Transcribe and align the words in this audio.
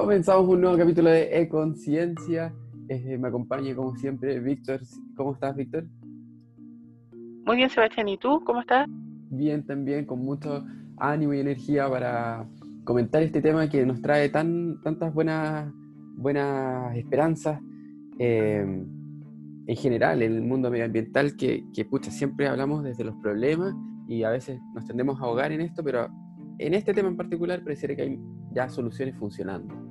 Comenzamos 0.00 0.46
un 0.46 0.60
nuevo 0.60 0.76
capítulo 0.76 1.08
de 1.08 1.40
E-Conciencia. 1.40 2.54
Eh, 2.90 3.16
me 3.18 3.28
acompaña 3.28 3.74
como 3.74 3.96
siempre 3.96 4.38
Víctor. 4.40 4.80
¿Cómo 5.16 5.32
estás, 5.32 5.56
Víctor? 5.56 5.86
Muy 7.46 7.56
bien, 7.56 7.70
Sebastián. 7.70 8.06
¿Y 8.08 8.18
tú? 8.18 8.42
¿Cómo 8.44 8.60
estás? 8.60 8.86
Bien, 9.30 9.64
también, 9.64 10.04
con 10.04 10.18
mucho 10.18 10.64
ánimo 10.98 11.32
y 11.32 11.40
energía 11.40 11.88
para 11.88 12.46
comentar 12.84 13.22
este 13.22 13.40
tema 13.40 13.70
que 13.70 13.86
nos 13.86 14.02
trae 14.02 14.28
tan, 14.28 14.82
tantas 14.82 15.14
buenas, 15.14 15.72
buenas 16.16 16.94
esperanzas 16.94 17.58
eh, 18.18 18.66
en 19.66 19.76
general 19.76 20.22
en 20.22 20.34
el 20.34 20.42
mundo 20.42 20.70
medioambiental 20.70 21.36
que, 21.36 21.64
que 21.72 21.86
pucha, 21.86 22.10
siempre 22.10 22.48
hablamos 22.48 22.84
desde 22.84 23.02
los 23.02 23.16
problemas 23.16 23.74
y 24.06 24.24
a 24.24 24.30
veces 24.30 24.60
nos 24.74 24.84
tendemos 24.84 25.18
a 25.20 25.24
ahogar 25.24 25.52
en 25.52 25.62
esto, 25.62 25.82
pero 25.82 26.06
en 26.58 26.74
este 26.74 26.92
tema 26.92 27.08
en 27.08 27.16
particular 27.16 27.62
pareciera 27.62 27.96
que 27.96 28.02
hay 28.02 28.20
ya 28.52 28.68
soluciones 28.68 29.16
funcionando. 29.16 29.85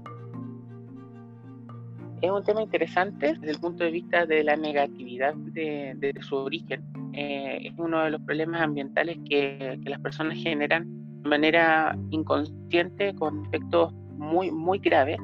Es 2.25 2.31
un 2.31 2.43
tema 2.43 2.63
interesante 2.63 3.33
desde 3.33 3.51
el 3.51 3.59
punto 3.59 3.83
de 3.83 3.91
vista 3.91 4.25
de 4.25 4.43
la 4.43 4.55
negatividad 4.55 5.35
de, 5.35 6.11
su 6.21 6.37
origen. 6.37 6.83
Eh, 7.13 7.67
es 7.67 7.73
uno 7.77 8.03
de 8.03 8.09
los 8.09 8.21
problemas 8.21 8.61
ambientales 8.61 9.19
que, 9.29 9.79
que, 9.83 9.89
las 9.91 9.99
personas 9.99 10.35
generan 10.39 10.87
de 11.21 11.29
manera 11.29 11.95
inconsciente 12.09 13.13
con 13.13 13.45
efectos 13.45 13.93
muy, 14.17 14.49
muy 14.49 14.79
graves, 14.79 15.19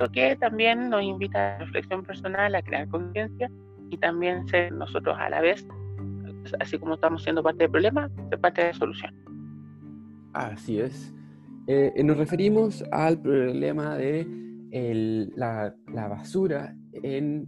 lo 0.00 0.10
que 0.10 0.34
también 0.34 0.90
nos 0.90 1.04
invita 1.04 1.38
a 1.38 1.58
la 1.58 1.64
reflexión 1.64 2.02
personal, 2.02 2.52
a 2.56 2.62
crear 2.62 2.88
conciencia 2.88 3.48
y 3.90 3.96
también 3.98 4.44
ser 4.48 4.72
nosotros 4.72 5.16
a 5.16 5.30
la 5.30 5.40
vez, 5.42 5.64
así 6.58 6.76
como 6.76 6.94
estamos 6.94 7.22
siendo 7.22 7.44
parte 7.44 7.62
del 7.62 7.70
problema, 7.70 8.10
ser 8.30 8.40
parte 8.40 8.62
de 8.62 8.66
la 8.72 8.74
solución. 8.74 9.14
Así 10.32 10.80
es. 10.80 11.14
Eh, 11.68 11.92
nos 12.02 12.16
referimos 12.16 12.82
al 12.90 13.20
problema 13.20 13.96
de 13.96 14.42
la, 14.72 15.74
basura 16.08 16.74
en, 16.92 17.46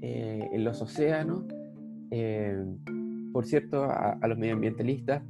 eh, 0.00 0.48
en 0.52 0.64
los 0.64 0.80
océanos. 0.82 1.44
Eh, 2.10 2.64
por 3.32 3.44
cierto, 3.46 3.84
a, 3.84 4.18
los 4.26 4.38
medioambientalistas 4.38 5.22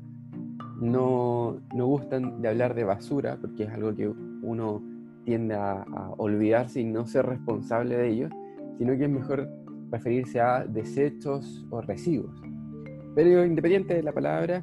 no, 0.80 1.60
no, 1.74 1.86
gustan 1.86 2.42
de 2.42 2.48
hablar 2.48 2.74
de 2.74 2.84
basura 2.84 3.38
porque 3.40 3.64
es 3.64 3.70
algo 3.70 3.94
que 3.94 4.08
uno 4.08 4.82
tiende 5.24 5.54
a, 5.54 5.82
a, 5.82 6.10
olvidarse 6.18 6.80
y 6.80 6.84
no 6.84 7.06
ser 7.06 7.26
responsable 7.26 7.96
de 7.96 8.08
ello, 8.08 8.28
sino 8.78 8.96
que 8.96 9.04
es 9.04 9.10
mejor 9.10 9.48
referirse 9.90 10.40
a 10.40 10.64
desechos 10.64 11.66
o 11.70 11.80
residuos. 11.80 12.34
Pero 13.14 13.44
independiente 13.44 13.94
de 13.94 14.02
la 14.02 14.12
palabra, 14.12 14.62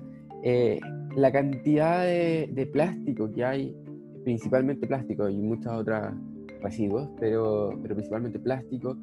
la 1.16 1.32
cantidad 1.32 2.04
de, 2.04 2.70
plástico 2.72 3.32
que 3.32 3.44
hay, 3.44 3.76
principalmente 4.24 4.86
plástico 4.88 5.28
y 5.30 5.38
muchas 5.38 5.74
otras 5.74 6.14
residuos, 6.64 7.10
pero, 7.20 7.80
principalmente 7.84 8.40
plástico, 8.40 8.98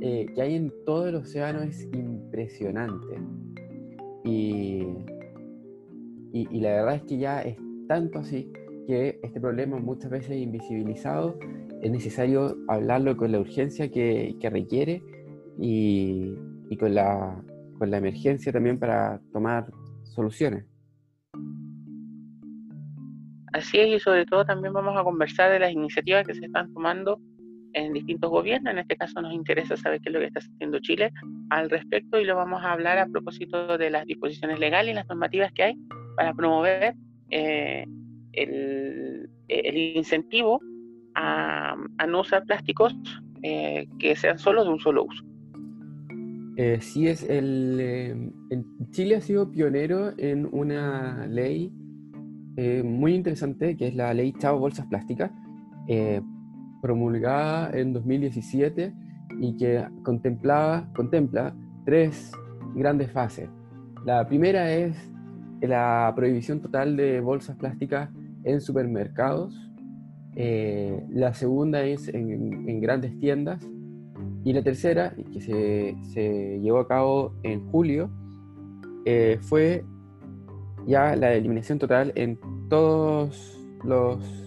eh, 0.00 0.26
que 0.34 0.42
hay 0.42 0.56
en 0.56 0.72
todo 0.84 1.08
el 1.08 1.16
océano 1.16 1.62
es 1.62 1.88
impresionante. 1.92 3.20
Y, 4.24 4.86
y, 6.32 6.60
la 6.60 6.70
verdad 6.70 6.94
es 6.96 7.02
que 7.02 7.18
ya 7.18 7.42
es 7.42 7.56
tanto 7.88 8.20
así 8.20 8.50
que 8.86 9.20
este 9.22 9.40
problema 9.40 9.78
muchas 9.78 10.10
veces 10.10 10.36
invisibilizado, 10.36 11.38
es 11.82 11.90
necesario 11.90 12.56
hablarlo 12.68 13.16
con 13.16 13.32
la 13.32 13.40
urgencia 13.40 13.90
que, 13.90 14.36
que 14.40 14.50
requiere 14.50 15.02
y, 15.58 16.34
y 16.70 16.76
con, 16.76 16.94
la, 16.94 17.42
con 17.78 17.90
la 17.90 17.98
emergencia 17.98 18.52
también 18.52 18.78
para 18.78 19.20
tomar 19.32 19.66
soluciones. 20.04 20.71
Así 23.62 23.78
es, 23.78 23.86
y 23.86 24.00
sobre 24.00 24.26
todo 24.26 24.44
también 24.44 24.72
vamos 24.72 24.96
a 24.96 25.04
conversar 25.04 25.52
de 25.52 25.60
las 25.60 25.70
iniciativas 25.70 26.26
que 26.26 26.34
se 26.34 26.46
están 26.46 26.74
tomando 26.74 27.20
en 27.74 27.92
distintos 27.92 28.28
gobiernos. 28.28 28.72
En 28.72 28.80
este 28.80 28.96
caso 28.96 29.22
nos 29.22 29.32
interesa 29.32 29.76
saber 29.76 30.00
qué 30.00 30.08
es 30.08 30.12
lo 30.12 30.18
que 30.18 30.26
está 30.26 30.40
haciendo 30.40 30.80
Chile 30.80 31.12
al 31.50 31.70
respecto 31.70 32.18
y 32.18 32.24
lo 32.24 32.34
vamos 32.34 32.60
a 32.64 32.72
hablar 32.72 32.98
a 32.98 33.06
propósito 33.06 33.78
de 33.78 33.88
las 33.88 34.04
disposiciones 34.04 34.58
legales 34.58 34.90
y 34.90 34.94
las 34.96 35.06
normativas 35.06 35.52
que 35.52 35.62
hay 35.62 35.74
para 36.16 36.34
promover 36.34 36.96
eh, 37.30 37.86
el, 38.32 39.30
incentivo 39.96 40.60
a, 41.14 41.76
no 42.08 42.20
usar 42.20 42.44
plásticos 42.44 42.96
eh, 43.44 43.86
que 44.00 44.16
sean 44.16 44.40
solo 44.40 44.64
de 44.64 44.70
un 44.70 44.80
solo 44.80 45.04
uso. 45.04 45.24
Eh, 46.56 46.78
sí, 46.80 47.06
es 47.06 47.22
el, 47.30 48.32
Chile 48.90 49.14
ha 49.14 49.20
sido 49.20 49.52
pionero 49.52 50.14
en 50.18 50.48
una 50.50 51.28
ley 51.28 51.72
eh, 52.56 52.82
muy 52.82 53.14
interesante, 53.14 53.76
que 53.76 53.88
es 53.88 53.94
la 53.94 54.12
ley 54.12 54.34
Chao 54.38 54.58
Bolsas 54.58 54.86
Plásticas, 54.86 55.30
eh, 55.88 56.20
promulgada 56.82 57.70
en 57.78 57.92
2017 57.92 58.92
y 59.40 59.56
que 59.56 59.84
contemplaba, 60.02 60.88
contempla 60.94 61.54
tres 61.86 62.32
grandes 62.74 63.10
fases. 63.10 63.48
La 64.04 64.26
primera 64.26 64.70
es 64.72 64.96
la 65.62 66.12
prohibición 66.14 66.60
total 66.60 66.96
de 66.96 67.20
bolsas 67.20 67.56
plásticas 67.56 68.10
en 68.44 68.60
supermercados. 68.60 69.54
Eh, 70.34 71.06
la 71.10 71.32
segunda 71.34 71.82
es 71.84 72.08
en, 72.08 72.80
grandes 72.80 73.18
tiendas. 73.18 73.66
Y 74.44 74.52
la 74.52 74.62
tercera, 74.62 75.14
que 75.32 75.40
se, 75.40 75.96
se 76.12 76.58
llevó 76.60 76.80
a 76.80 76.88
cabo 76.88 77.34
en 77.44 77.64
julio, 77.68 78.10
fue 79.42 79.84
ya 80.86 81.16
la 81.16 81.34
eliminación 81.34 81.78
total 81.78 82.12
en 82.14 82.38
todos 82.68 83.58
los 83.84 84.42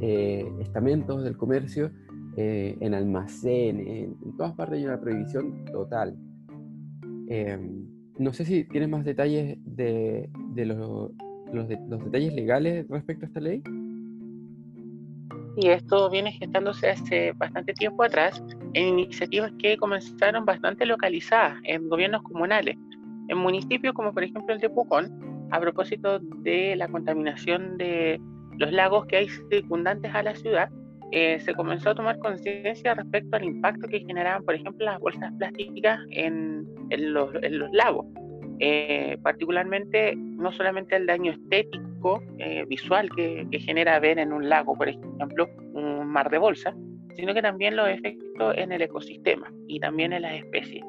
eh, 0.00 0.50
estamentos 0.60 1.24
del 1.24 1.36
comercio, 1.36 1.90
eh, 2.36 2.76
en 2.80 2.94
almacenes, 2.94 3.86
en, 3.86 4.36
todas 4.36 4.52
partes 4.54 4.78
hay 4.78 4.86
una 4.86 5.00
prohibición 5.00 5.64
total. 5.66 6.16
Em, 7.28 7.86
no 8.18 8.32
sé 8.32 8.44
si 8.44 8.64
tienes 8.64 8.88
más 8.88 9.04
detalles 9.04 9.56
de, 9.64 10.28
los, 10.56 11.10
los, 11.52 11.68
detalles 11.68 12.34
legales 12.34 12.86
respecto 12.88 13.24
a 13.24 13.28
esta 13.28 13.40
ley. 13.40 13.62
Y 15.56 15.68
esto 15.68 16.10
viene 16.10 16.32
gestándose 16.32 16.90
hace 16.90 17.32
bastante 17.32 17.72
tiempo 17.74 18.02
atrás 18.02 18.42
en 18.72 18.98
iniciativas 18.98 19.52
que 19.58 19.76
comenzaron 19.76 20.44
bastante 20.44 20.84
localizadas 20.84 21.58
en 21.62 21.88
gobiernos 21.88 22.22
comunales, 22.22 22.76
en 23.28 23.38
municipios 23.38 23.94
como 23.94 24.12
por 24.12 24.24
ejemplo 24.24 24.52
el 24.52 24.60
de 24.60 24.68
Pucón, 24.68 25.23
a 25.54 25.60
propósito 25.60 26.18
de 26.18 26.74
la 26.74 26.88
contaminación 26.88 27.78
de 27.78 28.20
los 28.58 28.72
lagos 28.72 29.06
que 29.06 29.18
hay 29.18 29.28
circundantes 29.50 30.12
a 30.12 30.24
la 30.24 30.34
ciudad, 30.34 30.68
eh, 31.12 31.38
se 31.38 31.54
comenzó 31.54 31.90
a 31.90 31.94
tomar 31.94 32.18
conciencia 32.18 32.92
respecto 32.94 33.36
al 33.36 33.44
impacto 33.44 33.86
que 33.86 34.00
generaban, 34.00 34.44
por 34.44 34.56
ejemplo, 34.56 34.84
las 34.84 34.98
bolsas 34.98 35.32
plásticas 35.38 36.00
en, 36.10 36.66
los, 36.90 37.32
lagos. 37.72 38.04
Eh, 38.58 39.16
particularmente, 39.22 40.16
no 40.16 40.50
solamente 40.50 40.96
el 40.96 41.06
daño 41.06 41.30
estético, 41.30 42.20
eh, 42.38 42.64
visual 42.66 43.08
que, 43.14 43.46
genera 43.60 44.00
ver 44.00 44.18
en 44.18 44.32
un 44.32 44.48
lago, 44.48 44.76
por 44.76 44.88
ejemplo, 44.88 45.48
un 45.72 46.08
mar 46.08 46.30
de 46.30 46.38
bolsas, 46.38 46.74
sino 47.14 47.32
que 47.32 47.42
también 47.42 47.76
los 47.76 47.88
efectos 47.88 48.54
en 48.56 48.72
el 48.72 48.82
ecosistema 48.82 49.52
y 49.68 49.78
también 49.78 50.12
en 50.12 50.22
las 50.22 50.34
especies. 50.34 50.82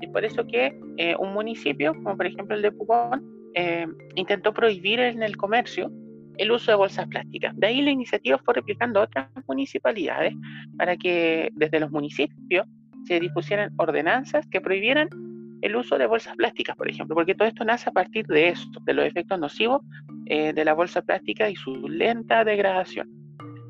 Y 0.00 0.08
por 0.08 0.24
eso 0.24 0.44
que 0.44 0.76
un 1.20 1.32
municipio, 1.32 1.94
como 1.94 2.16
por 2.16 2.26
ejemplo 2.26 2.56
el 2.56 2.62
de 2.62 2.72
Pucón, 2.72 3.37
eh, 3.54 3.86
intentó 4.14 4.52
prohibir 4.52 5.00
en 5.00 5.22
el 5.22 5.36
comercio 5.36 5.90
el 6.36 6.52
uso 6.52 6.70
de 6.70 6.76
bolsas 6.76 7.06
plásticas. 7.08 7.52
De 7.56 7.66
ahí 7.66 7.82
la 7.82 7.90
iniciativa 7.90 8.38
fue 8.38 8.54
replicando 8.54 9.00
a 9.00 9.04
otras 9.04 9.28
municipalidades 9.46 10.34
para 10.76 10.96
que 10.96 11.50
desde 11.54 11.80
los 11.80 11.90
municipios 11.90 12.66
se 13.04 13.20
dispusieran 13.20 13.72
ordenanzas 13.76 14.46
que 14.46 14.60
prohibieran 14.60 15.08
el 15.62 15.74
uso 15.74 15.98
de 15.98 16.06
bolsas 16.06 16.36
plásticas, 16.36 16.76
por 16.76 16.88
ejemplo, 16.88 17.16
porque 17.16 17.34
todo 17.34 17.48
esto 17.48 17.64
nace 17.64 17.90
a 17.90 17.92
partir 17.92 18.26
de 18.26 18.48
esto, 18.48 18.80
de 18.84 18.94
los 18.94 19.04
efectos 19.04 19.40
nocivos 19.40 19.82
eh, 20.26 20.52
de 20.52 20.64
la 20.64 20.74
bolsa 20.74 21.02
plástica 21.02 21.50
y 21.50 21.56
su 21.56 21.88
lenta 21.88 22.44
degradación. 22.44 23.08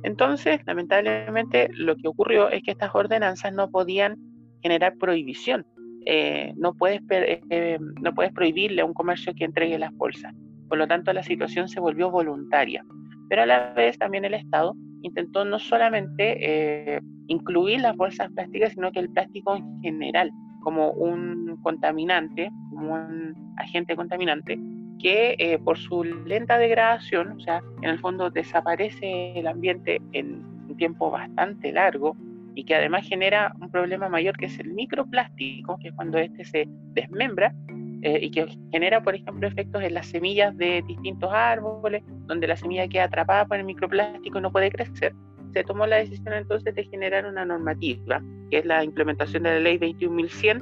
Entonces, 0.03 0.61
lamentablemente, 0.67 1.71
lo 1.73 1.97
que 1.97 2.09
ocurrió 2.09 2.51
es 2.51 2.63
que 2.63 2.73
estas 2.73 2.95
ordenanzas 2.95 3.53
no 3.55 3.71
podían 3.71 4.17
generar 4.63 4.97
prohibición 4.99 5.67
eh, 6.07 6.53
no, 6.57 6.75
puedes, 6.75 7.01
eh, 7.11 7.79
no 8.01 8.15
puedes 8.15 8.33
prohibirle 8.33 8.83
a 8.83 8.85
un 8.85 8.95
comercio 8.95 9.35
que 9.35 9.45
entregue 9.45 9.79
las 9.79 9.93
bolsas. 9.95 10.35
Por 10.69 10.79
lo 10.79 10.87
tanto, 10.87 11.13
la 11.13 11.23
situación 11.23 11.69
se 11.69 11.81
volvió 11.81 12.11
voluntaria. 12.11 12.85
Pero 13.29 13.43
a 13.43 13.47
la 13.47 13.73
vez 13.75 13.99
también 13.99 14.25
el 14.25 14.35
Estado 14.35 14.75
intentó 15.03 15.45
no 15.45 15.59
solamente 15.59 16.37
eh, 16.41 17.01
incluir 17.29 17.81
las 17.81 17.97
bolsas 17.97 18.31
plásticas, 18.33 18.73
sino 18.73 18.91
que 18.91 19.01
el 19.01 19.11
plástico 19.11 19.57
en 19.57 19.81
general, 19.83 20.31
como 20.63 20.91
un 20.93 21.59
contaminante, 21.63 22.51
como 22.71 22.95
un 22.95 23.55
agente 23.59 23.95
contaminante, 23.97 24.59
que 24.99 25.61
por 25.65 25.79
su 25.79 26.03
lenta 26.03 26.59
degradación, 26.59 27.33
o 27.33 27.41
sea, 27.41 27.63
en 27.83 27.91
el 27.91 27.99
fondo 28.01 28.31
desaparece 28.31 29.39
el 29.39 29.47
ambiente 29.47 30.01
en 30.13 30.43
un 30.69 30.77
tiempo 30.77 31.11
bastante 31.11 31.71
largo, 31.71 32.17
y 32.59 32.65
que 32.65 32.75
además 32.75 33.07
genera 33.07 33.55
un 33.61 33.71
problema 33.71 34.09
mayor 34.09 34.37
que 34.37 34.47
es 34.47 34.59
el 34.59 34.73
microplástico, 34.73 35.79
que 35.79 35.91
es 35.91 35.95
cuando 35.95 36.19
este 36.19 36.45
se 36.45 36.67
desmembra 36.93 37.55
eh, 38.03 38.19
y 38.21 38.33
que 38.33 38.49
genera, 38.73 39.01
por 39.01 39.15
ejemplo, 39.15 39.47
efectos 39.47 39.81
en 39.81 39.95
las 39.95 40.09
semillas 40.09 40.57
de 40.57 40.83
distintos 40.89 41.31
árboles, 41.33 42.03
donde 42.27 42.49
la 42.49 42.57
semilla 42.57 42.89
queda 42.89 43.05
atrapada 43.05 43.47
por 43.47 43.59
el 43.59 43.65
microplástico 43.65 44.39
y 44.39 44.43
no 44.43 44.51
puede 44.51 44.73
crecer. 44.73 45.15
se 45.53 45.63
tomó 45.63 45.87
la 45.87 45.99
decisión 45.99 46.35
entonces 46.35 46.75
de 46.75 46.83
generar 46.87 47.27
una 47.27 47.45
normativa, 47.45 48.21
que 48.51 48.59
es 48.59 48.67
la 48.67 48.83
implementación 48.83 49.45
de 49.45 49.51
la 49.51 49.61
ley 49.61 49.79
21.100, 49.79 50.61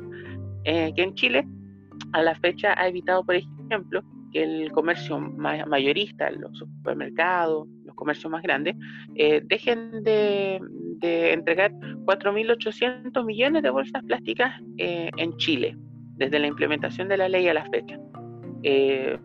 eh, 0.64 0.92
que 0.94 1.02
en 1.02 1.14
Chile 1.14 1.46
a 2.12 2.20
la 2.20 2.34
fecha 2.34 2.74
ha 2.78 2.88
evitado, 2.88 3.24
por 3.24 3.36
ejemplo, 3.36 4.02
que 4.34 4.42
el 4.42 4.70
comercio 4.72 5.18
mayorista, 5.18 6.30
los 6.30 6.58
supermercados, 6.58 7.66
comercios 7.96 8.30
más 8.30 8.42
grandes, 8.42 8.76
eh, 9.16 9.42
dejen 9.44 10.04
de, 10.04 10.60
entregar 11.00 11.72
4.800 11.72 13.24
millones 13.24 13.62
de 13.62 13.70
bolsas 13.70 14.02
plásticas 14.04 14.60
eh, 14.78 15.10
en 15.16 15.36
Chile, 15.38 15.76
desde 16.16 16.38
la 16.38 16.46
implementación 16.46 17.08
de 17.08 17.16
la 17.16 17.28
ley 17.28 17.48
a 17.48 17.54
la 17.54 17.64
fecha. 17.70 17.98
Eh, 18.62 19.18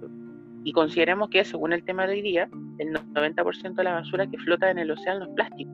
y 0.63 0.71
consideremos 0.73 1.29
que, 1.29 1.43
según 1.43 1.73
el 1.73 1.83
tema 1.83 2.07
de 2.07 2.13
hoy 2.13 2.21
día, 2.21 2.49
el 2.79 2.93
90% 2.93 3.75
de 3.75 3.83
la 3.83 3.93
basura 3.93 4.27
que 4.27 4.37
flota 4.39 4.69
en 4.71 4.79
el 4.79 4.91
océano 4.91 5.25
es 5.25 5.31
plástico. 5.35 5.71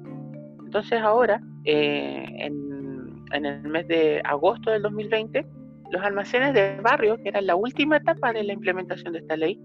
Entonces 0.65 0.99
ahora, 1.01 1.41
en, 1.63 3.23
en 3.31 3.45
el 3.45 3.63
mes 3.63 3.87
de 3.87 4.21
agosto 4.23 4.71
del 4.71 4.81
2020, 4.81 5.45
los 5.91 6.01
almacenes 6.03 6.53
de 6.53 6.79
barrio, 6.81 7.17
que 7.21 7.29
era 7.29 7.41
la 7.41 7.55
última 7.55 7.97
etapa 7.97 8.33
de 8.33 8.43
la 8.43 8.53
implementación 8.53 9.13
de 9.13 9.19
esta 9.19 9.37
ley, 9.37 9.59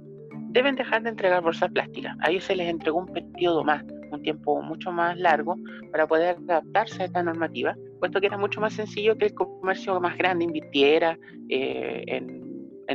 deben 0.52 0.76
dejar 0.76 1.02
de 1.02 1.08
entregar 1.08 1.42
bolsas 1.42 1.70
plásticas. 1.72 2.16
A 2.20 2.30
ellos 2.30 2.44
se 2.44 2.54
les 2.54 2.68
entregó 2.68 2.98
un 2.98 3.06
periodo 3.06 3.64
más, 3.64 3.82
un 4.10 4.22
tiempo 4.22 4.60
mucho 4.60 4.92
más 4.92 5.18
largo 5.18 5.56
para 5.90 6.06
poder 6.06 6.36
adaptarse 6.48 7.02
a 7.02 7.06
esta 7.06 7.22
normativa, 7.22 7.74
puesto 7.98 8.20
que 8.20 8.26
era 8.26 8.36
mucho 8.36 8.60
más 8.60 8.74
sencillo 8.74 9.16
que 9.16 9.26
el 9.26 9.34
comercio 9.34 9.98
más 10.00 10.16
grande 10.18 10.44
invirtiera 10.44 11.18
eh, 11.48 12.04
en, 12.06 12.42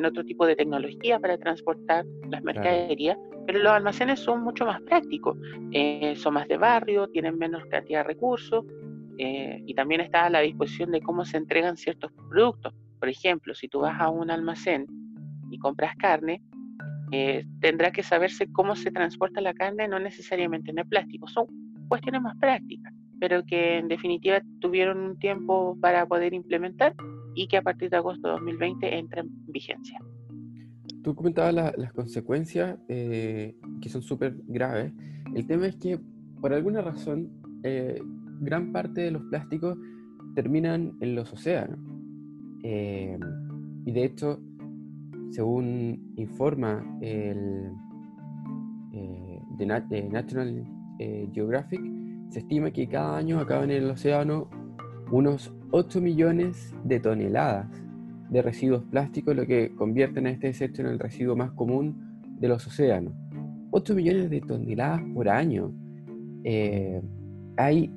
otro 0.05 0.23
tipo 0.23 0.45
de 0.45 0.55
tecnología 0.55 1.17
para 1.17 1.39
transportar 1.39 2.05
las 2.29 2.43
mercaderías, 2.43 3.17
pero 3.47 3.57
los 3.57 3.71
almacenes 3.71 4.19
son 4.19 4.43
mucho 4.43 4.63
más 4.63 4.79
prácticos, 4.83 5.35
eh, 5.71 6.13
son 6.15 6.35
más 6.35 6.47
de 6.47 6.55
barrio, 6.55 7.07
tienen 7.07 7.35
menos 7.35 7.65
cantidad 7.65 8.01
de 8.01 8.09
recursos 8.09 8.63
eh, 9.17 9.59
y 9.65 9.73
también 9.73 10.01
está 10.01 10.25
a 10.25 10.29
la 10.29 10.41
disposición 10.41 10.91
de 10.91 11.01
cómo 11.01 11.25
se 11.25 11.37
entregan 11.37 11.77
ciertos 11.77 12.11
productos. 12.29 12.75
Por 12.99 13.09
ejemplo, 13.09 13.55
si 13.55 13.67
tú 13.67 13.79
vas 13.79 13.99
a 13.99 14.11
un 14.11 14.29
almacén 14.29 14.85
y 15.49 15.57
compras 15.57 15.95
carne, 15.97 16.43
eh, 17.11 17.45
tendrá 17.61 17.91
que 17.91 18.03
saberse 18.03 18.51
cómo 18.51 18.75
se 18.75 18.91
transporta 18.91 19.41
la 19.41 19.53
carne, 19.53 19.87
no 19.87 19.99
necesariamente 19.99 20.71
en 20.71 20.79
el 20.79 20.87
plástico. 20.87 21.27
Son 21.27 21.45
cuestiones 21.87 22.21
más 22.21 22.37
prácticas, 22.37 22.93
pero 23.19 23.45
que 23.45 23.77
en 23.77 23.87
definitiva 23.87 24.41
tuvieron 24.59 24.99
un 24.99 25.19
tiempo 25.19 25.77
para 25.81 26.05
poder 26.05 26.33
implementar 26.33 26.93
y 27.35 27.47
que 27.47 27.57
a 27.57 27.61
partir 27.61 27.89
de 27.89 27.97
agosto 27.97 28.27
de 28.27 28.33
2020 28.33 28.97
entra 28.97 29.21
en 29.21 29.29
vigencia. 29.47 29.99
Tú 31.03 31.15
comentabas 31.15 31.53
las 31.53 31.93
consecuencias 31.93 32.77
eh, 32.89 33.55
que 33.81 33.89
son 33.89 34.01
súper 34.01 34.35
graves. 34.47 34.91
El 35.33 35.45
tema 35.47 35.67
es 35.67 35.75
que 35.77 35.99
por 36.41 36.53
alguna 36.53 36.81
razón 36.81 37.29
eh, 37.63 38.01
gran 38.41 38.71
parte 38.71 39.01
de 39.01 39.11
los 39.11 39.23
plásticos 39.23 39.77
terminan 40.35 40.97
en 40.99 41.15
los 41.15 41.31
océanos. 41.31 41.79
Eh, 42.63 43.17
y 43.85 43.91
de 43.91 44.03
hecho, 44.03 44.41
según 45.31 46.13
informa 46.15 46.83
el 47.01 47.71
eh, 48.93 49.41
de, 49.57 49.65
National 50.09 50.65
eh, 50.99 51.29
Geographic, 51.33 51.81
se 52.29 52.39
estima 52.39 52.71
que 52.71 52.87
cada 52.87 53.17
año 53.17 53.39
acaban 53.39 53.71
en 53.71 53.83
el 53.83 53.89
océano 53.89 54.49
unos 55.11 55.53
8 55.71 56.01
millones 56.01 56.75
de 56.83 56.99
toneladas 56.99 57.67
de 58.29 58.41
residuos 58.41 58.83
plásticos, 58.83 59.35
lo 59.35 59.45
que 59.45 59.73
convierte 59.75 60.19
a 60.19 60.29
este 60.29 60.47
desecho 60.47 60.81
en 60.81 60.89
el 60.89 60.99
residuo 60.99 61.35
más 61.35 61.51
común 61.51 62.21
de 62.39 62.49
los 62.49 62.67
océanos. 62.67 63.13
8 63.71 63.95
millones 63.95 64.29
de 64.29 64.41
toneladas 64.41 65.01
por 65.13 65.29
año. 65.29 65.71
hay 67.57 67.93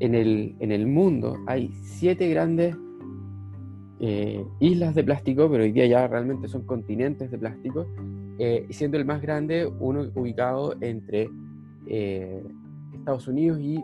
en 0.00 0.14
el, 0.14 0.56
en 0.58 0.72
el 0.72 0.86
mundo 0.86 1.36
hay 1.46 1.70
siete 1.82 2.28
grandes 2.30 2.76
eh, 4.02 4.46
islas 4.60 4.94
de 4.94 5.04
plástico, 5.04 5.50
pero 5.50 5.62
hoy 5.62 5.72
día 5.72 5.86
ya 5.86 6.08
realmente 6.08 6.48
son 6.48 6.62
continentes 6.62 7.30
de 7.30 7.36
plástico, 7.36 7.86
eh, 8.38 8.66
siendo 8.70 8.96
el 8.96 9.04
más 9.04 9.20
grande 9.20 9.66
uno 9.66 10.10
ubicado 10.14 10.74
entre 10.80 11.28
eh, 11.86 12.42
Estados 12.94 13.28
Unidos 13.28 13.60
y, 13.60 13.78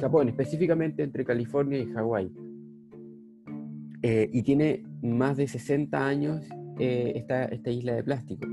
Japón, 0.00 0.28
específicamente 0.28 1.02
entre 1.02 1.24
California 1.24 1.76
y 1.76 1.86
Hawái. 1.86 2.32
y 4.02 4.42
tiene 4.44 4.84
más 5.02 5.36
de 5.36 5.48
60 5.48 6.06
años 6.06 6.48
esta, 6.78 7.46
esta, 7.46 7.70
isla 7.70 7.94
de 7.94 8.04
plástico. 8.04 8.46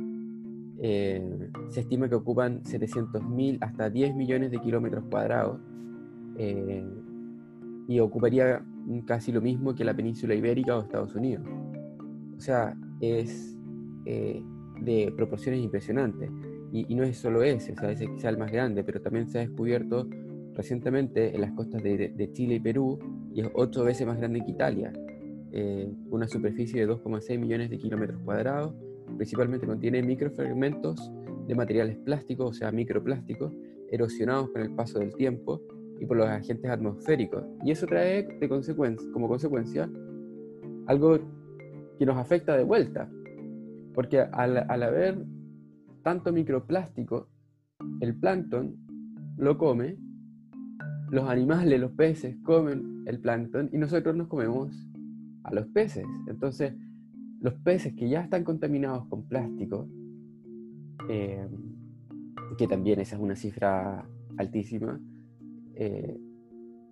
se 0.80 1.80
estima 1.80 2.09
que 2.09 2.15
ocupan 2.15 2.63
700.000 2.63 3.59
hasta 3.62 3.92
10 3.92 4.15
millones 4.15 4.50
de 4.50 4.57
kilómetros 4.57 5.04
cuadrados 5.12 5.59
y 7.88 8.00
ocuparía 8.00 8.65
casi 9.06 9.31
lo 9.31 9.42
mismo 9.42 9.75
que 9.75 9.84
la 9.84 9.95
península 9.95 10.36
ibérica 10.36 10.78
o 10.78 10.81
Estados 10.81 11.16
Unidos. 11.16 11.45
O 12.38 12.39
sea, 12.39 12.75
es 13.01 13.57
eh, 14.06 14.42
de 14.81 15.13
proporciones 15.16 15.62
impresionantes. 15.62 16.30
Y, 16.72 16.94
no 16.95 17.04
es 17.04 17.18
solo 17.18 17.44
ese, 17.44 17.72
o 17.72 17.75
sea, 17.75 17.92
ese 17.92 18.07
quizá 18.07 18.30
el 18.30 18.38
más 18.38 18.51
grande, 18.51 18.84
pero 18.84 19.01
también 19.01 19.28
se 19.30 19.39
ha 19.39 19.42
descubierto 19.42 20.07
recientemente 20.54 21.34
en 21.34 21.42
las 21.42 21.51
costas 21.54 21.81
de, 21.81 22.30
Chile 22.34 22.56
y 22.56 22.60
Perú, 22.60 23.00
y 23.34 23.42
es 23.42 23.50
ocho 23.54 23.84
veces 23.86 24.06
más 24.06 24.18
grande 24.18 24.42
que 24.42 24.51
Italia. 24.51 24.92
Eh, 25.51 25.90
una 26.10 26.28
superficie 26.28 26.86
de 26.86 26.94
2,6 26.94 27.40
millones 27.40 27.69
de 27.69 27.78
kilómetros 27.78 28.19
cuadrados, 28.22 28.75
principalmente 29.16 29.66
contiene 29.66 30.04
microfragmentos 30.04 31.12
de 31.48 31.56
materiales 31.56 31.98
plásticos, 32.00 32.50
o 32.50 32.54
sea, 32.54 32.72
microplásticos, 32.72 33.54
erosionados 33.90 34.50
con 34.50 34.62
el 34.62 34.72
paso 34.75 35.00
del 35.00 35.13
tiempo 35.16 35.62
y 36.00 36.06
por 36.06 36.18
los 36.18 36.28
agentes 36.28 36.70
atmosféricos. 36.70 37.44
Y 37.64 37.72
eso 37.72 37.86
trae 37.88 38.24
de 38.24 38.50
consecuencia, 38.50 39.08
como 39.12 39.28
consecuencia 39.28 39.90
algo 40.88 41.20
que 41.98 42.06
nos 42.06 42.18
afecta 42.18 42.56
de 42.56 42.64
vuelta. 42.64 43.10
Porque 43.94 44.20
al, 44.20 44.58
al 44.70 44.84
haber 44.84 45.26
tanto 46.04 46.32
microplástico, 46.32 47.30
el 48.00 48.16
plancton 48.16 48.76
lo 49.38 49.58
come, 49.58 49.98
los 51.10 51.28
animales, 51.30 51.80
los 51.80 51.92
peces 51.92 52.36
comen 52.44 53.04
el 53.06 53.19
plancton 53.19 53.69
y 53.71 53.78
nosotros 53.78 54.16
nos 54.16 54.28
comemos 54.28 54.76
a 55.44 55.54
los 55.54 55.68
peces. 55.68 56.06
Entonces, 56.28 56.74
los 57.40 57.54
peces 57.56 57.94
que 57.94 58.10
ya 58.10 58.21
están 58.21 58.44
contaminados 58.44 59.06
con 59.07 59.28
plástico, 59.28 59.88
eh, 61.10 61.48
que 62.57 62.68
también 62.68 63.00
esa 63.00 63.16
es 63.16 63.21
una 63.21 63.36
cifra 63.36 64.07
altísima, 64.38 65.00
eh, 65.80 66.18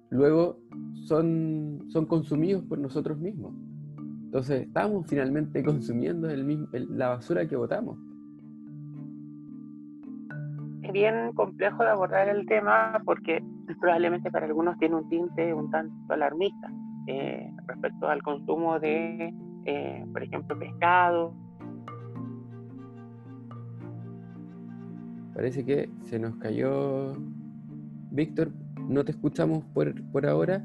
luego 0.10 0.60
son, 1.06 1.86
son 1.88 2.06
consumidos 2.06 2.64
por 2.64 2.78
nosotros 2.78 3.18
mismos. 3.18 3.54
Entonces 4.26 4.68
estamos 4.68 5.08
finalmente 5.08 5.64
consumiendo 5.64 6.30
el 6.30 6.44
mismo, 6.44 6.68
la 6.72 7.10
basura 7.10 7.48
que 7.48 7.56
botamos. 7.56 7.98
Es 10.84 10.92
bien 10.92 11.34
complejo 11.34 11.84
de 11.84 11.90
abordar 11.90 12.30
el 12.30 12.46
tema 12.46 13.02
porque 13.06 13.44
probablemente 13.80 14.30
para 14.30 14.46
algunos 14.46 14.78
tiene 14.78 14.96
un 14.96 15.10
tinte 15.10 15.54
un 15.54 15.72
tanto 15.72 16.14
alarmista 16.14 16.72
eh, 17.08 17.52
respecto 17.66 18.08
al 18.08 18.22
consumo 18.22 18.80
de, 18.80 19.34
eh, 19.66 20.06
por 20.12 20.22
ejemplo, 20.22 20.58
pescado. 20.60 21.34
Parece 25.34 25.66
que 25.66 25.90
se 26.02 26.20
nos 26.20 26.36
cayó 26.38 27.14
Víctor, 28.12 28.52
no 28.88 29.04
te 29.04 29.12
escuchamos 29.12 29.64
por, 29.74 29.94
por 30.12 30.26
ahora, 30.26 30.64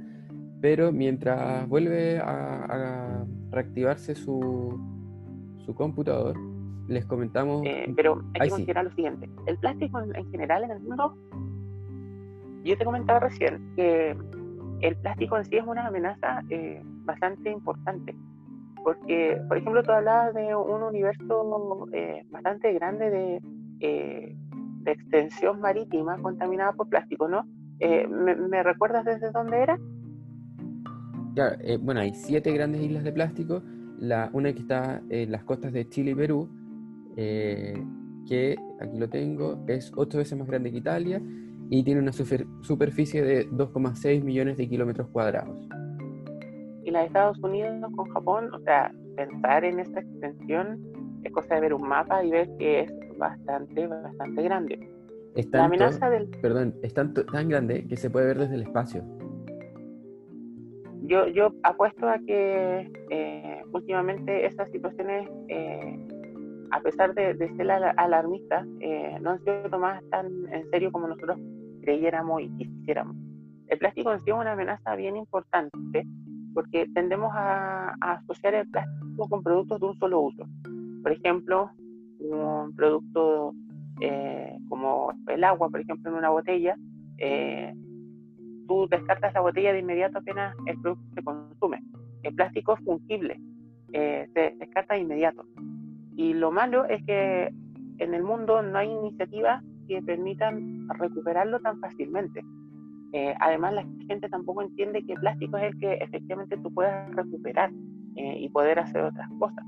pero 0.60 0.92
mientras 0.92 1.68
vuelve 1.68 2.18
a, 2.18 3.24
reactivarse 3.50 4.14
su, 4.14 4.78
su, 5.64 5.74
computador, 5.74 6.36
les 6.86 7.04
comentamos... 7.04 7.62
Eh, 7.66 7.92
pero 7.96 8.22
hay 8.34 8.48
que 8.48 8.50
considerar 8.50 8.84
lo 8.84 8.92
siguiente, 8.92 9.28
el 9.46 9.58
plástico 9.58 10.00
en, 10.00 10.30
general 10.30 10.64
en 10.64 10.70
el 10.70 10.80
mundo, 10.80 11.16
yo 12.62 12.78
te 12.78 12.84
comentaba 12.84 13.20
recién 13.20 13.72
que 13.74 14.16
el 14.82 14.96
plástico 14.96 15.36
en 15.36 15.44
sí 15.46 15.56
es 15.56 15.66
una 15.66 15.86
amenaza 15.86 16.42
eh, 16.50 16.80
bastante 17.04 17.50
importante, 17.50 18.14
porque, 18.84 19.40
por 19.48 19.56
ejemplo, 19.58 19.82
tú 19.82 19.90
hablabas 19.90 20.32
de 20.34 20.54
un 20.54 20.82
universo 20.82 21.88
eh, 21.92 22.24
bastante 22.30 22.72
grande 22.72 23.10
de, 23.10 23.40
de 23.80 24.92
extensión 24.92 25.60
marítima 25.60 26.18
contaminada 26.18 26.72
por 26.72 26.88
plástico, 26.88 27.28
¿no? 27.28 27.46
Eh, 27.80 28.06
¿me, 28.06 28.62
recuerdas 28.62 29.04
desde 29.04 29.30
dónde 29.30 29.62
era? 29.62 29.78
Claro, 31.34 31.56
eh, 31.62 31.78
bueno, 31.80 32.00
hay 32.00 32.12
siete 32.14 32.52
grandes 32.52 32.82
islas 32.82 33.04
de 33.04 33.12
plástico. 33.12 33.62
La, 33.98 34.30
una 34.32 34.52
que 34.52 34.60
está 34.60 35.02
en 35.08 35.32
las 35.32 35.44
costas 35.44 35.72
de 35.72 35.88
Chile 35.88 36.12
y 36.12 36.14
Perú, 36.14 36.48
eh, 37.16 37.74
que 38.28 38.56
aquí 38.80 38.98
lo 38.98 39.08
tengo, 39.08 39.64
es 39.66 39.92
ocho 39.96 40.18
veces 40.18 40.38
más 40.38 40.46
grande 40.46 40.70
que 40.70 40.78
Italia 40.78 41.20
y 41.70 41.84
tiene 41.84 42.00
una 42.00 42.12
superficie 42.12 43.22
de 43.22 43.48
2,6 43.48 44.22
millones 44.24 44.56
de 44.56 44.68
kilómetros 44.68 45.08
cuadrados. 45.08 45.56
Y 46.84 46.90
la 46.90 47.00
de 47.00 47.06
Estados 47.06 47.38
Unidos 47.38 47.92
con 47.94 48.08
Japón, 48.10 48.52
o 48.52 48.58
sea, 48.60 48.92
pensar 49.16 49.64
en 49.64 49.78
esta 49.78 50.00
extensión 50.00 50.80
es 51.22 51.32
cosa 51.32 51.54
de 51.54 51.60
ver 51.60 51.74
un 51.74 51.86
mapa 51.86 52.24
y 52.24 52.30
ver 52.30 52.50
que 52.58 52.80
es 52.80 52.92
bastante, 53.18 53.86
bastante 53.86 54.42
grande. 54.42 54.99
Es 55.34 55.50
tanto, 55.50 55.58
la 55.58 55.64
amenaza 55.64 56.10
del... 56.10 56.28
Perdón, 56.42 56.74
es 56.82 56.92
tan, 56.92 57.14
tan 57.14 57.48
grande 57.48 57.86
que 57.86 57.96
se 57.96 58.10
puede 58.10 58.26
ver 58.26 58.38
desde 58.38 58.56
el 58.56 58.62
espacio. 58.62 59.04
Yo, 61.02 61.26
yo 61.28 61.54
apuesto 61.62 62.08
a 62.08 62.18
que 62.18 62.90
eh, 63.10 63.62
últimamente 63.72 64.46
estas 64.46 64.70
situaciones, 64.70 65.28
eh, 65.48 66.08
a 66.70 66.80
pesar 66.80 67.14
de, 67.14 67.36
ser 67.56 67.70
alarmistas, 67.70 68.66
eh, 68.80 69.18
no 69.20 69.30
han 69.30 69.40
sido 69.40 69.70
tomadas 69.70 70.02
tan 70.10 70.26
en 70.52 70.70
serio 70.70 70.92
como 70.92 71.08
nosotros 71.08 71.38
creyéramos 71.82 72.42
y 72.42 72.50
quisiéramos. 72.50 73.16
El 73.68 73.78
plástico 73.78 74.12
en 74.12 74.20
sí 74.20 74.30
es 74.30 74.36
una 74.36 74.52
amenaza 74.52 74.94
bien 74.96 75.16
importante 75.16 76.04
porque 76.54 76.86
tendemos 76.94 77.30
a, 77.34 77.94
asociar 78.00 78.54
el 78.54 78.68
plástico 78.68 79.28
con 79.28 79.42
productos 79.42 79.80
de 79.80 79.86
un 79.86 79.98
solo 79.98 80.20
uso. 80.20 80.44
Por 81.02 81.12
ejemplo, 81.12 81.70
un 82.18 82.74
producto 82.76 83.54
eh, 84.00 84.56
como 84.68 85.12
el 85.28 85.44
agua, 85.44 85.68
por 85.68 85.80
ejemplo, 85.80 86.10
en 86.10 86.16
una 86.16 86.30
botella, 86.30 86.76
eh, 87.18 87.74
tú 88.66 88.88
descartas 88.88 89.34
la 89.34 89.40
botella 89.40 89.72
de 89.72 89.80
inmediato 89.80 90.18
apenas 90.18 90.54
el 90.66 90.80
producto 90.80 91.04
se 91.14 91.22
consume. 91.22 91.82
El 92.22 92.34
plástico 92.34 92.74
es 92.74 92.84
fungible, 92.84 93.40
eh, 93.92 94.28
se 94.34 94.54
descarta 94.58 94.94
de 94.94 95.00
inmediato. 95.00 95.44
Y 96.16 96.34
lo 96.34 96.50
malo 96.50 96.84
es 96.84 97.04
que 97.04 97.50
en 97.98 98.14
el 98.14 98.22
mundo 98.22 98.62
no 98.62 98.78
hay 98.78 98.90
iniciativas 98.90 99.62
que 99.88 100.02
permitan 100.02 100.88
recuperarlo 100.88 101.60
tan 101.60 101.80
fácilmente. 101.80 102.42
Eh, 103.12 103.34
además, 103.40 103.74
la 103.74 103.84
gente 104.06 104.28
tampoco 104.28 104.62
entiende 104.62 105.04
que 105.04 105.14
el 105.14 105.20
plástico 105.20 105.56
es 105.56 105.72
el 105.72 105.78
que 105.80 105.94
efectivamente 105.94 106.56
tú 106.58 106.72
puedes 106.72 106.92
recuperar 107.14 107.70
eh, 108.16 108.36
y 108.38 108.48
poder 108.50 108.78
hacer 108.78 109.02
otras 109.02 109.28
cosas. 109.38 109.64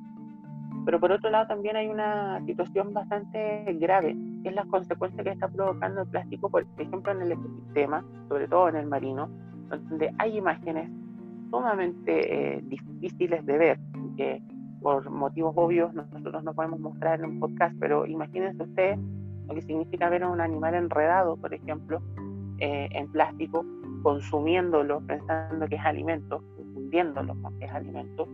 Pero 0.84 0.98
por 0.98 1.12
otro 1.12 1.30
lado 1.30 1.46
también 1.46 1.76
hay 1.76 1.88
una 1.88 2.44
situación 2.44 2.92
bastante 2.92 3.64
grave, 3.80 4.16
que 4.42 4.48
es 4.48 4.54
las 4.54 4.66
consecuencias 4.66 5.24
que 5.24 5.30
está 5.30 5.48
provocando 5.48 6.02
el 6.02 6.08
plástico, 6.08 6.50
por 6.50 6.66
ejemplo, 6.78 7.12
en 7.12 7.22
el 7.22 7.32
ecosistema, 7.32 8.04
sobre 8.28 8.48
todo 8.48 8.68
en 8.68 8.76
el 8.76 8.86
marino, 8.86 9.28
donde 9.68 10.12
hay 10.18 10.38
imágenes 10.38 10.90
sumamente 11.50 12.56
eh, 12.56 12.60
difíciles 12.64 13.44
de 13.46 13.58
ver, 13.58 13.78
que 14.16 14.42
por 14.80 15.08
motivos 15.10 15.52
obvios 15.56 15.94
nosotros 15.94 16.42
no 16.42 16.54
podemos 16.54 16.80
mostrar 16.80 17.20
en 17.20 17.26
un 17.26 17.40
podcast, 17.40 17.74
pero 17.78 18.06
imagínense 18.06 18.62
ustedes 18.62 18.98
lo 19.48 19.54
que 19.54 19.62
significa 19.62 20.08
ver 20.08 20.24
a 20.24 20.28
un 20.28 20.40
animal 20.40 20.74
enredado, 20.74 21.36
por 21.36 21.54
ejemplo, 21.54 22.02
eh, 22.58 22.88
en 22.92 23.10
plástico, 23.12 23.64
consumiéndolo 24.02 25.00
pensando 25.06 25.66
que 25.66 25.76
es 25.76 25.84
alimento, 25.84 26.42
confundiéndolo 26.56 27.34
con 27.40 27.58
que 27.58 27.66
es 27.66 27.72
alimento, 27.72 28.26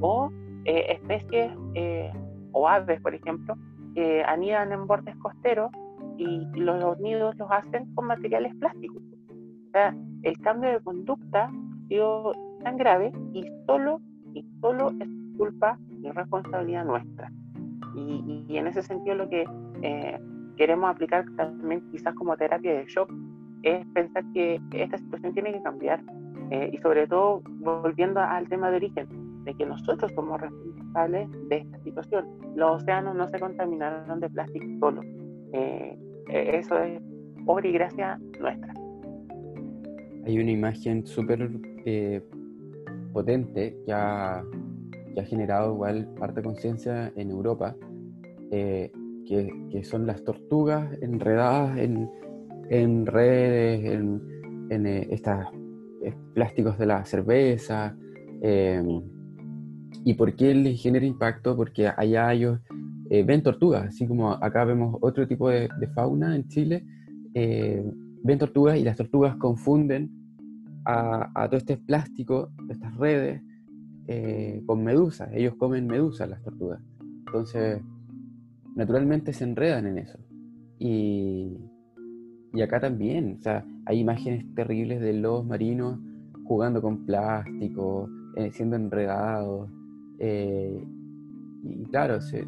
o 0.00 0.30
eh, 0.66 0.92
especies 0.92 1.52
eh, 1.74 2.12
o 2.52 2.68
aves, 2.68 3.00
por 3.00 3.14
ejemplo, 3.14 3.56
que 3.94 4.22
anidan 4.24 4.72
en 4.72 4.86
bordes 4.86 5.16
costeros 5.16 5.70
y 6.18 6.44
los 6.54 6.98
nidos 7.00 7.36
los 7.36 7.50
hacen 7.50 7.94
con 7.94 8.06
materiales 8.06 8.54
plásticos. 8.56 9.02
O 9.30 9.70
sea, 9.72 9.94
el 10.22 10.38
cambio 10.38 10.70
de 10.70 10.80
conducta 10.80 11.44
ha 11.44 11.88
sido 11.88 12.32
tan 12.62 12.76
grave 12.76 13.12
y 13.32 13.44
solo, 13.66 14.00
y 14.34 14.44
solo 14.60 14.90
es 15.00 15.08
culpa 15.36 15.78
y 16.02 16.10
responsabilidad 16.10 16.84
nuestra. 16.84 17.30
Y, 17.94 18.56
en 18.56 18.66
ese 18.66 18.82
sentido 18.82 19.16
lo 19.16 19.28
que 19.28 19.44
queremos 20.56 20.90
aplicar 20.90 21.24
también 21.36 21.82
quizás 21.90 22.14
como 22.14 22.36
terapia 22.36 22.74
de 22.74 22.86
shock 22.86 23.10
es 23.62 23.86
pensar 23.88 24.24
que 24.32 24.60
esta 24.72 24.98
situación 24.98 25.34
tiene 25.34 25.52
que 25.52 25.62
cambiar 25.62 26.02
eh, 26.50 26.70
y 26.72 26.78
sobre 26.78 27.06
todo 27.06 27.42
volviendo 27.58 28.20
al 28.20 28.48
tema 28.48 28.70
de 28.70 28.76
origen, 28.76 29.06
de 29.46 29.54
que 29.54 29.64
nosotros 29.64 30.12
somos 30.14 30.38
responsables 30.38 31.30
de 31.48 31.56
esta 31.56 31.78
situación. 31.82 32.26
Los 32.54 32.82
océanos 32.82 33.16
no 33.16 33.26
se 33.30 33.40
contaminaron 33.40 34.20
de 34.20 34.28
plástico 34.28 34.66
solo. 34.78 35.00
Eh, 35.54 35.98
eh, 36.28 36.50
eso 36.58 36.78
es 36.78 37.00
obra 37.46 37.66
y 37.66 37.72
gracia 37.72 38.20
nuestra. 38.38 38.74
Hay 40.26 40.38
una 40.38 40.50
imagen 40.50 41.06
súper 41.06 41.48
potente 43.14 43.74
que 43.86 43.92
ha, 43.92 44.44
generado 45.24 45.72
igual 45.72 46.06
parte 46.18 46.42
conciencia 46.42 47.10
en 47.16 47.30
Europa, 47.30 47.74
que, 48.50 48.92
que 49.70 49.84
son 49.84 50.06
las 50.06 50.22
tortugas 50.24 50.92
enredadas 51.00 51.78
en 51.78 52.10
en 52.70 53.06
redes, 53.06 53.84
en, 53.84 54.86
eh, 54.86 55.06
estos 55.10 55.34
eh, 56.02 56.14
plásticos 56.34 56.78
de 56.78 56.86
la 56.86 57.04
cerveza. 57.04 57.96
¿Y 60.04 60.14
por 60.14 60.34
qué 60.34 60.54
les 60.54 60.80
genera 60.80 61.04
impacto? 61.04 61.56
Porque 61.56 61.88
allá 61.88 62.32
ellos 62.32 62.60
eh, 63.10 63.22
ven 63.22 63.42
tortugas, 63.42 63.86
así 63.86 64.06
como 64.06 64.32
acá 64.32 64.64
vemos 64.64 64.96
otro 65.00 65.26
tipo 65.26 65.48
de, 65.48 65.68
fauna 65.94 66.34
en 66.36 66.46
Chile, 66.48 66.84
ven 67.34 68.38
tortugas 68.38 68.78
y 68.78 68.82
las 68.82 68.96
tortugas 68.96 69.36
confunden 69.36 70.10
a, 70.84 71.46
todo 71.48 71.58
este 71.58 71.76
plástico, 71.76 72.50
estas 72.68 72.96
redes, 72.96 73.42
con 74.66 74.84
medusas. 74.84 75.28
Ellos 75.32 75.54
comen 75.56 75.86
medusas 75.86 76.28
las 76.28 76.42
tortugas. 76.42 76.80
Entonces, 77.26 77.82
naturalmente 78.76 79.32
se 79.32 79.44
enredan 79.44 79.86
en 79.86 79.98
eso. 79.98 80.18
Y, 80.78 81.58
y 82.52 82.62
acá 82.62 82.80
también, 82.80 83.36
o 83.38 83.42
sea, 83.42 83.64
hay 83.86 84.00
imágenes 84.00 84.44
terribles 84.54 85.00
de 85.00 85.12
lobos 85.12 85.46
marinos 85.46 85.98
jugando 86.44 86.80
con 86.80 87.04
plástico, 87.04 88.08
eh, 88.36 88.50
siendo 88.52 88.76
enredados. 88.76 89.70
Eh, 90.18 90.84
y 91.62 91.84
claro, 91.86 92.20
se, 92.20 92.46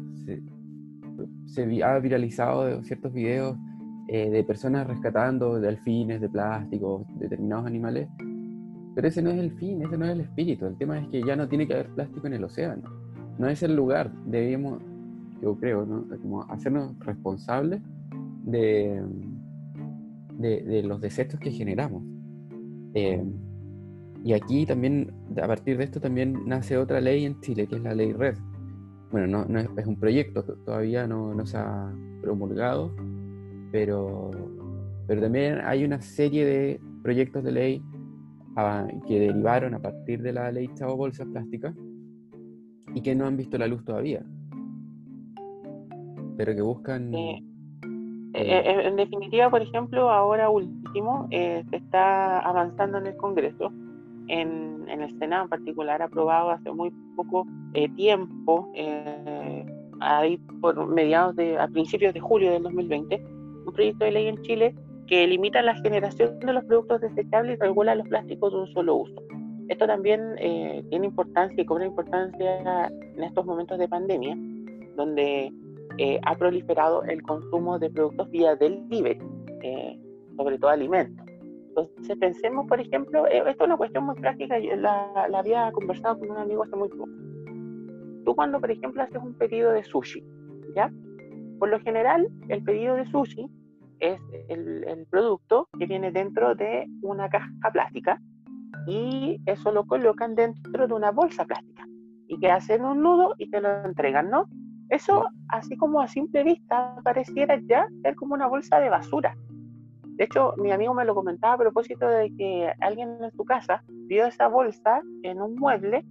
se, 1.45 1.83
ha 1.83 1.99
viralizado 1.99 2.81
ciertos 2.83 3.13
videos 3.13 3.57
eh, 4.07 4.29
de 4.29 4.43
personas 4.43 4.87
rescatando 4.87 5.59
delfines 5.59 6.21
de 6.21 6.29
plástico, 6.29 7.05
determinados 7.19 7.65
animales. 7.65 8.07
Pero 8.95 9.07
ese 9.07 9.21
no 9.21 9.29
es 9.29 9.37
el 9.37 9.51
fin, 9.51 9.81
ese 9.81 9.97
no 9.97 10.05
es 10.05 10.11
el 10.11 10.21
espíritu. 10.21 10.65
El 10.65 10.77
tema 10.77 10.99
es 10.99 11.07
que 11.09 11.21
ya 11.21 11.35
no 11.35 11.47
tiene 11.47 11.67
que 11.67 11.73
haber 11.73 11.89
plástico 11.89 12.27
en 12.27 12.33
el 12.33 12.43
océano. 12.43 12.83
No 13.37 13.47
es 13.47 13.61
el 13.63 13.75
lugar. 13.75 14.11
Debemos, 14.25 14.81
yo 15.41 15.55
creo, 15.57 15.85
¿no? 15.85 16.05
Como 16.21 16.43
hacernos 16.43 16.97
responsables 16.99 17.81
de, 18.43 19.01
de, 20.37 20.83
los 20.83 21.01
desechos 21.01 21.39
que 21.39 21.51
generamos. 21.51 22.03
Eh, 22.93 23.23
y 24.23 24.33
aquí 24.33 24.65
también, 24.65 25.11
a 25.41 25.47
partir 25.47 25.77
de 25.77 25.85
esto, 25.85 25.99
también 25.99 26.45
nace 26.45 26.77
otra 26.77 26.99
ley 26.99 27.25
en 27.25 27.39
Chile, 27.41 27.67
que 27.67 27.75
es 27.75 27.81
la 27.81 27.93
ley 27.93 28.13
RED. 28.13 28.35
Bueno, 29.11 29.45
no, 29.47 29.59
es, 29.59 29.87
un 29.87 29.95
proyecto, 29.95 30.43
todavía 30.65 31.07
no, 31.07 31.33
no, 31.33 31.45
se 31.45 31.57
ha 31.57 31.91
promulgado, 32.21 32.93
pero, 33.71 34.29
pero 35.07 35.21
también 35.21 35.61
hay 35.63 35.83
una 35.83 35.99
serie 36.01 36.45
de 36.45 36.79
proyectos 37.01 37.43
de 37.43 37.51
ley 37.51 37.83
que 39.07 39.19
derivaron 39.19 39.73
a 39.73 39.79
partir 39.79 40.21
de 40.21 40.33
la 40.33 40.51
ley 40.51 40.69
Chavo 40.75 40.97
Bolsas 40.97 41.27
Plásticas 41.27 41.73
y 42.93 43.01
que 43.01 43.15
no 43.15 43.25
han 43.25 43.37
visto 43.37 43.57
la 43.57 43.67
luz 43.67 43.83
todavía, 43.85 44.21
pero 46.35 46.55
que 46.55 46.61
buscan... 46.61 47.13
Eh, 47.13 47.41
eh, 48.33 48.81
en 48.85 48.95
definitiva, 48.95 49.49
por 49.49 49.61
ejemplo, 49.61 50.09
ahora 50.09 50.49
último, 50.49 51.27
eh, 51.31 51.63
se 51.69 51.77
está 51.77 52.39
avanzando 52.39 52.97
en 52.97 53.07
el 53.07 53.17
Congreso, 53.17 53.71
en, 54.29 54.87
el 54.89 55.19
Senado 55.19 55.43
en 55.43 55.49
particular, 55.49 56.01
aprobado 56.01 56.51
hace 56.51 56.71
muy 56.71 56.91
poco 57.15 57.45
tiempo, 57.95 58.71
ahí 59.99 60.37
por 60.61 60.87
mediados 60.87 61.35
de, 61.35 61.57
a 61.57 61.67
principios 61.67 62.13
de 62.13 62.19
julio 62.19 62.51
del 62.51 62.63
2020, 62.63 63.23
un 63.65 63.73
proyecto 63.73 64.05
de 64.05 64.11
ley 64.11 64.27
en 64.27 64.41
Chile 64.41 64.75
que 65.07 65.27
limita 65.27 65.61
la 65.61 65.75
generación 65.75 66.39
de 66.39 66.53
los 66.53 66.63
productos 66.65 67.01
desechables 67.01 67.57
y 67.57 67.61
regula 67.61 67.95
los 67.95 68.07
plásticos 68.07 68.51
de 68.51 68.59
un 68.59 68.67
solo 68.67 68.95
uso. 68.95 69.21
Esto 69.67 69.85
también 69.85 70.35
tiene 70.89 71.05
importancia 71.05 71.61
y 71.61 71.65
cobra 71.65 71.85
importancia 71.85 72.87
en 73.15 73.23
estos 73.23 73.45
momentos 73.45 73.77
de 73.77 73.87
pandemia, 73.87 74.35
donde 74.95 75.51
eh, 75.97 76.19
ha 76.25 76.35
proliferado 76.35 77.03
el 77.03 77.21
consumo 77.23 77.77
de 77.77 77.89
productos 77.89 78.29
vía 78.31 78.55
delivery, 78.55 79.19
eh, 79.63 79.99
sobre 80.37 80.57
todo 80.57 80.71
alimentos. 80.71 81.25
Entonces 81.87 82.17
pensemos, 82.17 82.67
por 82.67 82.79
ejemplo, 82.79 83.27
eh, 83.27 83.43
esto 83.47 83.63
es 83.63 83.67
una 83.67 83.77
cuestión 83.77 84.05
muy 84.05 84.15
práctica, 84.15 84.59
yo 84.59 84.75
la, 84.75 85.27
la, 85.29 85.39
había 85.39 85.71
conversado 85.71 86.19
con 86.19 86.31
un 86.31 86.37
amigo 86.37 86.63
hace 86.63 86.75
muy 86.75 86.89
poco. 86.89 87.09
Tú 88.25 88.35
cuando, 88.35 88.59
por 88.59 88.71
ejemplo, 88.71 89.01
haces 89.01 89.21
un 89.21 89.33
pedido 89.35 89.71
de 89.71 89.83
sushi, 89.83 90.23
¿ya? 90.75 90.91
Por 91.57 91.69
lo 91.69 91.79
general, 91.79 92.29
el 92.47 92.63
pedido 92.63 92.95
de 92.95 93.05
sushi 93.07 93.49
es 93.99 94.19
el, 94.47 94.83
el 94.87 95.05
producto 95.07 95.67
que 95.77 95.85
viene 95.85 96.11
dentro 96.11 96.55
de 96.55 96.85
una 97.01 97.29
caja 97.29 97.71
plástica 97.71 98.21
y 98.87 99.41
eso 99.45 99.71
lo 99.71 99.85
colocan 99.85 100.35
dentro 100.35 100.87
de 100.87 100.93
una 100.93 101.11
bolsa 101.11 101.45
plástica 101.45 101.85
y 102.27 102.39
que 102.39 102.51
hacen 102.51 102.85
un 102.85 103.01
nudo 103.01 103.35
y 103.37 103.49
te 103.49 103.59
lo 103.59 103.83
entregan, 103.83 104.29
¿no? 104.29 104.45
Eso, 104.89 105.27
así 105.49 105.77
como 105.77 106.01
a 106.01 106.07
simple 106.07 106.43
vista, 106.43 106.95
pareciera 107.03 107.59
ya 107.67 107.87
ser 108.01 108.15
como 108.15 108.33
una 108.33 108.47
bolsa 108.47 108.79
de 108.79 108.89
basura. 108.89 109.35
De 110.19 110.25
hecho, 110.25 110.53
mi 110.57 110.69
amigo 110.73 110.93
me 110.93 111.05
lo 111.05 111.15
comentaba 111.15 111.53
a 111.53 111.57
propósito 111.57 112.05
de 112.05 112.35
que 112.35 112.73
alguien 112.81 113.23
en 113.23 113.31
su 113.31 113.45
casa 113.45 113.85
vio 113.87 114.25
esa 114.25 114.49
bolsa 114.49 115.01
en 115.23 115.41
un 115.41 115.55
mueble 115.55 116.05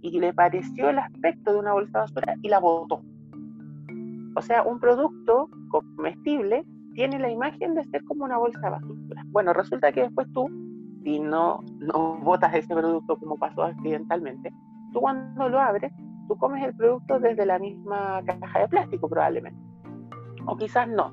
y 0.00 0.20
le 0.20 0.32
pareció 0.32 0.90
el 0.90 1.00
aspecto 1.00 1.52
de 1.52 1.58
una 1.58 1.72
bolsa 1.72 1.98
de 1.98 2.02
basura 2.02 2.34
y 2.40 2.48
la 2.50 2.60
botó. 2.60 3.02
O 4.36 4.42
sea, 4.42 4.62
un 4.62 4.78
producto 4.78 5.50
comestible 5.70 6.64
tiene 6.94 7.18
la 7.18 7.30
imagen 7.30 7.74
de 7.74 7.84
ser 7.86 8.04
como 8.04 8.24
una 8.24 8.38
bolsa 8.38 8.60
de 8.60 8.70
basura. 8.70 9.24
Bueno, 9.26 9.52
resulta 9.52 9.90
que 9.90 10.02
después 10.02 10.32
tú, 10.32 10.48
si 11.02 11.18
no, 11.18 11.64
no 11.80 12.16
botas 12.18 12.54
ese 12.54 12.72
producto 12.72 13.16
como 13.16 13.36
pasó 13.38 13.64
accidentalmente, 13.64 14.52
tú 14.92 15.00
cuando 15.00 15.48
lo 15.48 15.58
abres, 15.58 15.92
tú 16.28 16.36
comes 16.36 16.62
el 16.62 16.76
producto 16.76 17.18
desde 17.18 17.44
la 17.44 17.58
misma 17.58 18.22
caja 18.24 18.60
de 18.60 18.68
plástico 18.68 19.08
probablemente. 19.08 19.60
O 20.46 20.56
quizás 20.56 20.86
no. 20.86 21.12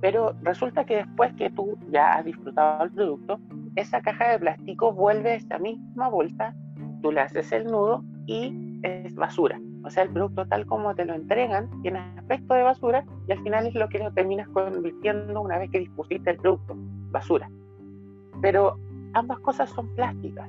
Pero 0.00 0.34
resulta 0.42 0.84
que 0.84 0.96
después 0.96 1.32
que 1.34 1.50
tú 1.50 1.78
ya 1.90 2.14
has 2.14 2.24
disfrutado 2.24 2.84
el 2.84 2.90
producto, 2.90 3.40
esa 3.76 4.00
caja 4.00 4.30
de 4.30 4.38
plástico 4.38 4.92
vuelve 4.92 5.32
a 5.32 5.34
esa 5.34 5.58
misma 5.58 6.08
bolsa, 6.08 6.54
tú 7.02 7.12
le 7.12 7.20
haces 7.20 7.52
el 7.52 7.66
nudo 7.66 8.02
y 8.26 8.78
es 8.82 9.14
basura. 9.14 9.60
O 9.84 9.90
sea, 9.90 10.02
el 10.02 10.10
producto 10.10 10.46
tal 10.46 10.66
como 10.66 10.94
te 10.94 11.04
lo 11.04 11.14
entregan 11.14 11.70
tiene 11.82 12.00
aspecto 12.18 12.54
de 12.54 12.62
basura 12.62 13.04
y 13.26 13.32
al 13.32 13.42
final 13.42 13.66
es 13.66 13.74
lo 13.74 13.88
que 13.88 13.98
lo 13.98 14.12
terminas 14.12 14.48
convirtiendo 14.48 15.40
una 15.40 15.58
vez 15.58 15.70
que 15.70 15.78
dispusiste 15.78 16.30
el 16.30 16.36
producto, 16.36 16.74
basura. 17.10 17.50
Pero 18.42 18.78
ambas 19.14 19.38
cosas 19.40 19.70
son 19.70 19.94
plásticas 19.94 20.48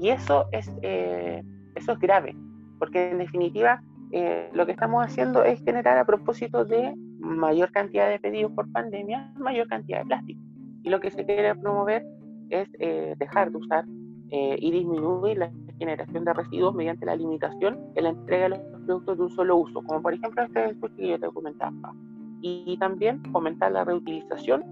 y 0.00 0.08
eso 0.08 0.46
es, 0.52 0.70
eh, 0.82 1.42
eso 1.74 1.92
es 1.92 1.98
grave, 1.98 2.36
porque 2.78 3.10
en 3.10 3.18
definitiva 3.18 3.82
eh, 4.12 4.50
lo 4.52 4.66
que 4.66 4.72
estamos 4.72 5.04
haciendo 5.04 5.44
es 5.44 5.62
generar 5.64 5.98
a 5.98 6.04
propósito 6.04 6.64
de 6.64 6.94
mayor 7.18 7.70
cantidad 7.72 8.08
de 8.08 8.18
pedidos 8.18 8.52
por 8.52 8.70
pandemia, 8.72 9.32
mayor 9.36 9.68
cantidad 9.68 10.00
de 10.00 10.06
plástico. 10.06 10.40
Y 10.82 10.90
lo 10.90 11.00
que 11.00 11.10
se 11.10 11.24
quiere 11.24 11.54
promover 11.54 12.04
es 12.50 12.68
eh, 12.78 13.14
dejar 13.18 13.50
de 13.50 13.58
usar 13.58 13.84
y 14.30 14.70
disminuir 14.70 15.38
la 15.38 15.50
generación 15.78 16.24
de 16.24 16.34
residuos 16.34 16.74
mediante 16.74 17.06
la 17.06 17.16
limitación 17.16 17.78
en 17.94 18.04
la 18.04 18.10
entrega 18.10 18.44
de 18.44 18.48
los 18.50 18.58
productos 18.58 19.16
de 19.16 19.22
un 19.24 19.30
solo 19.30 19.56
uso, 19.56 19.82
como 19.82 20.02
por 20.02 20.12
ejemplo 20.12 20.42
este 20.42 20.76
que 20.96 21.08
yo 21.08 21.20
te 21.20 21.28
comentaba. 21.28 21.94
Y 22.40 22.76
también 22.78 23.22
fomentar 23.32 23.72
la 23.72 23.84
reutilización, 23.84 24.64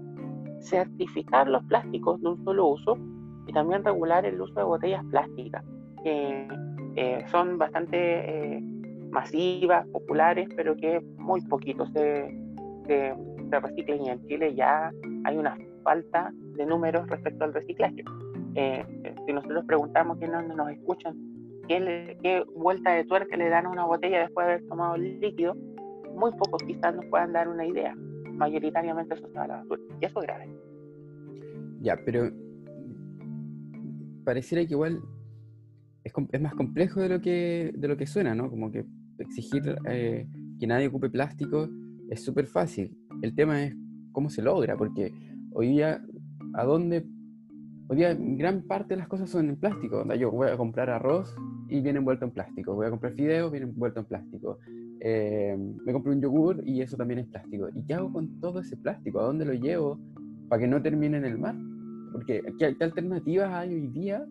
certificar 0.61 1.47
los 1.47 1.63
plásticos 1.65 2.21
de 2.21 2.29
un 2.29 2.43
solo 2.43 2.67
uso 2.67 2.97
y 3.47 3.53
también 3.53 3.83
regular 3.83 4.25
el 4.25 4.39
uso 4.39 4.53
de 4.53 4.63
botellas 4.63 5.03
plásticas, 5.05 5.63
que 6.03 6.47
eh, 6.95 7.25
son 7.29 7.57
bastante 7.57 7.97
eh, 7.97 8.63
masivas, 9.11 9.87
populares, 9.87 10.47
pero 10.55 10.75
que 10.75 11.01
muy 11.17 11.41
poquitos 11.41 11.91
se, 11.93 12.37
se, 12.87 13.13
reciclan 13.49 14.03
y 14.03 14.09
en 14.09 14.27
Chile 14.27 14.55
ya 14.55 14.91
hay 15.23 15.37
una 15.37 15.57
falta 15.83 16.31
de 16.55 16.65
números 16.65 17.07
respecto 17.07 17.45
al 17.45 17.53
reciclaje. 17.53 18.03
Eh, 18.55 18.85
si 19.25 19.33
nosotros 19.33 19.63
preguntamos 19.65 20.17
quiénes 20.17 20.47
nos 20.55 20.69
escuchan, 20.69 21.15
¿qué, 21.67 22.17
qué 22.21 22.43
vuelta 22.55 22.91
de 22.91 23.05
tuerca 23.05 23.37
le 23.37 23.49
dan 23.49 23.67
a 23.67 23.69
una 23.69 23.85
botella 23.85 24.19
después 24.19 24.47
de 24.47 24.53
haber 24.53 24.67
tomado 24.67 24.95
el 24.95 25.19
líquido, 25.19 25.55
muy 26.15 26.31
pocos 26.31 26.61
quizás 26.63 26.95
nos 26.95 27.05
puedan 27.05 27.31
dar 27.31 27.47
una 27.47 27.65
idea. 27.65 27.95
Mayoritariamente 28.33 29.13
eso 29.13 29.27
se 29.27 29.33
va 29.33 29.43
a 29.43 29.47
la 29.47 29.57
basura. 29.57 29.81
Y 30.01 30.05
eso 30.05 30.19
es 30.19 30.27
grave. 30.27 30.49
Ya, 31.81 31.95
pero 32.03 32.31
pareciera 34.23 34.65
que 34.65 34.73
igual 34.73 35.01
es, 36.03 36.13
es, 36.31 36.41
más 36.41 36.53
complejo 36.55 36.99
de 36.99 37.09
lo 37.09 37.21
que, 37.21 37.71
de 37.75 37.87
lo 37.87 37.97
que 37.97 38.07
suena, 38.07 38.35
¿no? 38.35 38.49
Como 38.49 38.71
que 38.71 38.85
exigir 39.19 39.77
eh, 39.89 40.27
que 40.59 40.67
nadie 40.67 40.87
ocupe 40.87 41.09
plástico 41.09 41.69
es 42.09 42.23
súper 42.23 42.47
fácil. 42.47 42.97
El 43.21 43.35
tema 43.35 43.63
es 43.63 43.75
cómo 44.11 44.29
se 44.29 44.41
logra, 44.41 44.77
porque 44.77 45.13
hoy 45.51 45.69
día, 45.69 46.01
¿a 46.53 46.63
dónde? 46.63 47.05
Hoy 47.89 47.97
día 47.97 48.17
gran 48.19 48.63
parte 48.63 48.95
de 48.95 48.99
las 48.99 49.07
cosas 49.07 49.29
son 49.29 49.49
en 49.49 49.55
plástico. 49.57 50.03
Yo 50.15 50.31
voy 50.31 50.49
a 50.49 50.57
comprar 50.57 50.89
arroz 50.89 51.35
y 51.69 51.81
viene 51.81 51.99
envuelto 51.99 52.25
en 52.25 52.31
plástico. 52.31 52.75
Voy 52.75 52.87
a 52.87 52.89
comprar 52.89 53.13
fideos, 53.13 53.51
viene 53.51 53.67
envuelto 53.67 53.99
en 53.99 54.05
plástico. 54.05 54.59
Eh, 54.99 55.55
me 55.85 55.93
compro 55.93 56.11
un 56.11 56.21
yogur 56.21 56.61
y 56.65 56.81
eso 56.81 56.97
también 56.97 57.19
es 57.19 57.27
plástico. 57.27 57.67
¿Y 57.73 57.83
qué 57.83 57.93
hago 57.93 58.11
con 58.11 58.39
todo 58.39 58.59
ese 58.59 58.77
plástico? 58.77 59.19
¿A 59.19 59.25
dónde 59.25 59.45
lo 59.45 59.53
llevo 59.53 59.99
para 60.49 60.61
que 60.61 60.67
no 60.67 60.81
termine 60.81 61.17
en 61.17 61.25
el 61.25 61.37
mar? 61.37 61.55
Porque 62.11 62.41
¿qué, 62.57 62.75
alternativas 62.83 63.53
hay 63.53 63.73
hoy 63.73 63.87
día 63.87 64.25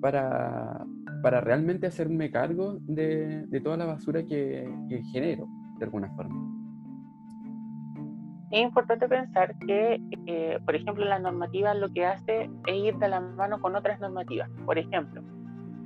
para, 0.00 0.84
para 1.22 1.40
realmente 1.40 1.86
hacerme 1.86 2.30
cargo 2.30 2.78
de, 2.80 3.46
de 3.46 3.60
toda 3.60 3.76
la 3.76 3.86
basura 3.86 4.22
que, 4.22 4.68
que, 4.88 5.02
genero, 5.04 5.46
de 5.78 5.84
alguna 5.84 6.10
forma? 6.14 6.50
Es 8.50 8.62
importante 8.62 9.08
pensar 9.08 9.54
que, 9.66 10.00
eh, 10.26 10.58
por 10.64 10.74
ejemplo, 10.74 11.04
la 11.04 11.20
normativa 11.20 11.72
lo 11.74 11.88
que 11.92 12.04
hace 12.04 12.50
es 12.66 12.74
ir 12.74 12.96
de 12.96 13.08
la 13.08 13.20
mano 13.20 13.60
con 13.60 13.76
otras 13.76 14.00
normativas. 14.00 14.50
Por 14.66 14.76
ejemplo, 14.76 15.22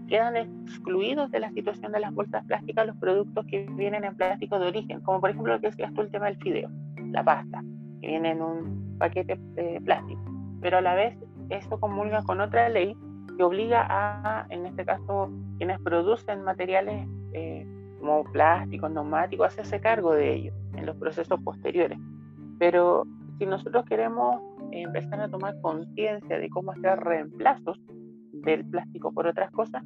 quedan 0.09 0.37
excluidos 0.37 1.31
de 1.31 1.40
la 1.40 1.51
situación 1.51 1.92
de 1.92 2.01
las 2.01 2.14
bolsas 2.14 2.44
plásticas 2.47 2.87
los 2.87 2.97
productos 2.97 3.44
que 3.47 3.66
vienen 3.77 4.05
en 4.05 4.16
plástico 4.16 4.59
de 4.59 4.68
origen, 4.68 5.01
como 5.03 5.20
por 5.20 5.31
ejemplo 5.31 5.55
lo 5.55 5.61
que 5.61 5.68
decías 5.68 5.92
tú 5.94 6.03
el 6.03 6.11
tema 6.11 6.27
del 6.27 6.37
fideo, 6.38 6.70
la 7.11 7.23
pasta, 7.23 7.62
que 8.01 8.09
viene 8.09 8.31
en 8.31 8.42
un 8.42 8.97
paquete 8.99 9.37
de 9.55 9.81
plástico. 9.85 10.23
Pero 10.61 10.79
a 10.79 10.81
la 10.81 10.94
vez 10.94 11.18
eso 11.51 11.79
comulga 11.79 12.23
con 12.23 12.40
otra 12.40 12.68
ley 12.68 12.97
que 13.37 13.42
obliga 13.42 13.87
a, 13.88 14.47
en 14.51 14.66
este 14.66 14.85
caso, 14.85 15.31
quienes 15.59 15.81
producen 15.81 16.42
materiales 16.42 17.09
eh, 17.33 17.66
como 18.01 18.25
plásticos, 18.25 18.90
neumáticos, 18.90 19.47
hacerse 19.47 19.81
cargo 19.81 20.12
de 20.12 20.35
ellos 20.35 20.55
en 20.75 20.87
los 20.87 20.97
procesos 20.97 21.40
posteriores. 21.42 21.99
Pero 22.59 23.05
si 23.38 23.47
nosotros 23.47 23.85
queremos 23.87 24.40
empezar 24.70 25.20
a 25.20 25.29
tomar 25.29 25.61
conciencia 25.61 26.38
de 26.38 26.49
cómo 26.51 26.73
hacer 26.73 26.99
reemplazos 27.01 27.81
del 28.33 28.64
plástico 28.66 29.12
por 29.12 29.27
otras 29.27 29.51
cosas, 29.51 29.83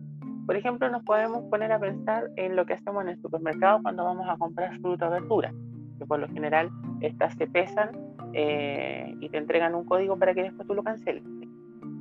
por 0.47 0.57
ejemplo, 0.57 0.89
nos 0.89 1.03
podemos 1.05 1.45
poner 1.51 1.73
a 1.73 1.79
pensar 1.79 2.31
en 2.37 2.57
lo 2.57 2.65
que 2.65 2.75
hacemos 2.75 3.03
en 3.03 3.11
el 3.11 3.21
supermercado 3.21 3.83
cuando 3.83 4.05
vamos 4.05 4.27
a 4.29 4.37
comprar 4.37 4.79
fruta 4.81 5.09
o 5.09 5.11
verdura, 5.11 5.53
que 5.99 6.07
por 6.07 6.19
lo 6.19 6.29
general 6.29 6.71
estas 7.01 7.35
se 7.35 7.47
pesan 7.47 7.91
eh, 8.33 9.15
y 9.21 9.29
te 9.29 9.37
entregan 9.37 9.75
un 9.75 9.85
código 9.85 10.19
para 10.19 10.35
que 10.35 10.45
después 10.45 10.67
tú 10.67 10.75
lo 10.75 10.83
canceles 10.83 11.23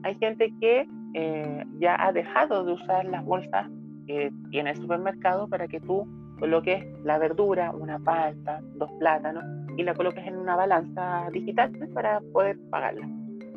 hay 0.03 0.15
gente 0.15 0.53
que 0.59 0.87
eh, 1.19 1.65
ya 1.79 1.95
ha 1.99 2.11
dejado 2.11 2.63
de 2.63 2.73
usar 2.73 3.03
las 3.05 3.25
bolsas 3.25 3.67
que 4.05 4.31
tiene 4.51 4.69
el 4.69 4.75
supermercado 4.75 5.47
para 5.47 5.67
que 5.67 5.79
tú 5.79 6.07
coloques 6.37 6.85
la 7.03 7.17
verdura, 7.17 7.71
una 7.71 7.97
palta, 7.97 8.61
dos 8.75 8.91
plátanos 8.99 9.43
y 9.75 9.81
la 9.81 9.95
coloques 9.95 10.27
en 10.27 10.37
una 10.37 10.55
balanza 10.55 11.27
digital 11.31 11.71
para 11.91 12.21
poder 12.31 12.59
pagarla. 12.69 13.09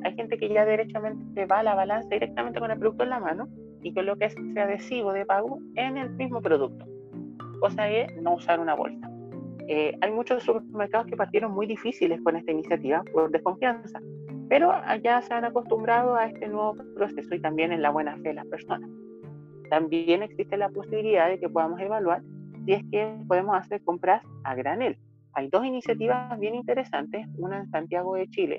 Hay 0.04 0.14
gente 0.14 0.38
que 0.38 0.48
ya 0.48 0.64
derechamente 0.64 1.44
va 1.44 1.58
a 1.58 1.62
la 1.62 1.74
balanza 1.74 2.08
directamente 2.08 2.60
con 2.60 2.70
el 2.70 2.78
producto 2.78 3.04
en 3.04 3.10
la 3.10 3.20
mano 3.20 3.46
y 3.82 3.92
coloca 3.92 4.24
ese 4.24 4.40
adhesivo 4.58 5.12
de 5.12 5.26
pago 5.26 5.58
en 5.74 5.98
el 5.98 6.08
mismo 6.12 6.40
producto, 6.40 6.86
cosa 7.60 7.82
de 7.82 8.06
no 8.22 8.36
usar 8.36 8.58
una 8.58 8.74
bolsa. 8.74 9.10
Eh, 9.68 9.94
hay 10.00 10.10
muchos 10.10 10.44
supermercados 10.44 11.08
que 11.08 11.16
partieron 11.16 11.52
muy 11.52 11.66
difíciles 11.66 12.22
con 12.22 12.36
esta 12.36 12.52
iniciativa 12.52 13.04
por 13.12 13.30
desconfianza, 13.30 14.00
pero 14.50 14.72
allá 14.72 15.22
se 15.22 15.32
han 15.32 15.44
acostumbrado 15.44 16.16
a 16.16 16.26
este 16.26 16.48
nuevo 16.48 16.74
proceso 16.96 17.32
y 17.36 17.40
también 17.40 17.72
en 17.72 17.82
la 17.82 17.90
buena 17.90 18.16
fe 18.16 18.30
de 18.30 18.34
las 18.34 18.46
personas. 18.48 18.90
También 19.70 20.24
existe 20.24 20.56
la 20.56 20.68
posibilidad 20.70 21.28
de 21.28 21.38
que 21.38 21.48
podamos 21.48 21.80
evaluar 21.80 22.20
si 22.64 22.72
es 22.72 22.82
que 22.90 23.16
podemos 23.28 23.56
hacer 23.56 23.80
compras 23.84 24.22
a 24.42 24.56
granel. 24.56 24.98
Hay 25.34 25.48
dos 25.48 25.64
iniciativas 25.64 26.36
bien 26.40 26.56
interesantes, 26.56 27.28
una 27.38 27.58
en 27.58 27.70
Santiago 27.70 28.16
de 28.16 28.28
Chile, 28.28 28.58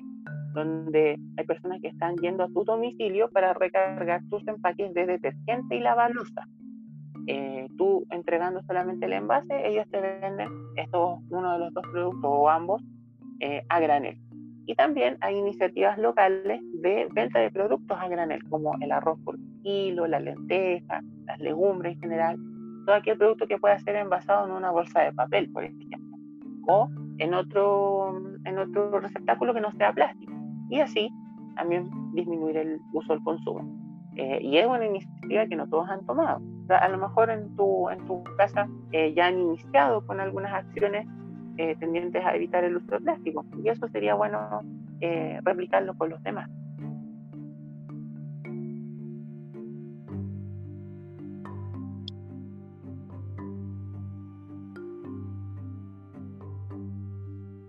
donde 0.53 1.19
hay 1.35 1.45
personas 1.45 1.81
que 1.81 1.89
están 1.89 2.15
yendo 2.15 2.45
a 2.45 2.47
tu 2.47 2.63
domicilio 2.63 3.29
para 3.29 3.53
recargar 3.53 4.21
tus 4.29 4.47
empaques 4.47 4.93
de 4.93 5.05
detergente 5.05 5.75
y 5.75 5.81
lavalusa. 5.81 6.47
Eh, 7.27 7.67
tú 7.77 8.05
entregando 8.11 8.61
solamente 8.63 9.07
el 9.07 9.13
envase, 9.13 9.67
ellos 9.67 9.85
te 9.91 9.99
venden 9.99 10.47
estos, 10.77 11.19
uno 11.29 11.51
de 11.51 11.59
los 11.59 11.73
dos 11.73 11.83
productos 11.91 12.23
o 12.31 12.49
ambos 12.49 12.81
eh, 13.41 13.61
a 13.67 13.81
granel. 13.81 14.17
Y 14.65 14.75
también 14.75 15.17
hay 15.21 15.35
iniciativas 15.35 15.97
locales 15.97 16.61
de 16.81 17.07
venta 17.13 17.39
de 17.39 17.51
productos 17.51 17.97
a 17.99 18.07
granel, 18.07 18.43
como 18.49 18.75
el 18.79 18.91
arroz 18.91 19.19
por 19.23 19.37
kilo, 19.63 20.07
la 20.07 20.19
lenteja, 20.19 21.01
las 21.25 21.39
legumbres 21.39 21.95
en 21.95 22.01
general, 22.01 22.37
todo 22.85 22.95
aquel 22.95 23.17
producto 23.17 23.47
que 23.47 23.57
pueda 23.57 23.79
ser 23.79 23.95
envasado 23.95 24.45
en 24.45 24.53
una 24.53 24.71
bolsa 24.71 25.01
de 25.01 25.13
papel, 25.13 25.51
por 25.51 25.63
ejemplo, 25.63 25.97
o 26.67 26.89
en 27.17 27.33
otro, 27.33 28.21
en 28.45 28.57
otro 28.57 28.99
receptáculo 28.99 29.53
que 29.53 29.61
no 29.61 29.71
sea 29.73 29.93
plástico. 29.93 30.31
Y 30.69 30.79
así 30.79 31.09
también 31.55 31.89
disminuir 32.13 32.57
el 32.57 32.79
uso 32.93 33.13
del 33.13 33.23
consumo. 33.23 33.61
Eh, 34.15 34.39
y 34.41 34.57
es 34.57 34.67
una 34.67 34.85
iniciativa 34.85 35.45
que 35.47 35.55
no 35.55 35.67
todos 35.67 35.89
han 35.89 36.05
tomado. 36.05 36.41
a 36.69 36.87
lo 36.89 36.97
mejor 36.97 37.29
en 37.29 37.55
tu, 37.55 37.89
en 37.89 38.05
tu 38.07 38.23
casa 38.37 38.67
eh, 38.91 39.13
ya 39.13 39.27
han 39.27 39.39
iniciado 39.39 40.05
con 40.05 40.19
algunas 40.19 40.53
acciones 40.53 41.07
eh, 41.57 41.75
tendientes 41.79 42.23
a 42.23 42.35
evitar 42.35 42.63
el 42.63 42.77
uso 42.77 42.91
de 42.91 42.99
plástico. 42.99 43.45
Y 43.63 43.69
eso 43.69 43.87
sería 43.89 44.15
bueno 44.15 44.61
eh, 44.99 45.39
replicarlo 45.43 45.93
con 45.95 46.09
los 46.09 46.23
demás. 46.23 46.49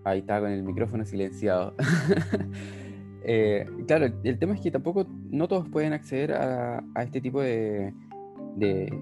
Ahí 0.05 0.19
está 0.19 0.41
con 0.41 0.51
el 0.51 0.63
micrófono 0.63 1.05
silenciado. 1.05 1.75
Eh, 3.25 3.67
claro, 3.87 4.07
el 4.25 4.39
tema 4.41 4.55
es 4.55 4.61
que 4.61 4.73
tampoco 4.73 5.07
no 5.31 5.47
todos 5.47 5.69
pueden 5.69 5.93
acceder 5.93 6.33
a, 6.33 6.83
este 6.97 7.21
tipo 7.21 7.41
de, 7.41 7.95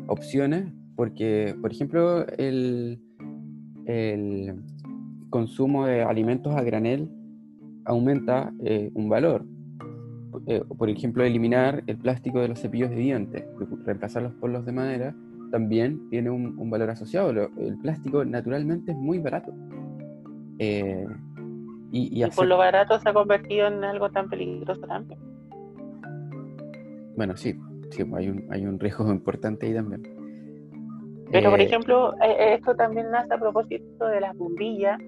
opciones, 0.08 0.66
porque, 0.94 1.56
por 1.60 1.72
ejemplo, 1.72 2.26
el, 2.36 3.00
el 3.86 4.54
consumo 5.30 5.86
de 5.86 6.02
alimentos 6.02 6.54
a 6.54 6.62
granel 6.62 7.08
aumenta 7.84 8.52
eh, 8.64 8.90
un 8.94 9.08
valor. 9.08 9.44
Eh, 10.46 10.62
por 10.78 10.88
ejemplo, 10.88 11.24
eliminar 11.24 11.82
el 11.86 11.98
plástico 11.98 12.40
de 12.40 12.48
los 12.48 12.60
cepillos 12.60 12.90
de 12.90 12.96
dientes, 12.96 13.44
reemplazarlos 13.84 14.32
por 14.34 14.50
los 14.50 14.64
de 14.64 14.72
madera, 14.72 15.14
también 15.50 16.08
tiene 16.10 16.30
un, 16.30 16.70
valor 16.70 16.90
asociado. 16.90 17.30
el 17.30 17.78
plástico 17.82 18.24
naturalmente 18.24 18.92
es 18.92 18.96
muy 18.96 19.18
barato. 19.18 19.52
Eh, 20.58 21.06
y, 21.92 22.24
por 22.36 22.46
lo 22.46 22.58
barato 22.58 23.00
se 23.00 23.08
ha 23.08 23.12
convertido 23.12 23.66
en 23.66 23.82
algo 23.82 24.10
tan 24.10 24.28
peligroso 24.28 24.82
también. 24.82 25.18
Bueno, 27.16 27.36
sí, 27.36 27.58
sí 27.90 28.04
hay, 28.14 28.28
un, 28.28 28.44
hay 28.50 28.64
un 28.64 28.78
riesgo 28.78 29.10
importante 29.10 29.66
ahí 29.66 29.74
también. 29.74 30.19
Pero, 31.30 31.50
por 31.50 31.60
ejemplo, 31.60 32.14
esto 32.20 32.74
también 32.74 33.10
nace 33.10 33.34
a 33.34 33.38
propósito 33.38 34.06
de 34.06 34.20
las 34.20 34.36
bombillas. 34.36 34.98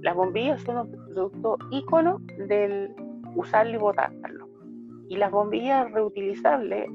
las 0.00 0.14
bombillas 0.14 0.60
son 0.62 0.78
un 0.78 0.90
producto 0.90 1.58
ícono 1.70 2.20
del 2.48 2.94
usarlo 3.34 3.74
y 3.74 3.78
botarlo. 3.78 4.48
Y 5.08 5.16
las 5.16 5.30
bombillas 5.30 5.90
reutilizables 5.92 6.86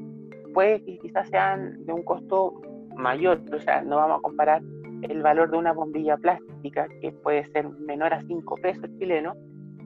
puede 0.54 0.84
que 0.84 0.98
quizás 1.00 1.28
sean 1.30 1.86
de 1.86 1.94
un 1.94 2.04
costo 2.04 2.62
mayor, 2.96 3.42
o 3.54 3.60
sea, 3.60 3.82
no 3.82 3.98
vamos 3.98 4.20
a 4.20 4.22
comparar 4.22 4.62
el 5.02 5.22
valor 5.22 5.52
de 5.52 5.58
una 5.58 5.74
bombilla 5.74 6.18
plástica, 6.18 6.88
que 7.02 7.12
puede 7.12 7.46
ser 7.52 7.70
menor 7.70 8.14
a 8.14 8.22
5 8.22 8.56
pesos 8.58 8.90
chilenos, 8.98 9.36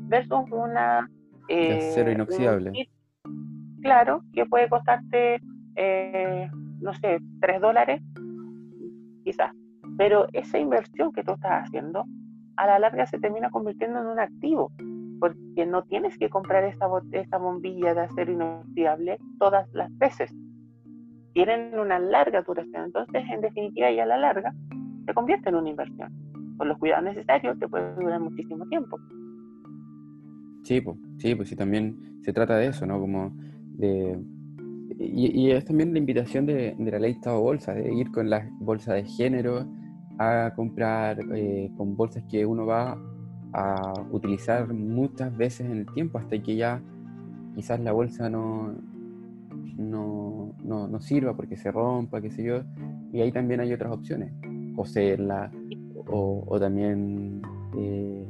versus 0.07 0.39
una... 0.51 1.09
Eh, 1.47 1.89
acero 1.89 2.11
inoxidable. 2.11 2.71
claro, 3.81 4.21
que 4.33 4.45
puede 4.45 4.69
costarte, 4.69 5.41
eh, 5.75 6.47
no 6.79 6.93
sé, 6.93 7.19
3 7.41 7.61
dólares, 7.61 8.01
quizás. 9.23 9.51
Pero 9.97 10.27
esa 10.33 10.59
inversión 10.59 11.11
que 11.11 11.23
tú 11.23 11.33
estás 11.33 11.65
haciendo, 11.65 12.05
a 12.57 12.67
la 12.67 12.79
larga 12.79 13.05
se 13.05 13.19
termina 13.19 13.49
convirtiendo 13.49 14.01
en 14.01 14.07
un 14.07 14.19
activo 14.19 14.71
porque 15.19 15.65
no 15.65 15.83
tienes 15.83 16.17
que 16.17 16.29
comprar 16.29 16.63
esta, 16.63 16.87
esta 17.11 17.37
bombilla 17.37 17.93
de 17.93 18.01
acero 18.01 18.31
inoxidable 18.31 19.17
todas 19.37 19.67
las 19.73 19.95
veces. 19.97 20.33
Tienen 21.33 21.77
una 21.77 21.99
larga 21.99 22.41
duración, 22.41 22.85
entonces 22.85 23.23
en 23.29 23.41
definitiva 23.41 23.91
y 23.91 23.99
a 23.99 24.05
la 24.05 24.17
larga 24.17 24.53
se 25.05 25.13
convierte 25.13 25.49
en 25.49 25.55
una 25.55 25.69
inversión. 25.69 26.11
Con 26.57 26.69
los 26.69 26.77
cuidados 26.77 27.05
necesarios 27.05 27.57
te 27.59 27.67
puede 27.67 27.93
durar 27.95 28.19
muchísimo 28.19 28.65
tiempo. 28.67 28.97
Sí, 30.63 30.81
pues, 30.81 30.97
sí, 31.17 31.35
pues 31.35 31.49
sí, 31.49 31.55
también 31.55 32.19
se 32.21 32.33
trata 32.33 32.57
de 32.57 32.67
eso, 32.67 32.85
¿no? 32.85 32.99
Como 32.99 33.31
de... 33.77 34.19
Y, 35.01 35.51
es 35.51 35.63
también 35.63 35.93
la 35.93 35.99
invitación 35.99 36.45
de, 36.45 36.75
la 36.77 36.99
ley 36.99 37.13
Estado 37.13 37.39
Bolsa, 37.39 37.73
de 37.73 37.93
ir 37.93 38.11
con 38.11 38.29
las 38.29 38.45
bolsas 38.59 38.95
de 38.95 39.05
género 39.05 39.65
a 40.17 40.51
comprar 40.55 41.19
eh, 41.33 41.71
con 41.77 41.95
bolsas 41.95 42.23
que 42.29 42.45
uno 42.45 42.65
va 42.65 42.97
a 43.53 43.93
utilizar 44.11 44.71
muchas 44.73 45.35
veces 45.35 45.67
en 45.67 45.77
el 45.77 45.85
tiempo 45.93 46.17
hasta 46.17 46.37
que 46.43 46.57
ya 46.57 46.81
quizás 47.55 47.79
la 47.79 47.93
bolsa 47.93 48.29
no, 48.29 48.75
no, 49.77 50.53
no, 50.63 50.99
sirva 50.99 51.33
porque 51.33 51.55
se 51.55 51.71
rompa, 51.71 52.19
qué 52.19 52.29
sé 52.29 52.43
yo. 52.43 52.63
Y 53.13 53.21
ahí 53.21 53.31
también 53.31 53.61
hay 53.61 53.71
otras 53.71 53.93
opciones, 53.93 54.33
coserla 54.75 55.49
o, 56.07 56.43
o 56.45 56.59
también 56.59 57.41
eh, 57.77 58.27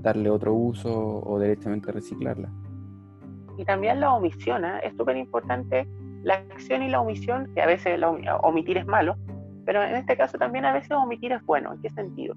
darle 0.00 0.30
otro 0.30 0.54
uso 0.54 1.22
o 1.22 1.38
directamente 1.38 1.92
reciclarla. 1.92 2.50
Y 3.58 3.64
también 3.64 4.00
la 4.00 4.14
omisión, 4.14 4.64
¿eh? 4.64 4.80
es 4.82 4.96
súper 4.96 5.16
importante 5.16 5.86
la 6.22 6.34
acción 6.34 6.82
y 6.82 6.88
la 6.88 7.00
omisión, 7.00 7.52
que 7.54 7.60
a 7.60 7.66
veces 7.66 8.00
omitir 8.42 8.78
es 8.78 8.86
malo, 8.86 9.16
pero 9.66 9.82
en 9.82 9.96
este 9.96 10.16
caso 10.16 10.38
también 10.38 10.64
a 10.64 10.72
veces 10.72 10.92
omitir 10.92 11.32
es 11.32 11.44
bueno. 11.44 11.72
¿En 11.72 11.82
qué 11.82 11.90
sentido? 11.90 12.34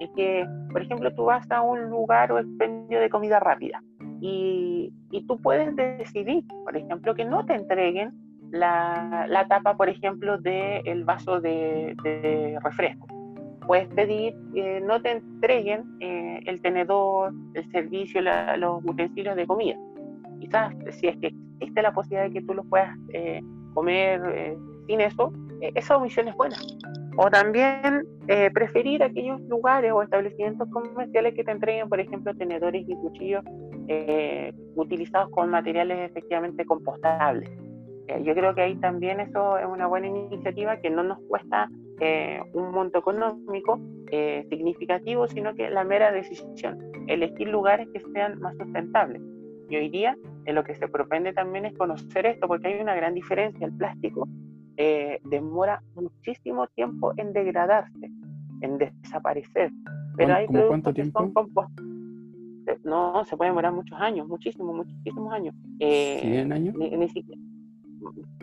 es 0.00 0.10
que, 0.16 0.46
por 0.72 0.82
ejemplo, 0.82 1.14
tú 1.14 1.26
vas 1.26 1.48
a 1.50 1.60
un 1.60 1.90
lugar 1.90 2.32
o 2.32 2.38
expendio 2.38 3.00
de 3.00 3.10
comida 3.10 3.38
rápida 3.38 3.82
y, 4.20 4.92
tú 5.26 5.38
puedes 5.40 5.76
decidir, 5.76 6.44
por 6.64 6.76
ejemplo, 6.76 7.14
que 7.14 7.24
no 7.24 7.44
te 7.44 7.54
entreguen 7.54 8.12
la, 8.50 9.26
la 9.28 9.46
tapa, 9.46 9.76
por 9.76 9.88
ejemplo, 9.88 10.38
del 10.38 11.04
vaso 11.04 11.40
de, 11.40 11.94
de, 12.02 12.58
refresco. 12.62 13.06
Puedes 13.66 13.86
pedir 13.88 14.34
que 14.54 14.80
no 14.80 15.00
te 15.02 15.12
entreguen 15.12 15.84
eh, 16.00 16.40
el 16.46 16.60
tenedor, 16.62 17.32
el 17.54 17.70
servicio, 17.70 18.22
los 18.56 18.82
utensilios 18.84 19.36
de 19.36 19.46
comida. 19.46 19.76
Quizás 20.40 20.74
si 20.98 21.08
es 21.08 21.16
que 21.18 21.34
existe 21.60 21.82
la 21.82 21.92
posibilidad 21.92 22.28
de 22.28 22.32
que 22.32 22.46
tú 22.46 22.54
los 22.54 22.66
puedas 22.66 22.96
eh, 23.12 23.40
comer 23.74 24.20
eh, 24.34 24.56
sin 24.86 25.00
eso, 25.00 25.32
esa 25.60 25.96
omisión 25.96 26.28
es 26.28 26.34
buena. 26.34 26.56
O 27.16 27.30
también 27.30 28.06
eh, 28.28 28.50
preferir 28.50 29.02
aquellos 29.02 29.40
lugares 29.42 29.92
o 29.92 30.02
establecimientos 30.02 30.68
comerciales 30.70 31.34
que 31.34 31.44
te 31.44 31.50
entreguen, 31.50 31.88
por 31.88 32.00
ejemplo, 32.00 32.34
tenedores 32.34 32.84
y 32.88 32.94
cuchillos 32.94 33.44
eh, 33.88 34.52
utilizados 34.76 35.30
con 35.30 35.50
materiales 35.50 36.10
efectivamente 36.10 36.64
compostables. 36.64 37.50
Eh, 38.06 38.22
yo 38.22 38.34
creo 38.34 38.54
que 38.54 38.62
ahí 38.62 38.76
también 38.76 39.20
eso 39.20 39.58
es 39.58 39.66
una 39.66 39.86
buena 39.86 40.06
iniciativa 40.06 40.80
que 40.80 40.90
no 40.90 41.02
nos 41.02 41.18
cuesta 41.28 41.68
un 42.54 42.70
monto 42.70 43.00
económico 43.00 43.78
significativo, 44.48 45.28
sino 45.28 45.54
que 45.54 45.68
la 45.68 45.84
mera 45.84 46.10
decisión, 46.10 46.78
elegir 47.08 47.48
lugares 47.48 47.86
que 47.92 48.00
sean 48.14 48.40
más 48.40 48.56
sustentables. 48.56 49.20
Y 49.68 49.76
hoy 49.76 49.90
día 49.90 50.16
en 50.44 50.54
lo 50.54 50.64
que 50.64 50.74
se 50.74 50.88
propende 50.88 51.32
también 51.32 51.66
es 51.66 51.74
conocer 51.76 52.26
esto, 52.26 52.48
porque 52.48 52.68
hay 52.68 52.80
una 52.80 52.94
gran 52.94 53.14
diferencia. 53.14 53.66
El 53.66 53.76
plástico 53.76 54.28
eh, 54.76 55.20
demora 55.24 55.82
muchísimo 55.94 56.66
tiempo 56.68 57.12
en 57.16 57.32
degradarse, 57.32 58.10
en 58.60 58.78
desaparecer. 58.78 59.70
Pero 60.16 60.34
hay 60.34 60.46
cuánto 60.46 60.92
tiempo? 60.92 61.32
No, 62.84 63.24
se 63.24 63.36
puede 63.36 63.50
demorar 63.50 63.72
muchos 63.72 63.98
años, 64.00 64.28
muchísimos, 64.28 64.74
muchísimos 64.74 65.32
años. 65.32 65.54
Eh, 65.80 66.20
¿100 66.22 66.52
años? 66.52 66.74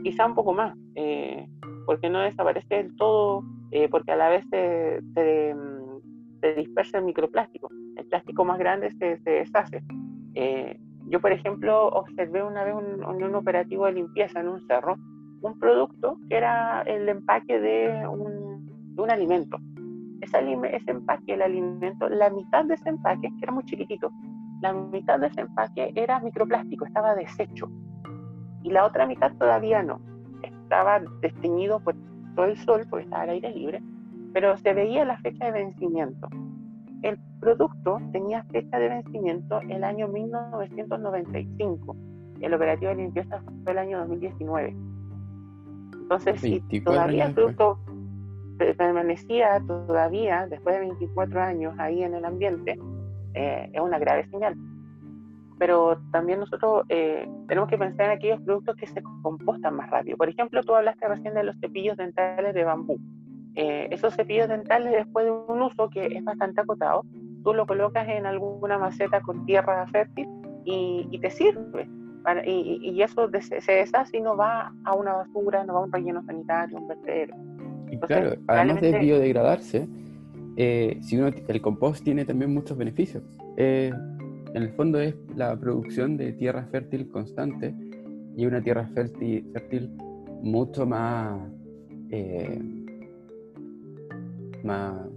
quizá 0.04 0.26
un 0.26 0.36
poco 0.36 0.54
más, 0.54 0.78
eh, 0.96 1.48
porque 1.86 2.10
no 2.10 2.20
desaparece 2.20 2.76
del 2.76 2.96
todo, 2.96 3.44
eh, 3.72 3.88
porque 3.90 4.12
a 4.12 4.16
la 4.16 4.30
vez 4.30 4.46
se, 4.50 5.02
se, 5.14 5.56
dispersa 6.56 7.00
el 7.00 7.06
microplástico. 7.06 7.70
El 7.96 8.06
plástico 8.06 8.46
más 8.46 8.60
grande 8.60 8.92
se, 8.92 9.18
se 9.20 9.30
deshace. 9.30 9.84
Yo, 11.10 11.20
por 11.20 11.32
ejemplo, 11.32 11.88
observé 11.88 12.44
una 12.44 12.64
vez 12.64 12.76
un, 12.76 13.04
un 13.04 13.36
operativo 13.36 13.86
de 13.86 13.94
limpieza 13.94 14.40
en 14.40 14.50
un 14.50 14.68
cerro 14.68 14.98
un 15.42 15.60
producto 15.60 16.18
que 16.30 16.38
era 16.38 16.82
el 16.84 17.08
empaque 17.10 17.60
de 17.60 18.08
un, 18.08 18.96
de 18.96 19.02
un 19.02 19.12
alimento. 19.12 19.58
Ese, 20.22 20.40
ese 20.74 20.92
empaque, 20.92 21.34
el 21.34 21.42
alimento, 21.42 22.10
la 22.10 22.30
mitad 22.30 22.66
de 22.66 22.74
ese 22.74 22.90
empaque, 22.90 23.30
que 23.30 23.44
era 23.44 23.52
muy 23.52 23.64
chiquitito, 23.66 24.12
la 24.62 24.74
mitad 24.74 25.20
de 25.20 25.28
ese 25.28 25.42
empaque 25.42 25.92
era 25.96 26.20
microplástico, 26.20 26.86
estaba 26.86 27.16
deshecho. 27.16 27.70
Y 28.64 28.72
la 28.72 28.86
otra 28.86 29.06
mitad 29.06 29.32
todavía 29.34 29.84
no. 29.84 30.02
Estaba 30.42 31.02
desteñido 31.22 31.80
por 31.80 31.96
todo 32.36 32.46
el 32.46 32.58
sol, 32.58 32.86
porque 32.90 33.06
estaba 33.06 33.24
al 33.24 33.30
aire 33.30 33.52
libre, 33.52 33.82
pero 34.34 34.58
se 34.58 34.74
veía 34.74 35.06
la 35.06 35.18
fecha 35.20 35.46
de 35.46 35.52
vencimiento. 35.52 36.28
El 37.04 37.18
producto 37.40 38.00
tenía 38.12 38.44
fecha 38.46 38.80
de 38.80 38.90
vencimiento 38.90 39.62
el 39.62 39.84
año 39.84 40.08
1995. 40.08 41.96
El 42.42 42.54
operativo 42.54 42.90
de 42.90 42.98
limpieza 42.98 43.42
fue 43.64 43.72
el 43.72 43.78
año 43.78 44.00
2019 44.00 44.76
entonces, 46.10 46.40
si 46.40 46.82
todavía 46.82 47.26
el 47.26 47.34
producto 47.34 47.80
permanecía 48.78 49.62
todavía, 49.68 50.48
después 50.48 50.76
de 50.76 50.80
24 50.80 51.42
años 51.42 51.76
ahí 51.80 52.02
en 52.02 52.16
el 52.16 52.24
ambiente, 52.24 52.80
eh, 53.34 53.70
es 53.74 53.82
una 53.82 54.00
grave 54.00 54.26
señal. 54.30 54.56
Pero 55.60 56.00
también 56.14 56.40
nosotros 56.40 56.86
eh, 56.88 57.28
tenemos 57.50 57.70
que 57.70 57.78
pensar 57.78 58.06
en 58.06 58.12
aquellos 58.14 58.40
productos 58.42 58.78
que 58.78 58.88
se 58.88 59.04
compostan 59.22 59.76
más 59.76 59.90
rápido. 59.90 60.16
Por 60.16 60.30
ejemplo, 60.30 60.64
tú 60.64 60.74
hablaste 60.76 61.10
recién 61.10 61.34
de 61.34 61.44
los 61.44 61.60
cepillos 61.60 61.98
dentales 61.98 62.54
de 62.54 62.64
bambú. 62.64 62.98
Eh, 63.58 63.88
esos 63.92 64.16
cepillos 64.16 64.48
dentales, 64.48 64.94
después 64.94 65.26
de 65.26 65.32
un 65.32 65.62
uso 65.62 65.90
que 65.90 66.06
es 66.06 66.24
bastante 66.24 66.62
acotado, 66.62 67.04
tú 67.44 67.54
lo 67.54 67.66
colocas 67.66 68.08
en 68.08 68.26
alguna 68.26 68.78
maceta 68.78 69.20
con 69.22 69.46
tierra 69.46 69.88
fértil 69.88 70.28
y, 70.64 71.08
y 71.12 71.20
te 71.20 71.30
sirve 71.32 71.90
y, 72.46 73.02
eso 73.02 73.30
se 73.62 73.72
deshace 73.72 74.18
y 74.18 74.22
no 74.22 74.36
va 74.36 74.74
a 74.84 74.94
una 74.94 75.14
basura, 75.14 75.64
no 75.64 75.74
va 75.74 75.80
a 75.80 75.84
un 75.84 75.92
relleno 75.92 76.24
sanitario, 76.26 76.78
un 76.78 76.88
vertedero. 76.88 77.36
Y 77.90 77.98
claro, 78.00 78.36
además 78.48 78.82
de 78.82 79.00
biodegradarse, 79.00 79.88
eh, 80.58 80.98
si 81.02 81.18
uno, 81.18 81.30
el 81.48 81.62
compost 81.62 82.04
tiene 82.04 82.26
también 82.26 82.54
muchos 82.54 82.78
beneficios. 82.78 83.24
Eh, 83.56 83.92
en 84.54 84.64
el 84.64 84.70
fondo 84.74 85.00
es 85.00 85.16
la 85.36 85.58
producción 85.58 86.18
de 86.18 86.34
tierra 86.34 86.68
fértil 86.72 87.10
constante 87.10 87.74
y 88.36 88.46
una 88.46 88.62
tierra 88.62 88.88
fértil, 88.94 89.50
fértil 89.54 89.92
mucho 90.42 90.86
más, 90.86 91.40
eh, 92.12 92.60
más 94.64 95.08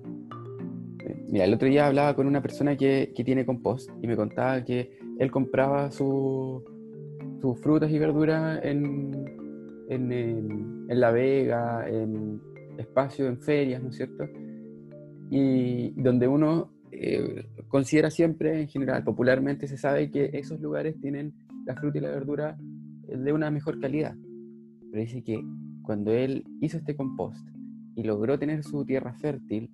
Mira, 1.28 1.44
el 1.44 1.54
otro 1.54 1.68
día 1.68 1.86
hablaba 1.86 2.14
con 2.14 2.26
una 2.26 2.42
persona 2.42 2.76
que, 2.76 3.12
que, 3.14 3.24
tiene 3.24 3.46
compost 3.46 3.88
y 4.02 4.06
me 4.06 4.16
contaba 4.16 4.64
que 4.64 4.98
él 5.18 5.30
compraba 5.30 5.90
su, 5.90 6.62
sus 7.40 7.60
frutas 7.60 7.90
y 7.90 7.98
verduras 7.98 8.60
en, 8.64 9.24
en, 9.88 10.86
La 10.88 11.10
Vega, 11.10 11.88
en 11.88 12.40
espacios, 12.78 13.28
en 13.28 13.38
ferias, 13.38 13.82
¿no 13.82 13.90
es 13.90 13.96
cierto? 13.96 14.24
Y 15.30 15.90
donde 16.02 16.26
uno 16.26 16.72
eh, 16.90 17.46
considera 17.68 18.10
siempre, 18.10 18.62
en 18.62 18.68
general, 18.68 19.04
popularmente 19.04 19.68
se 19.68 19.76
sabe 19.76 20.10
que 20.10 20.30
esos 20.32 20.60
lugares 20.60 20.98
tienen 21.00 21.32
la 21.64 21.76
fruta 21.76 21.98
y 21.98 22.00
la 22.00 22.10
verdura 22.10 22.58
de 23.06 23.32
una 23.32 23.50
mejor 23.50 23.78
calidad. 23.78 24.16
Pero 24.90 25.00
dice 25.00 25.22
que 25.22 25.40
cuando 25.82 26.12
él 26.12 26.44
hizo 26.60 26.76
este 26.76 26.96
compost 26.96 27.46
y 28.00 28.02
logró 28.02 28.38
tener 28.38 28.64
su 28.64 28.82
tierra 28.86 29.12
fértil, 29.12 29.70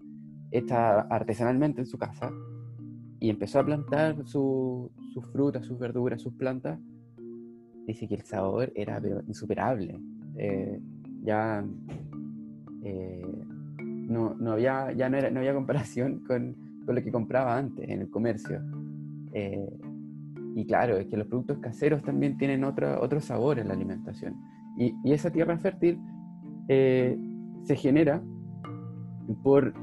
hecha 0.51 1.03
artesanalmente 1.03 1.81
en 1.81 1.87
su 1.87 1.97
casa, 1.97 2.33
y 3.21 3.31
empezó 3.31 3.61
a 3.61 3.65
plantar 3.65 4.27
sus 4.27 4.91
frutas, 5.33 5.65
sus 5.65 5.79
verduras, 5.79 6.21
sus 6.21 6.35
plantas, 6.35 6.81
dice 7.87 8.09
que 8.09 8.17
el 8.17 8.23
sabor 8.23 8.73
era 8.75 9.01
insuperable. 9.29 10.01
Eh, 10.39 10.81
ya 11.23 11.65
eh, 12.83 13.45
no, 13.79 14.37
había, 14.51 14.91
ya 14.91 15.09
no, 15.09 15.19
era, 15.19 15.31
no 15.31 15.39
había 15.39 15.55
comparación 15.55 16.19
con, 16.27 16.57
con, 16.85 16.97
lo 16.97 17.03
que 17.05 17.12
compraba 17.12 17.57
antes 17.57 17.89
en 17.89 18.01
el 18.01 18.11
comercio. 18.11 18.61
Eh, 19.35 19.71
y 20.57 20.67
claro, 20.67 20.97
es 20.97 21.07
que 21.07 21.17
los 21.17 21.29
productos 21.29 21.59
caseros 21.59 22.03
también 22.03 22.37
tienen 22.39 22.65
otro, 22.65 23.01
otro 23.01 23.21
sabor 23.21 23.61
en 23.61 23.69
la 23.69 23.75
alimentación. 23.75 24.35
Y, 24.77 24.97
y 25.05 25.12
esa 25.12 25.31
tierra 25.31 25.57
fértil 25.59 26.01
se 27.66 27.76
genera 27.76 28.22
por, 29.42 29.74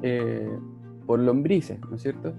por 1.06 1.20
lombrices, 1.20 1.80
¿no 1.90 1.96
es 1.96 2.02
cierto? 2.02 2.34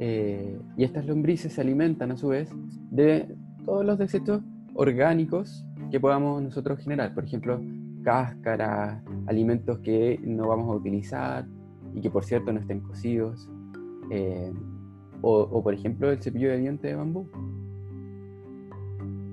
y 0.00 0.84
estas 0.84 1.06
lombrices 1.06 1.52
se 1.52 1.60
alimentan 1.60 2.12
a 2.12 2.16
su 2.16 2.28
vez 2.28 2.48
de 2.90 3.36
todos 3.64 3.84
los 3.84 3.98
desechos 3.98 4.42
orgánicos 4.74 5.66
que 5.90 5.98
podamos 5.98 6.40
nosotros 6.40 6.78
generar. 6.78 7.14
Por 7.14 7.24
ejemplo, 7.24 7.60
cáscaras, 8.02 9.02
alimentos 9.26 9.78
que 9.80 10.20
no 10.22 10.48
vamos 10.48 10.70
a 10.70 10.76
utilizar 10.76 11.46
y 11.94 12.00
que 12.00 12.10
por 12.10 12.24
cierto 12.24 12.52
no 12.52 12.60
estén 12.60 12.80
cocidos. 12.80 13.50
Eh, 14.10 14.52
o, 15.20 15.62
por 15.62 15.74
ejemplo 15.74 16.10
el 16.10 16.22
cepillo 16.22 16.50
de 16.50 16.58
dientes 16.58 16.90
de 16.90 16.96
bambú. 16.96 17.28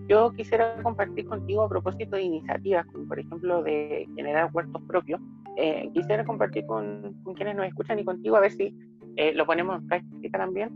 Yo 0.07 0.31
quisiera 0.33 0.81
compartir 0.83 1.25
contigo 1.25 1.63
a 1.63 1.69
propósito 1.69 2.15
de 2.15 2.23
iniciativas, 2.23 2.85
como 2.87 3.07
por 3.07 3.19
ejemplo 3.19 3.63
de 3.63 4.07
generar 4.15 4.49
huertos 4.53 4.81
propios. 4.87 5.21
Eh, 5.57 5.89
quisiera 5.93 6.25
compartir 6.25 6.65
con, 6.65 7.15
quienes 7.35 7.55
nos 7.55 7.65
escuchan 7.65 7.99
y 7.99 8.05
contigo 8.05 8.35
a 8.35 8.41
ver 8.41 8.51
si 8.51 8.75
eh, 9.15 9.33
lo 9.33 9.45
ponemos 9.45 9.81
en 9.81 9.87
práctica 9.87 10.37
también. 10.37 10.69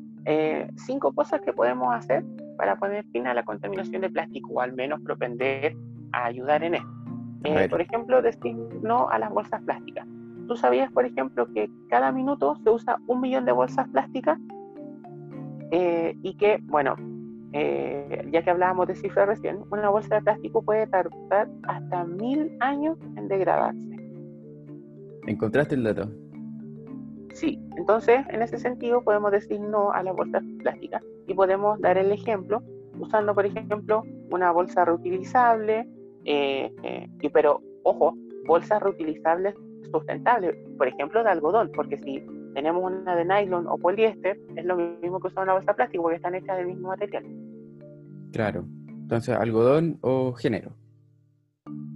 cinco 0.75 1.13
cosas 1.13 1.41
que 1.41 1.53
podemos 1.53 1.93
hacer 1.93 2.23
para 2.57 2.77
poner 2.77 3.05
fin 3.11 3.27
a 3.27 3.33
la 3.33 3.43
contaminación 3.43 4.01
de 4.01 4.09
plástico 4.09 4.49
o 4.53 4.61
al 4.61 4.73
menos 4.73 5.01
propender 5.01 5.75
a 6.11 6.25
ayudar 6.25 6.63
en 6.63 6.75
esto. 6.75 6.99
Eh, 7.43 7.69
por 7.69 7.81
ejemplo, 7.81 8.21
decir 8.21 8.55
no 8.81 9.09
a 9.09 9.19
las 9.19 9.31
bolsas 9.31 9.61
plásticas. 9.63 10.05
¿Tú 10.47 10.55
sabías, 10.55 10.91
por 10.91 11.05
ejemplo, 11.05 11.47
que 11.53 11.69
cada 11.89 12.11
minuto 12.11 12.55
se 12.63 12.69
usa 12.69 12.97
un 13.07 13.21
millón 13.21 13.45
de 13.45 13.51
bolsas 13.51 13.87
plásticas? 13.89 14.37
Eh, 15.71 16.17
y 16.21 16.33
que, 16.35 16.59
bueno, 16.63 16.95
eh, 17.53 18.27
ya 18.31 18.43
que 18.43 18.49
hablábamos 18.49 18.87
de 18.87 18.95
cifras 18.95 19.27
recién, 19.27 19.59
una 19.71 19.89
bolsa 19.89 20.15
de 20.15 20.21
plástico 20.21 20.61
puede 20.63 20.87
tardar 20.87 21.47
hasta 21.67 22.03
mil 22.03 22.57
años 22.59 22.97
en 23.15 23.27
degradarse. 23.27 23.79
¿Encontraste 25.27 25.75
el 25.75 25.83
dato? 25.83 26.09
Sí, 27.33 27.59
entonces 27.77 28.25
en 28.29 28.41
ese 28.41 28.57
sentido 28.57 29.01
podemos 29.03 29.31
decir 29.31 29.59
no 29.59 29.91
a 29.91 30.03
las 30.03 30.15
bolsas 30.15 30.43
plásticas 30.59 31.01
y 31.27 31.33
podemos 31.33 31.79
dar 31.79 31.97
el 31.97 32.11
ejemplo 32.11 32.63
usando, 32.99 33.33
por 33.33 33.45
ejemplo, 33.45 34.03
una 34.29 34.51
bolsa 34.51 34.85
reutilizable, 34.85 35.87
eh, 36.25 36.71
eh, 36.83 37.29
pero 37.31 37.61
ojo, 37.83 38.13
bolsas 38.45 38.81
reutilizables 38.81 39.55
sustentables, 39.91 40.55
por 40.77 40.87
ejemplo, 40.87 41.23
de 41.23 41.29
algodón, 41.29 41.71
porque 41.73 41.97
si 41.97 42.23
tenemos 42.53 42.91
una 42.91 43.15
de 43.15 43.25
nylon 43.25 43.67
o 43.67 43.77
poliéster, 43.77 44.37
es 44.55 44.65
lo 44.65 44.75
mismo 44.75 45.19
que 45.19 45.27
usar 45.27 45.43
una 45.43 45.53
bolsa 45.53 45.73
plástica 45.73 46.01
porque 46.01 46.17
están 46.17 46.35
hechas 46.35 46.57
del 46.57 46.67
mismo 46.67 46.89
material. 46.89 47.25
Claro, 48.31 48.65
entonces 48.87 49.35
algodón 49.35 49.97
o 50.01 50.33
género. 50.33 50.71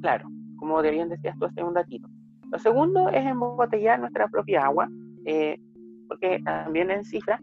Claro, 0.02 0.28
como 0.58 0.82
bien 0.82 1.10
decías 1.10 1.38
tú 1.38 1.46
hace 1.46 1.64
un 1.64 1.76
ratito. 1.76 2.08
Lo 2.54 2.60
segundo 2.60 3.10
es 3.10 3.26
embotellar 3.26 4.00
nuestra 4.00 4.28
propia 4.28 4.66
agua 4.66 4.88
eh, 5.26 5.60
porque 6.08 6.39
también 6.46 6.92
en 6.92 7.04
cifra, 7.04 7.42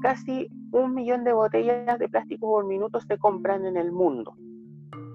casi 0.00 0.48
un 0.72 0.94
millón 0.94 1.24
de 1.24 1.34
botellas 1.34 1.98
de 1.98 2.08
plástico 2.08 2.46
por 2.46 2.64
minuto 2.64 2.98
se 3.02 3.18
compran 3.18 3.66
en 3.66 3.76
el 3.76 3.92
mundo. 3.92 4.34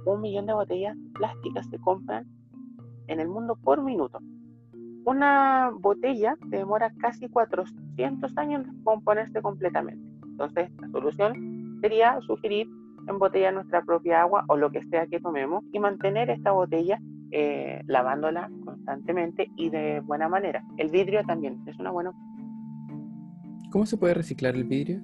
Un 0.06 0.22
millón 0.22 0.46
de 0.46 0.54
botellas 0.54 0.96
plásticas 1.16 1.68
se 1.72 1.80
compran 1.80 2.28
en 3.08 3.20
el 3.20 3.30
mundo 3.30 3.56
por 3.56 3.82
minuto. 3.82 4.20
Una 5.06 5.72
botella 5.74 6.36
demora 6.46 6.94
casi 7.00 7.28
400 7.28 8.38
años 8.38 8.68
en 8.68 8.84
componerse 8.84 9.42
completamente. 9.42 10.06
Entonces, 10.24 10.70
la 10.80 10.90
solución 10.90 11.80
sería 11.82 12.22
sugerir 12.28 12.70
embotellar 13.08 13.56
nuestra 13.56 13.82
propia 13.82 14.22
agua 14.22 14.46
o 14.50 14.56
lo 14.56 14.70
que 14.70 14.84
sea 14.84 15.08
que 15.08 15.20
tomemos 15.20 15.64
y 15.72 15.80
mantener 15.80 16.30
esta 16.30 16.52
botella 16.52 17.00
eh, 17.32 17.82
lavándola 17.86 18.50
constantemente 18.66 19.50
y 19.56 19.70
de 19.70 20.02
buena 20.02 20.28
manera. 20.28 20.64
El 20.78 20.90
vidrio 20.90 21.24
también 21.24 21.62
es 21.66 21.78
una 21.80 21.92
buena 21.92 22.12
¿Cómo 23.72 23.86
se 23.86 23.96
puede 23.96 24.14
reciclar 24.14 24.56
el 24.56 24.66
vidrio? 24.66 25.02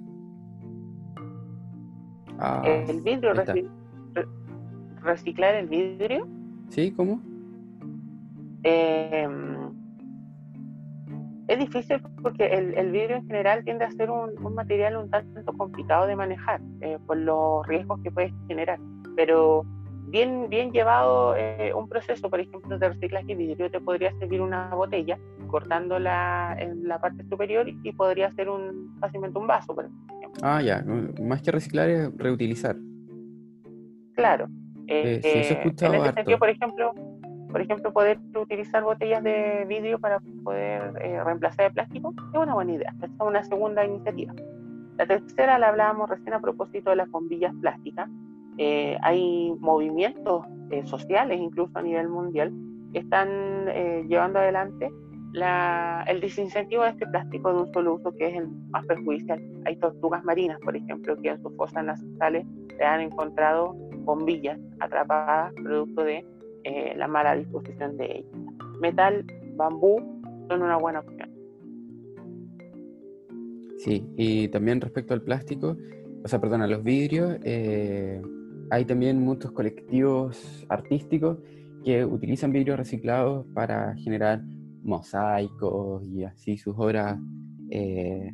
Ah, 2.38 2.62
el 2.66 3.00
vidrio, 3.00 3.32
reciclar 5.02 5.54
el 5.54 5.68
vidrio. 5.68 6.28
Sí, 6.68 6.92
¿cómo? 6.92 7.20
Em, 8.62 9.72
es 11.48 11.58
difícil 11.58 12.02
porque 12.22 12.44
el, 12.44 12.92
vidrio 12.92 13.16
en 13.16 13.26
general 13.26 13.64
tiende 13.64 13.86
a 13.86 13.90
ser 13.90 14.10
un, 14.10 14.34
material 14.54 14.98
un 14.98 15.10
tanto 15.10 15.52
complicado 15.54 16.06
de 16.06 16.14
manejar 16.14 16.60
eh, 16.82 16.98
por 17.06 17.16
los 17.16 17.66
riesgos 17.66 18.00
que 18.02 18.10
puede 18.10 18.34
generar. 18.48 18.78
Pero 19.16 19.64
bien, 20.10 20.48
bien 20.48 20.72
llevado 20.72 21.34
eh, 21.36 21.72
un 21.74 21.88
proceso, 21.88 22.28
por 22.30 22.40
ejemplo, 22.40 22.78
de 22.78 22.88
reciclaje 22.88 23.26
de 23.26 23.34
vidrio, 23.34 23.70
te 23.70 23.80
podría 23.80 24.12
servir 24.18 24.40
una 24.40 24.74
botella 24.74 25.18
cortándola 25.46 26.56
en 26.58 26.86
la 26.86 27.00
parte 27.00 27.24
superior 27.28 27.68
y 27.68 27.92
podría 27.92 28.32
ser 28.32 28.48
un, 28.48 28.96
fácilmente 29.00 29.38
un 29.38 29.46
vaso, 29.46 29.74
por 29.74 29.86
ejemplo. 29.86 30.08
Ah, 30.42 30.62
ya, 30.62 30.84
más 31.20 31.42
que 31.42 31.50
reciclar 31.50 31.88
es 31.88 32.16
reutilizar. 32.16 32.76
Claro. 34.14 34.48
Eh, 34.86 35.20
sí, 35.22 35.28
eso 35.38 35.54
he 35.54 35.56
escuchado 35.58 35.94
en 35.94 36.02
ese 36.02 36.12
sentido, 36.14 36.38
por 36.38 36.48
ejemplo, 36.48 36.94
por 37.50 37.60
ejemplo, 37.60 37.92
poder 37.92 38.18
utilizar 38.34 38.82
botellas 38.82 39.22
de 39.22 39.64
vidrio 39.66 39.98
para 39.98 40.20
poder 40.44 40.92
eh, 41.02 41.22
reemplazar 41.24 41.66
el 41.66 41.72
plástico 41.72 42.14
es 42.32 42.38
una 42.38 42.54
buena 42.54 42.72
idea. 42.72 42.90
Esta 42.92 43.06
es 43.06 43.12
una 43.20 43.42
segunda 43.44 43.84
iniciativa. 43.84 44.34
La 44.98 45.06
tercera 45.06 45.58
la 45.58 45.68
hablábamos 45.68 46.10
recién 46.10 46.34
a 46.34 46.40
propósito 46.40 46.90
de 46.90 46.96
las 46.96 47.10
bombillas 47.10 47.54
plásticas. 47.60 48.08
Eh, 48.58 48.98
hay 49.02 49.54
movimientos 49.60 50.44
eh, 50.70 50.84
sociales, 50.84 51.40
incluso 51.40 51.70
a 51.78 51.82
nivel 51.82 52.08
mundial, 52.08 52.52
que 52.92 52.98
están 53.00 53.28
eh, 53.68 54.04
llevando 54.08 54.40
adelante 54.40 54.90
el 55.32 56.20
desincentivo 56.20 56.82
de 56.82 56.90
este 56.90 57.06
plástico 57.06 57.52
de 57.52 57.60
un 57.62 57.72
solo 57.72 57.94
uso, 57.94 58.12
que 58.16 58.28
es 58.28 58.34
el 58.36 58.48
más 58.70 58.84
perjudicial. 58.86 59.40
Hay 59.66 59.76
tortugas 59.76 60.24
marinas, 60.24 60.58
por 60.64 60.74
ejemplo, 60.74 61.16
que 61.20 61.28
en 61.28 61.42
sus 61.42 61.54
fosas 61.54 61.84
nasales 61.84 62.46
se 62.76 62.84
han 62.84 63.02
encontrado 63.02 63.74
bombillas 64.00 64.58
atrapadas 64.80 65.52
producto 65.54 66.02
de 66.02 66.24
la 66.96 67.06
mala 67.06 67.36
disposición 67.36 67.96
de 67.96 68.18
ellas. 68.18 68.32
Metal, 68.80 69.24
bambú 69.56 69.96
son 70.48 70.62
una 70.62 70.76
buena 70.76 71.00
opción. 71.00 71.30
Sí, 73.78 74.04
y 74.16 74.48
también 74.48 74.80
respecto 74.80 75.14
al 75.14 75.22
plástico, 75.22 75.76
o 76.24 76.28
sea, 76.28 76.40
perdón, 76.40 76.62
a 76.62 76.66
los 76.66 76.82
vidrios, 76.82 77.38
eh, 77.44 78.20
hay 78.70 78.84
también 78.84 79.20
muchos 79.20 79.52
colectivos 79.52 80.66
artísticos 80.68 81.38
que 81.84 82.04
utilizan 82.04 82.52
vidrios 82.52 82.78
reciclados 82.78 83.46
para 83.54 83.94
generar 83.96 84.42
mosaicos 84.82 86.04
y 86.06 86.24
así 86.24 86.58
sus 86.58 86.74
obras 86.76 87.18
eh, 87.70 88.32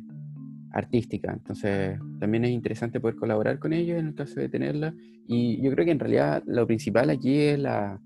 artísticas. 0.71 1.35
Entonces, 1.37 1.97
también 2.19 2.45
es 2.45 2.51
interesante 2.51 2.99
poder 2.99 3.15
colaborar 3.15 3.59
con 3.59 3.73
ellos 3.73 3.97
en 3.99 4.07
el 4.07 4.15
caso 4.15 4.39
de 4.39 4.49
tenerla. 4.49 4.93
Y 5.27 5.61
yo 5.61 5.71
creo 5.71 5.85
que 5.85 5.91
en 5.91 5.99
realidad 5.99 6.43
lo 6.45 6.67
principal 6.67 7.09
aquí 7.09 7.39
es, 7.39 7.59
la, 7.59 7.99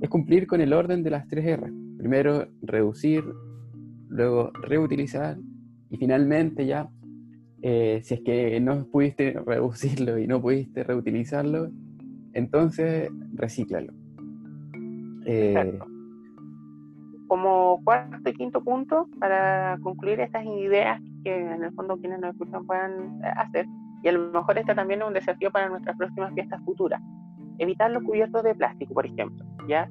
es 0.00 0.08
cumplir 0.08 0.46
con 0.46 0.60
el 0.60 0.72
orden 0.72 1.02
de 1.02 1.10
las 1.10 1.26
tres 1.28 1.44
R. 1.44 1.70
Primero, 1.98 2.48
reducir, 2.62 3.22
luego 4.08 4.50
reutilizar 4.62 5.36
y 5.90 5.96
finalmente 5.96 6.66
ya 6.66 6.88
eh, 7.62 8.00
si 8.02 8.14
es 8.14 8.20
que 8.20 8.60
no 8.60 8.84
pudiste 8.86 9.32
reducirlo 9.46 10.18
y 10.18 10.26
no 10.26 10.40
pudiste 10.40 10.82
reutilizarlo, 10.84 11.70
entonces 12.32 13.10
recíclalo. 13.34 13.92
Eh, 15.26 15.78
Como 17.26 17.80
cuarto 17.84 18.28
y 18.28 18.32
quinto 18.32 18.62
punto, 18.62 19.08
para 19.18 19.78
concluir 19.82 20.20
estas 20.20 20.44
ideas 20.44 21.00
que 21.22 21.36
en 21.36 21.62
el 21.62 21.72
fondo 21.72 21.98
quienes 21.98 22.20
nos 22.20 22.32
escuchan 22.32 22.66
puedan 22.66 23.20
hacer, 23.36 23.66
y 24.02 24.08
a 24.08 24.12
lo 24.12 24.30
mejor 24.32 24.58
este 24.58 24.74
también 24.74 25.02
es 25.02 25.08
un 25.08 25.14
desafío 25.14 25.50
para 25.50 25.68
nuestras 25.68 25.96
próximas 25.96 26.32
fiestas 26.32 26.62
futuras. 26.64 27.00
Evitar 27.58 27.90
los 27.90 28.02
cubiertos 28.02 28.42
de 28.42 28.54
plástico, 28.54 28.94
por 28.94 29.04
ejemplo. 29.04 29.44
¿ya? 29.68 29.88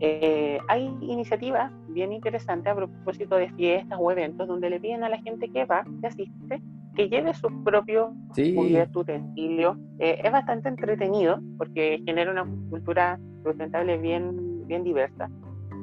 Eh, 0.00 0.58
hay 0.68 0.92
iniciativas 1.00 1.70
bien 1.88 2.12
interesante 2.12 2.68
a 2.68 2.74
propósito 2.74 3.36
de 3.36 3.48
fiestas 3.50 3.98
o 4.00 4.10
eventos 4.10 4.48
donde 4.48 4.68
le 4.68 4.80
piden 4.80 5.04
a 5.04 5.08
la 5.08 5.18
gente 5.18 5.48
que 5.48 5.64
va, 5.64 5.84
que 6.00 6.06
asiste, 6.08 6.60
que 6.94 7.08
lleve 7.08 7.32
sus 7.34 7.50
propios 7.64 8.10
Sí. 8.34 8.54
cubiertos, 8.54 9.02
utensilios. 9.02 9.76
Eh, 9.98 10.20
es 10.22 10.32
bastante 10.32 10.68
entretenido 10.68 11.40
porque 11.58 12.02
genera 12.04 12.30
una 12.30 12.44
cultura 12.70 13.18
sustentable 13.44 13.98
bien, 13.98 14.66
bien 14.66 14.84
diversa. 14.84 15.28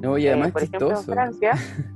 No, 0.01 0.17
y 0.17 0.25
Eh, 0.25 0.29
además 0.29 0.51
por 0.51 0.61
es 0.63 0.69
ejemplo, 0.69 0.89
en. 0.97 1.03
Francia, 1.03 1.51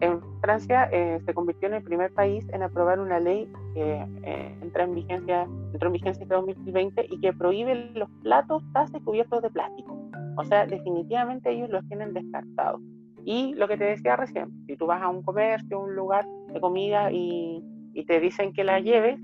en 0.00 0.20
Francia 0.40 0.88
eh, 0.92 1.20
se 1.24 1.34
convirtió 1.34 1.68
en 1.68 1.74
el 1.74 1.82
primer 1.82 2.12
país 2.12 2.46
en 2.52 2.62
aprobar 2.62 2.98
una 3.00 3.20
ley 3.20 3.46
que 3.74 4.06
eh, 4.24 4.58
entra 4.62 4.84
en 4.84 4.94
vigencia, 4.94 5.42
entró 5.72 5.88
en 5.88 5.92
vigencia 5.92 6.22
este 6.22 6.34
2020 6.34 7.06
y 7.10 7.20
que 7.20 7.32
prohíbe 7.32 7.90
los 7.94 8.08
platos, 8.22 8.62
tazas 8.72 9.00
cubiertos 9.02 9.42
de 9.42 9.50
plástico. 9.50 9.96
O 10.36 10.44
sea, 10.44 10.64
definitivamente 10.66 11.50
ellos 11.50 11.68
los 11.70 11.86
tienen 11.88 12.14
descartados. 12.14 12.80
Y 13.26 13.54
lo 13.54 13.68
que 13.68 13.76
te 13.76 13.84
decía 13.84 14.16
recién, 14.16 14.48
si 14.66 14.76
tú 14.76 14.86
vas 14.86 15.02
a 15.02 15.08
un 15.10 15.22
comercio, 15.22 15.78
un 15.80 15.94
lugar 15.94 16.24
de 16.52 16.60
comida 16.60 17.12
y, 17.12 17.62
y 17.94 18.04
te 18.04 18.20
dicen 18.20 18.52
que 18.52 18.64
la 18.64 18.80
lleves, 18.80 19.18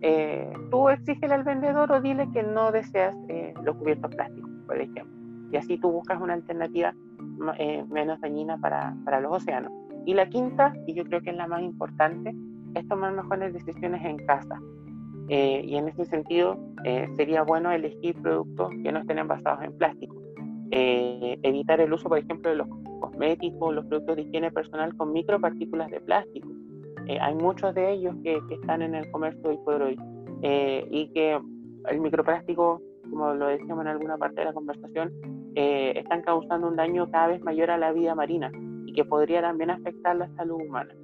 eh, 0.00 0.52
tú 0.70 0.88
exígele 0.88 1.34
al 1.34 1.44
vendedor 1.44 1.92
o 1.92 2.00
dile 2.00 2.28
que 2.32 2.42
no 2.42 2.72
deseas 2.72 3.16
eh, 3.28 3.54
los 3.64 3.76
cubiertos 3.76 4.14
plásticos, 4.14 4.50
por 4.66 4.76
ejemplo. 4.80 5.06
Y 5.52 5.56
así 5.56 5.78
tú 5.78 5.90
buscas 5.92 6.20
una 6.20 6.34
alternativa 6.34 6.94
ma- 7.38 7.54
eh, 7.58 7.84
menos 7.90 8.20
dañina 8.20 8.58
para, 8.58 8.94
para 9.04 9.20
los 9.20 9.32
océanos. 9.32 9.72
Y 10.04 10.14
la 10.14 10.26
quinta, 10.28 10.72
y 10.86 10.94
yo 10.94 11.04
creo 11.04 11.20
que 11.20 11.30
es 11.30 11.36
la 11.36 11.46
más 11.46 11.62
importante, 11.62 12.34
es 12.74 12.88
tomar 12.88 13.12
mejores 13.12 13.52
decisiones 13.52 14.04
en 14.04 14.16
casa. 14.26 14.58
Eh, 15.28 15.62
y 15.64 15.76
en 15.76 15.88
ese 15.88 16.04
sentido, 16.06 16.58
sería 17.16 17.42
bueno 17.44 17.70
elegir 17.70 18.16
productos 18.20 18.70
que 18.82 18.90
no 18.90 18.98
estén 18.98 19.18
envasados 19.18 19.62
en 19.62 19.72
plástico. 19.78 20.16
Evitar 20.72 21.80
el 21.80 21.92
uso, 21.92 22.08
por 22.08 22.18
ejemplo, 22.18 22.50
de 22.50 22.56
los 22.56 22.66
cosméticos, 23.00 23.72
los 23.72 23.86
productos 23.86 24.16
de 24.16 24.22
higiene 24.22 24.50
personal 24.50 24.96
con 24.96 25.12
micropartículas 25.12 25.90
de 25.90 26.00
plástico. 26.00 26.48
Eh, 27.08 27.18
hay 27.20 27.34
muchos 27.34 27.74
de 27.74 27.92
ellos 27.92 28.14
que, 28.22 28.38
que 28.48 28.54
están 28.54 28.82
en 28.82 28.94
el 28.94 29.10
comercio 29.10 29.40
hoy 29.50 29.58
por 29.64 29.82
hoy 29.82 29.96
eh, 30.42 30.86
y 30.90 31.08
que 31.12 31.38
el 31.88 32.00
microplástico, 32.00 32.80
como 33.10 33.34
lo 33.34 33.46
decíamos 33.48 33.82
en 33.84 33.88
alguna 33.88 34.16
parte 34.18 34.40
de 34.40 34.46
la 34.46 34.52
conversación, 34.52 35.12
eh, 35.54 35.92
están 35.96 36.22
causando 36.22 36.68
un 36.68 36.76
daño 36.76 37.10
cada 37.10 37.28
vez 37.28 37.42
mayor 37.42 37.70
a 37.70 37.76
la 37.78 37.92
vida 37.92 38.14
marina 38.14 38.50
y 38.86 38.92
que 38.92 39.04
podría 39.04 39.40
también 39.42 39.70
afectar 39.70 40.16
la 40.16 40.28
salud 40.36 40.60
humana. 40.62 40.94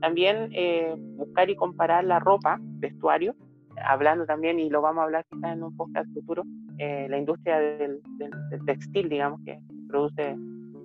También 0.00 0.50
eh, 0.52 0.94
buscar 1.16 1.48
y 1.48 1.56
comparar 1.56 2.04
la 2.04 2.18
ropa, 2.18 2.58
vestuario, 2.60 3.34
hablando 3.86 4.26
también, 4.26 4.58
y 4.60 4.68
lo 4.68 4.82
vamos 4.82 5.00
a 5.00 5.04
hablar 5.04 5.24
quizás 5.30 5.52
en 5.54 5.62
un 5.62 5.76
podcast 5.76 6.12
futuro, 6.12 6.42
eh, 6.78 7.06
la 7.08 7.16
industria 7.18 7.58
del, 7.58 8.00
del- 8.18 8.48
del 8.50 8.64
textil, 8.66 9.08
digamos, 9.08 9.40
que 9.44 9.58
produce 9.88 10.34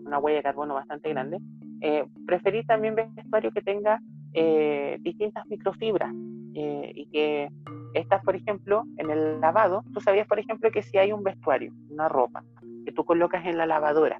una 0.06 0.20
huella 0.20 0.38
de 0.38 0.44
carbono 0.44 0.74
bastante 0.76 1.10
grande. 1.10 1.40
Eh, 1.82 2.06
preferir 2.26 2.66
también 2.66 2.96
vestuario 2.96 3.52
que 3.52 3.62
tenga 3.62 4.00
eh, 4.34 4.98
distintas 5.02 5.46
microfibras 5.48 6.14
eh, 6.56 6.92
y 6.96 7.06
que 7.08 7.50
estas, 7.94 8.24
por 8.24 8.36
ejemplo, 8.36 8.84
en 8.98 9.10
el 9.10 9.40
lavado, 9.42 9.84
tú 9.94 10.00
sabías, 10.02 10.28
por 10.28 10.40
ejemplo, 10.40 10.70
que 10.72 10.84
si 10.84 10.98
hay 10.98 11.12
un 11.12 11.24
vestuario, 11.24 11.74
una 11.90 12.08
ropa, 12.08 12.44
que 12.86 12.92
tú 12.92 13.04
colocas 13.04 13.46
en 13.46 13.58
la 13.58 13.66
lavadora 13.66 14.20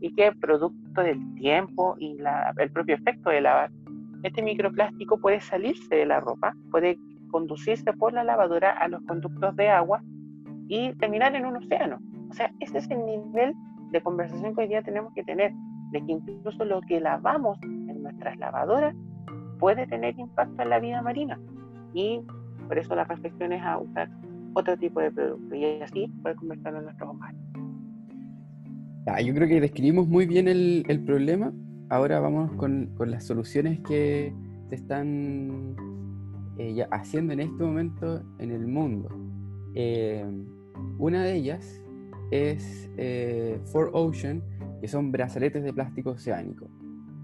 y 0.00 0.14
que 0.14 0.32
producto 0.32 1.02
del 1.02 1.34
tiempo 1.34 1.96
y 1.98 2.14
la- 2.18 2.52
el 2.58 2.70
propio 2.70 2.94
efecto 2.96 3.30
de 3.30 3.40
lavar, 3.40 3.70
este 4.22 4.42
microplástico 4.42 5.18
puede 5.18 5.40
salirse 5.40 5.94
de 5.94 6.06
la 6.06 6.20
ropa, 6.20 6.54
puede 6.70 6.98
conducirse 7.30 7.92
por 7.92 8.12
la 8.12 8.24
lavadora 8.24 8.70
a 8.70 8.88
los 8.88 9.02
conductos 9.02 9.54
de 9.56 9.68
agua 9.68 10.02
y 10.68 10.92
terminar 10.94 11.34
en 11.34 11.46
un 11.46 11.56
océano. 11.56 11.98
O 12.30 12.34
sea, 12.34 12.52
ese 12.60 12.78
es 12.78 12.90
el 12.90 13.04
nivel 13.04 13.54
de 13.90 14.02
conversación 14.02 14.54
que 14.54 14.62
hoy 14.62 14.68
día 14.68 14.82
tenemos 14.82 15.12
que 15.14 15.24
tener, 15.24 15.52
de 15.92 16.04
que 16.04 16.12
incluso 16.12 16.64
lo 16.64 16.80
que 16.82 17.00
lavamos 17.00 17.58
en 17.62 18.02
nuestras 18.02 18.36
lavadoras 18.38 18.94
puede 19.58 19.86
tener 19.86 20.18
impacto 20.18 20.62
en 20.62 20.70
la 20.70 20.80
vida 20.80 21.02
marina. 21.02 21.38
Y 21.94 22.20
por 22.66 22.78
eso 22.78 22.94
la 22.94 23.04
reflexión 23.04 23.52
es 23.52 23.62
a 23.62 23.78
usar 23.78 24.10
otro 24.54 24.76
tipo 24.76 25.00
de 25.00 25.10
producto 25.10 25.54
y 25.54 25.64
así 25.82 26.08
poder 26.22 26.36
conversar 26.36 26.74
en 26.74 26.84
nuestros 26.84 27.10
hogares. 27.10 27.40
Ah, 29.06 29.20
yo 29.20 29.34
creo 29.34 29.48
que 29.48 29.60
describimos 29.60 30.06
muy 30.06 30.26
bien 30.26 30.48
el, 30.48 30.84
el 30.88 31.00
problema. 31.04 31.52
Ahora 31.88 32.20
vamos 32.20 32.52
con, 32.52 32.90
con 32.96 33.10
las 33.10 33.24
soluciones 33.24 33.80
que 33.80 34.34
se 34.68 34.74
están 34.74 35.74
eh, 36.58 36.74
ya 36.74 36.88
haciendo 36.90 37.32
en 37.32 37.40
este 37.40 37.62
momento 37.62 38.22
en 38.38 38.50
el 38.50 38.66
mundo. 38.66 39.08
Eh, 39.74 40.26
una 40.98 41.22
de 41.22 41.36
ellas 41.36 41.80
es 42.30 42.90
eh, 42.96 43.60
For 43.66 43.90
Ocean, 43.94 44.42
que 44.80 44.88
son 44.88 45.12
brazaletes 45.12 45.62
de 45.62 45.72
plástico 45.72 46.10
oceánico. 46.10 46.68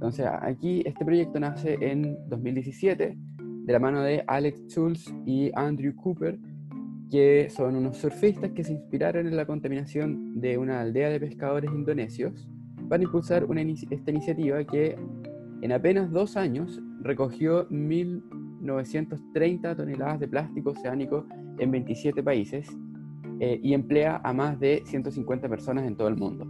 Entonces, 0.04 0.26
aquí 0.42 0.82
este 0.84 1.02
proyecto 1.02 1.40
nace 1.40 1.78
en 1.80 2.18
2017 2.28 3.16
de 3.38 3.72
la 3.72 3.78
mano 3.78 4.02
de 4.02 4.22
Alex 4.26 4.62
Schultz 4.68 5.10
y 5.24 5.50
Andrew 5.54 5.96
Cooper, 5.96 6.38
que 7.10 7.48
son 7.48 7.74
unos 7.74 7.96
surfistas 7.96 8.50
que 8.50 8.62
se 8.64 8.74
inspiraron 8.74 9.26
en 9.26 9.34
la 9.34 9.46
contaminación 9.46 10.38
de 10.42 10.58
una 10.58 10.82
aldea 10.82 11.08
de 11.08 11.18
pescadores 11.20 11.70
indonesios 11.72 12.46
para 12.90 13.02
impulsar 13.02 13.46
una 13.46 13.62
inici- 13.62 13.86
esta 13.90 14.10
iniciativa 14.10 14.62
que 14.64 14.94
en 15.62 15.72
apenas 15.72 16.10
dos 16.10 16.36
años 16.36 16.82
recogió 17.00 17.66
1.930 17.70 19.74
toneladas 19.74 20.20
de 20.20 20.28
plástico 20.28 20.72
oceánico 20.72 21.24
en 21.58 21.70
27 21.70 22.22
países 22.22 22.68
eh, 23.40 23.58
y 23.62 23.72
emplea 23.72 24.20
a 24.22 24.34
más 24.34 24.60
de 24.60 24.82
150 24.84 25.48
personas 25.48 25.86
en 25.86 25.96
todo 25.96 26.08
el 26.08 26.16
mundo. 26.16 26.46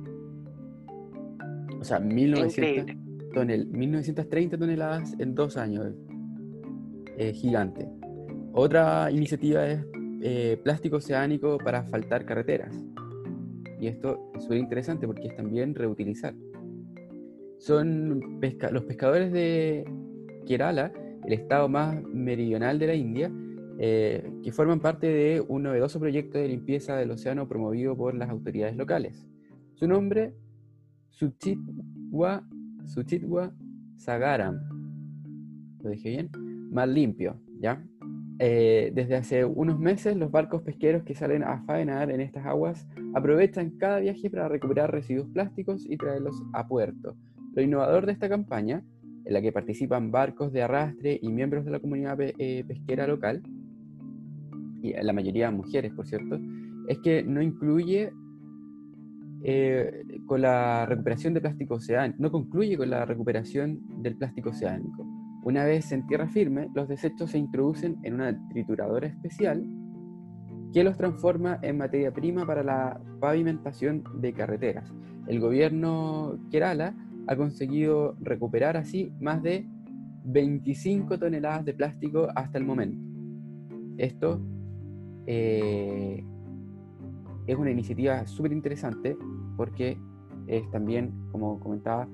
O 1.80 1.84
sea, 1.84 2.00
1900 2.00 2.58
Increíble. 2.58 3.03
Tonel- 3.34 3.66
1930 3.66 4.56
toneladas 4.56 5.14
en 5.18 5.34
dos 5.34 5.56
años. 5.56 5.92
Eh, 7.16 7.32
gigante. 7.32 7.88
Otra 8.52 9.10
iniciativa 9.10 9.66
es 9.66 9.84
eh, 10.22 10.58
plástico 10.62 10.96
oceánico 10.96 11.58
para 11.58 11.80
asfaltar 11.80 12.24
carreteras. 12.24 12.74
Y 13.80 13.88
esto 13.88 14.30
es 14.34 14.44
súper 14.44 14.58
interesante 14.58 15.06
porque 15.06 15.28
es 15.28 15.36
también 15.36 15.74
reutilizar. 15.74 16.34
Son 17.58 18.20
los 18.72 18.84
pescadores 18.84 19.32
de 19.32 19.84
Kerala, 20.46 20.92
el 21.26 21.32
estado 21.32 21.68
más 21.68 22.02
meridional 22.04 22.78
de 22.78 22.86
la 22.86 22.94
India, 22.94 23.30
eh, 23.78 24.30
que 24.42 24.52
forman 24.52 24.80
parte 24.80 25.08
de 25.08 25.40
un 25.40 25.64
novedoso 25.64 25.98
proyecto 25.98 26.38
de 26.38 26.48
limpieza 26.48 26.96
del 26.96 27.10
océano 27.10 27.48
promovido 27.48 27.96
por 27.96 28.14
las 28.14 28.30
autoridades 28.30 28.76
locales. 28.76 29.26
Su 29.74 29.88
nombre, 29.88 30.34
Suchitwa, 31.10 32.46
Suchitwa 32.84 33.52
Sagaram. 33.96 34.60
¿Lo 35.82 35.90
dije 35.90 36.10
bien? 36.10 36.30
Más 36.70 36.88
limpio, 36.88 37.40
¿ya? 37.60 37.84
Eh, 38.40 38.90
desde 38.94 39.16
hace 39.16 39.44
unos 39.44 39.78
meses, 39.78 40.16
los 40.16 40.30
barcos 40.30 40.62
pesqueros 40.62 41.04
que 41.04 41.14
salen 41.14 41.44
a 41.44 41.62
faenar 41.64 42.10
en 42.10 42.20
estas 42.20 42.44
aguas 42.46 42.86
aprovechan 43.14 43.70
cada 43.78 44.00
viaje 44.00 44.28
para 44.28 44.48
recuperar 44.48 44.90
residuos 44.90 45.28
plásticos 45.28 45.86
y 45.88 45.96
traerlos 45.96 46.42
a 46.52 46.66
puerto. 46.66 47.16
Lo 47.54 47.62
innovador 47.62 48.06
de 48.06 48.12
esta 48.12 48.28
campaña, 48.28 48.82
en 49.24 49.32
la 49.32 49.40
que 49.40 49.52
participan 49.52 50.10
barcos 50.10 50.52
de 50.52 50.62
arrastre 50.62 51.18
y 51.22 51.28
miembros 51.30 51.64
de 51.64 51.70
la 51.70 51.78
comunidad 51.78 52.18
eh, 52.20 52.64
pesquera 52.66 53.06
local, 53.06 53.42
y 54.82 54.92
la 54.92 55.12
mayoría 55.12 55.50
mujeres, 55.50 55.92
por 55.94 56.06
cierto, 56.06 56.38
es 56.88 56.98
que 56.98 57.22
no 57.22 57.40
incluye 57.40 58.12
eh, 59.46 60.04
con 60.24 60.40
la 60.40 60.87
recuperación 60.87 61.35
de 61.35 61.42
plástico 61.42 61.74
oceánico, 61.74 62.16
no 62.18 62.33
concluye 62.33 62.78
con 62.78 62.88
la 62.88 63.04
recuperación 63.04 63.78
del 64.02 64.16
plástico 64.16 64.50
oceánico. 64.50 65.07
Una 65.42 65.66
vez 65.66 65.92
en 65.92 66.07
tierra 66.07 66.27
firme, 66.29 66.71
los 66.75 66.88
desechos 66.88 67.33
se 67.33 67.38
introducen 67.38 67.98
en 68.04 68.14
una 68.14 68.48
trituradora 68.48 69.06
especial 69.06 69.62
que 70.73 70.83
los 70.83 70.96
transforma 70.96 71.58
en 71.60 71.77
materia 71.77 72.10
prima 72.10 72.46
para 72.46 72.62
la 72.62 72.98
pavimentación 73.21 74.02
de 74.21 74.33
carreteras. 74.33 74.90
El 75.27 75.40
gobierno 75.40 76.38
Kerala 76.50 76.96
ha 77.27 77.37
conseguido 77.37 78.16
recuperar 78.21 78.79
así 78.79 79.12
más 79.21 79.42
de 79.42 79.66
25 80.25 81.18
toneladas 81.18 81.66
de 81.66 81.75
plástico 81.75 82.29
hasta 82.35 82.56
el 82.56 82.64
momento. 82.64 82.98
Esto 83.98 84.40
eh, 85.27 86.25
es 87.46 87.56
una 87.56 87.71
iniciativa 87.71 88.27
súper 88.27 88.52
interesante 88.52 89.16
porque 89.57 89.98
es 90.46 90.71
también, 90.71 91.13
como 91.33 91.59
comentaba, 91.61 92.07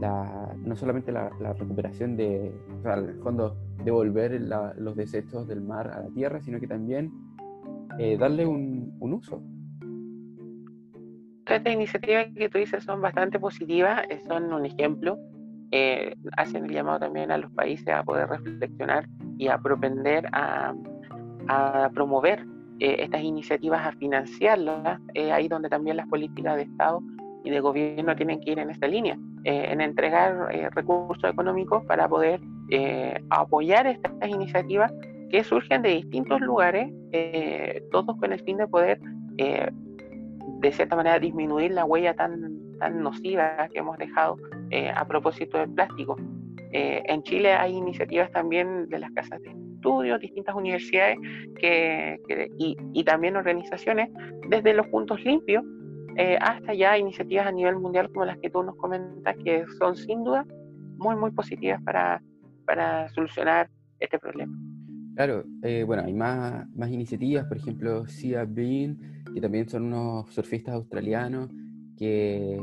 la, 0.00 0.54
no 0.58 0.76
solamente 0.76 1.10
la, 1.12 1.30
la 1.40 1.52
recuperación 1.54 2.16
de, 2.16 2.52
o 2.78 2.82
sea, 2.82 2.94
el 2.94 3.14
fondo, 3.22 3.56
devolver 3.84 4.40
la- 4.42 4.74
los 4.76 4.96
desechos 4.96 5.46
del 5.48 5.60
mar 5.62 5.88
a 5.88 6.00
la 6.02 6.08
tierra, 6.10 6.40
sino 6.42 6.58
que 6.60 6.66
también 6.66 7.10
eh, 7.98 8.16
darle 8.18 8.46
un, 8.46 8.94
un 9.00 9.12
uso. 9.14 9.42
Todas 11.44 11.58
estas 11.60 11.74
iniciativas 11.74 12.26
que 12.34 12.48
tú 12.48 12.58
dices 12.58 12.84
son 12.84 13.00
bastante 13.00 13.38
positivas, 13.38 14.02
eh, 14.10 14.20
son 14.26 14.52
un 14.52 14.66
ejemplo, 14.66 15.16
eh, 15.70 16.14
hacen 16.36 16.64
el 16.64 16.72
llamado 16.72 16.98
también 16.98 17.30
a 17.30 17.38
los 17.38 17.50
países 17.52 17.88
a 17.88 18.02
poder 18.02 18.28
reflexionar 18.28 19.08
y 19.38 19.48
a 19.48 19.58
propender 19.58 20.26
a, 20.32 20.74
a 21.48 21.90
promover 21.94 22.44
eh, 22.78 22.96
estas 22.98 23.22
iniciativas, 23.22 23.86
a 23.86 23.92
financiarlas, 23.92 25.00
eh, 25.14 25.32
ahí 25.32 25.48
donde 25.48 25.68
también 25.68 25.96
las 25.96 26.06
políticas 26.08 26.56
de 26.56 26.62
Estado 26.62 27.00
y 27.44 27.50
de 27.50 27.60
gobierno 27.60 28.14
tienen 28.16 28.40
que 28.40 28.52
ir 28.52 28.58
en 28.58 28.70
esta 28.70 28.86
línea. 28.86 29.18
en 29.44 29.80
entregar 29.80 30.48
recursos 30.74 31.30
económicos 31.30 31.84
para 31.84 32.08
poder 32.08 32.40
apoyar 33.30 33.86
estas 33.86 34.28
iniciativas 34.28 34.92
que 35.30 35.44
surgen 35.44 35.82
de 35.82 35.90
distintos 35.90 36.40
lugares, 36.40 36.92
todos 37.92 38.16
con 38.18 38.32
el 38.32 38.40
fin 38.40 38.56
de 38.56 38.66
poder 38.66 38.98
de 39.36 40.72
cierta 40.72 40.96
manera 40.96 41.20
disminuir 41.20 41.70
la 41.70 41.84
huella 41.84 42.14
tan, 42.14 42.58
tan 42.80 43.00
nociva 43.04 43.68
que 43.72 43.78
hemos 43.78 43.96
dejado 43.98 44.36
a 44.96 45.06
propósito 45.06 45.58
del 45.58 45.72
plástico. 45.72 46.16
en 46.72 47.22
Chile 47.22 47.52
hay 47.52 47.74
iniciativas 47.74 48.32
también 48.32 48.88
de 48.88 48.98
las 48.98 49.12
casas 49.12 49.40
de 49.42 49.65
estudios, 49.86 50.20
distintas 50.20 50.54
universidades 50.54 51.18
que, 51.60 52.18
y, 52.58 53.04
también 53.04 53.36
organizaciones, 53.36 54.08
desde 54.48 54.74
los 54.74 54.86
puntos 54.88 55.24
limpios 55.24 55.64
eh, 56.16 56.36
hasta 56.40 56.74
ya 56.74 56.98
iniciativas 56.98 57.46
a 57.46 57.52
nivel 57.52 57.76
mundial 57.76 58.08
como 58.10 58.24
las 58.24 58.38
que 58.38 58.50
tú 58.50 58.62
nos 58.62 58.74
comentas, 58.76 59.36
que 59.44 59.64
son 59.78 59.94
sin 59.94 60.24
duda 60.24 60.44
muy, 60.98 61.14
muy 61.14 61.30
positivas 61.30 61.80
para, 61.84 62.20
para 62.64 63.08
solucionar 63.10 63.70
este 64.00 64.18
problema. 64.18 64.52
Claro, 65.14 65.44
eh, 65.62 65.84
bueno, 65.86 66.02
hay 66.04 66.12
más, 66.12 66.68
más 66.74 66.90
iniciativas, 66.90 67.44
por 67.46 67.58
ejemplo, 67.58 68.06
Sea 68.06 68.44
Bean, 68.44 69.24
que 69.32 69.40
también 69.40 69.68
son 69.68 69.84
unos 69.84 70.32
surfistas 70.34 70.74
australianos 70.74 71.50
que, 71.96 72.58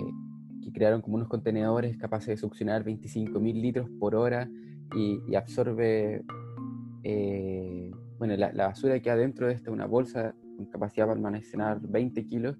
que 0.63 0.71
crearon 0.73 1.01
como 1.01 1.15
unos 1.15 1.29
contenedores 1.29 1.97
capaces 1.97 2.27
de 2.27 2.37
succionar 2.37 2.83
25.000 2.83 3.53
litros 3.53 3.89
por 3.99 4.13
hora 4.13 4.49
y, 4.95 5.19
y 5.27 5.35
absorbe 5.35 6.23
eh, 7.03 7.91
bueno, 8.17 8.35
la, 8.37 8.51
basura 8.67 8.99
que 8.99 9.09
adentro 9.09 9.47
de 9.47 9.53
esta 9.53 9.71
una 9.71 9.85
bolsa 9.85 10.33
con 10.55 10.65
capacidad 10.67 11.07
para 11.07 11.17
almacenar 11.17 11.81
20 11.81 12.25
kilos 12.27 12.57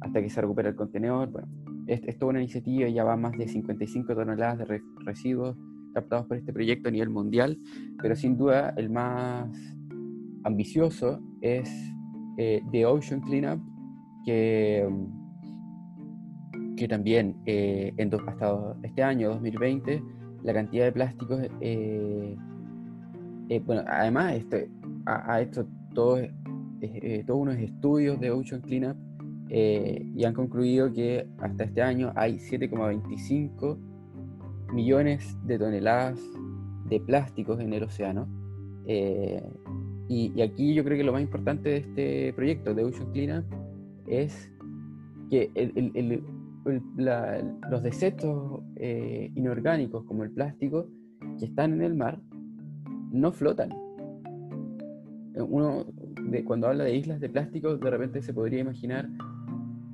hasta 0.00 0.20
que 0.20 0.30
se 0.30 0.40
recupera 0.40 0.68
el 0.68 0.76
contenedor. 0.76 1.30
Bueno, 1.30 1.48
esto 1.86 2.08
es 2.08 2.22
una 2.22 2.40
iniciativa, 2.40 2.88
ya 2.88 3.04
va 3.04 3.16
más 3.16 3.32
de 3.38 3.48
55 3.48 4.14
toneladas 4.14 4.58
de 4.58 4.82
residuos 5.04 5.56
captados 5.94 6.26
por 6.26 6.36
este 6.36 6.52
proyecto 6.52 6.88
a 6.88 6.92
nivel 6.92 7.08
mundial, 7.10 7.58
pero 8.00 8.14
sin 8.14 8.36
duda 8.36 8.74
el 8.76 8.90
más 8.90 9.48
ambicioso 10.44 11.20
es 11.40 11.70
eh, 12.36 12.62
The 12.70 12.86
Ocean 12.86 13.20
Cleanup, 13.20 13.60
que, 14.24 14.88
que 16.76 16.88
también 16.88 17.36
eh, 17.46 17.92
en, 17.96 18.10
hasta 18.26 18.76
este 18.82 19.02
año, 19.02 19.30
2020, 19.30 20.02
la 20.42 20.52
cantidad 20.52 20.84
de 20.84 20.92
plásticos 20.92 21.40
eh, 21.60 22.36
eh, 23.48 23.62
bueno, 23.64 23.82
además 23.86 24.34
este, 24.34 24.68
ha, 25.06 25.40
hecho 25.40 25.66
todos, 25.94 26.20
eh, 26.82 27.24
todos 27.26 27.40
unos 27.40 27.56
estudios 27.56 28.20
de 28.20 28.30
Ocean 28.30 28.60
Cleanup 28.60 28.96
eh, 29.48 30.06
y 30.14 30.24
han 30.24 30.34
concluido 30.34 30.92
que 30.92 31.26
hasta 31.38 31.64
este 31.64 31.80
año 31.80 32.12
hay 32.14 32.36
7,25 32.36 33.78
millones 34.74 35.34
de 35.46 35.58
toneladas 35.58 36.20
de 36.90 37.00
plásticos 37.00 37.58
en 37.60 37.72
el 37.72 37.84
océano. 37.84 38.28
Y, 40.10 40.40
aquí 40.40 40.74
yo 40.74 40.84
creo 40.84 40.96
que 40.96 41.04
lo 41.04 41.12
más 41.12 41.22
importante 41.22 41.68
de 41.68 41.76
este 41.76 42.32
proyecto 42.34 42.74
de 42.74 42.84
Ocean 42.84 43.12
Cleanup 43.12 43.44
es 44.06 44.50
que 45.30 45.50
los 47.70 47.82
desechos 47.82 48.62
inorgánicos 49.34 50.04
como 50.04 50.24
el 50.24 50.30
plástico 50.30 50.86
que 51.38 51.46
están 51.46 51.74
en 51.74 51.82
el 51.82 51.94
mar 51.94 52.18
no 53.10 53.32
flotan. 53.32 53.70
Uno, 55.34 55.84
de, 56.30 56.44
cuando 56.44 56.68
habla 56.68 56.84
de 56.84 56.96
islas 56.96 57.20
de 57.20 57.28
plástico, 57.28 57.76
de 57.76 57.90
repente 57.90 58.22
se 58.22 58.34
podría 58.34 58.60
imaginar 58.60 59.08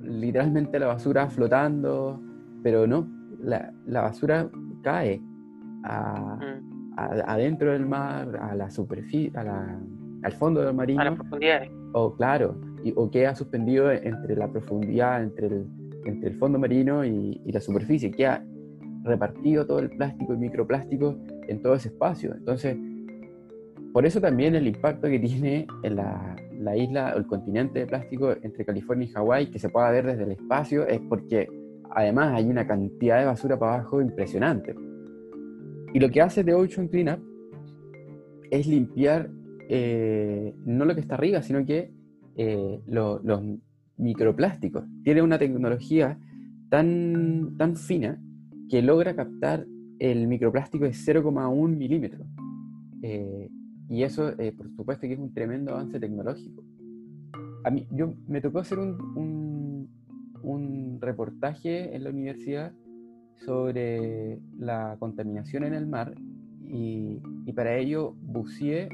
literalmente 0.01 0.79
la 0.79 0.87
basura 0.87 1.27
flotando, 1.27 2.21
pero 2.63 2.87
no, 2.87 3.07
la, 3.39 3.71
basura 3.85 4.49
cae 4.81 5.19
mm. 5.19 6.93
adentro 6.97 7.71
del 7.71 7.85
mar, 7.85 8.37
a 8.41 8.55
la 8.55 8.69
superficie, 8.69 9.31
al 9.37 10.31
fondo 10.33 10.61
del 10.61 10.73
marino. 10.73 11.01
A 11.01 11.05
las 11.05 11.15
profundidades. 11.15 11.71
O 11.93 12.13
claro, 12.15 12.59
y, 12.83 12.93
o 12.95 13.09
queda 13.09 13.35
suspendido 13.35 13.91
entre 13.91 14.35
la 14.35 14.51
profundidad, 14.51 15.23
entre 15.23 15.47
el, 15.47 15.65
entre 16.05 16.29
el 16.29 16.37
fondo 16.37 16.59
marino 16.59 17.05
y, 17.05 17.41
y 17.45 17.51
la 17.51 17.61
superficie, 17.61 18.11
queda 18.11 18.43
repartido 19.03 19.65
todo 19.65 19.79
el 19.79 19.91
plástico 19.91 20.33
y 20.33 20.37
microplástico 20.37 21.15
en 21.47 21.61
todo 21.61 21.75
ese 21.75 21.89
espacio. 21.89 22.33
Entonces, 22.33 22.75
por 23.95 24.05
eso 24.05 24.19
también 24.19 24.55
el 24.55 24.67
impacto 24.67 25.07
que 25.07 25.17
tiene 25.19 25.65
en 25.81 25.95
la, 25.95 26.75
isla 26.75 27.13
o 27.15 27.17
el 27.17 27.25
continente 27.27 27.79
de 27.79 27.87
plástico 27.87 28.35
entre 28.43 28.65
California 28.65 29.07
y 29.07 29.11
Hawái, 29.13 29.49
que 29.49 29.57
se 29.57 29.69
pueda 29.69 29.89
ver 29.89 30.05
desde 30.05 30.23
el 30.23 30.31
espacio, 30.31 30.85
es 30.85 30.99
porque 31.07 31.47
además 31.91 32.33
hay 32.33 32.43
una 32.43 32.67
cantidad 32.67 33.19
de 33.19 33.25
basura 33.25 33.57
para 33.57 33.75
abajo 33.75 34.01
impresionante. 34.01 34.75
Y 35.93 35.99
lo 36.01 36.09
que 36.09 36.21
hace 36.21 36.43
The 36.43 36.53
Ocean 36.53 36.89
Cleanup 36.89 37.21
es 38.51 38.67
limpiar 38.67 39.29
eh, 39.69 40.53
no 40.65 40.83
lo 40.83 40.93
que 40.93 40.99
está 40.99 41.15
arriba, 41.15 41.41
sino 41.41 41.65
que 41.65 41.89
eh, 42.35 42.81
los 42.87 43.21
microplásticos. 43.95 44.83
Tiene 45.05 45.21
una 45.21 45.39
tecnología 45.39 46.19
tan, 46.67 47.55
tan 47.57 47.77
fina 47.77 48.21
que 48.69 48.81
logra 48.81 49.15
captar 49.15 49.65
el 49.99 50.27
microplástico 50.27 50.83
de 50.83 50.91
0,1 50.91 51.77
milímetro. 51.77 52.25
Eh, 53.01 53.49
y 53.89 54.03
eso, 54.03 54.29
eh, 54.39 54.51
por 54.51 54.69
supuesto, 54.75 55.07
que 55.07 55.13
es 55.13 55.19
un 55.19 55.33
tremendo 55.33 55.73
avance 55.73 55.99
tecnológico. 55.99 56.63
A 57.63 57.69
mí, 57.69 57.87
yo 57.91 58.13
me 58.27 58.41
tocó 58.41 58.59
hacer 58.59 58.79
un, 58.79 59.89
un, 60.43 60.99
reportaje 61.01 61.95
en 61.95 62.03
la 62.03 62.09
universidad 62.09 62.73
sobre 63.45 64.39
la 64.57 64.95
contaminación 64.99 65.65
en 65.65 65.73
el 65.73 65.85
mar 65.85 66.15
y, 66.67 67.21
y 67.45 67.53
para 67.53 67.75
ello 67.77 68.15
buceé 68.21 68.87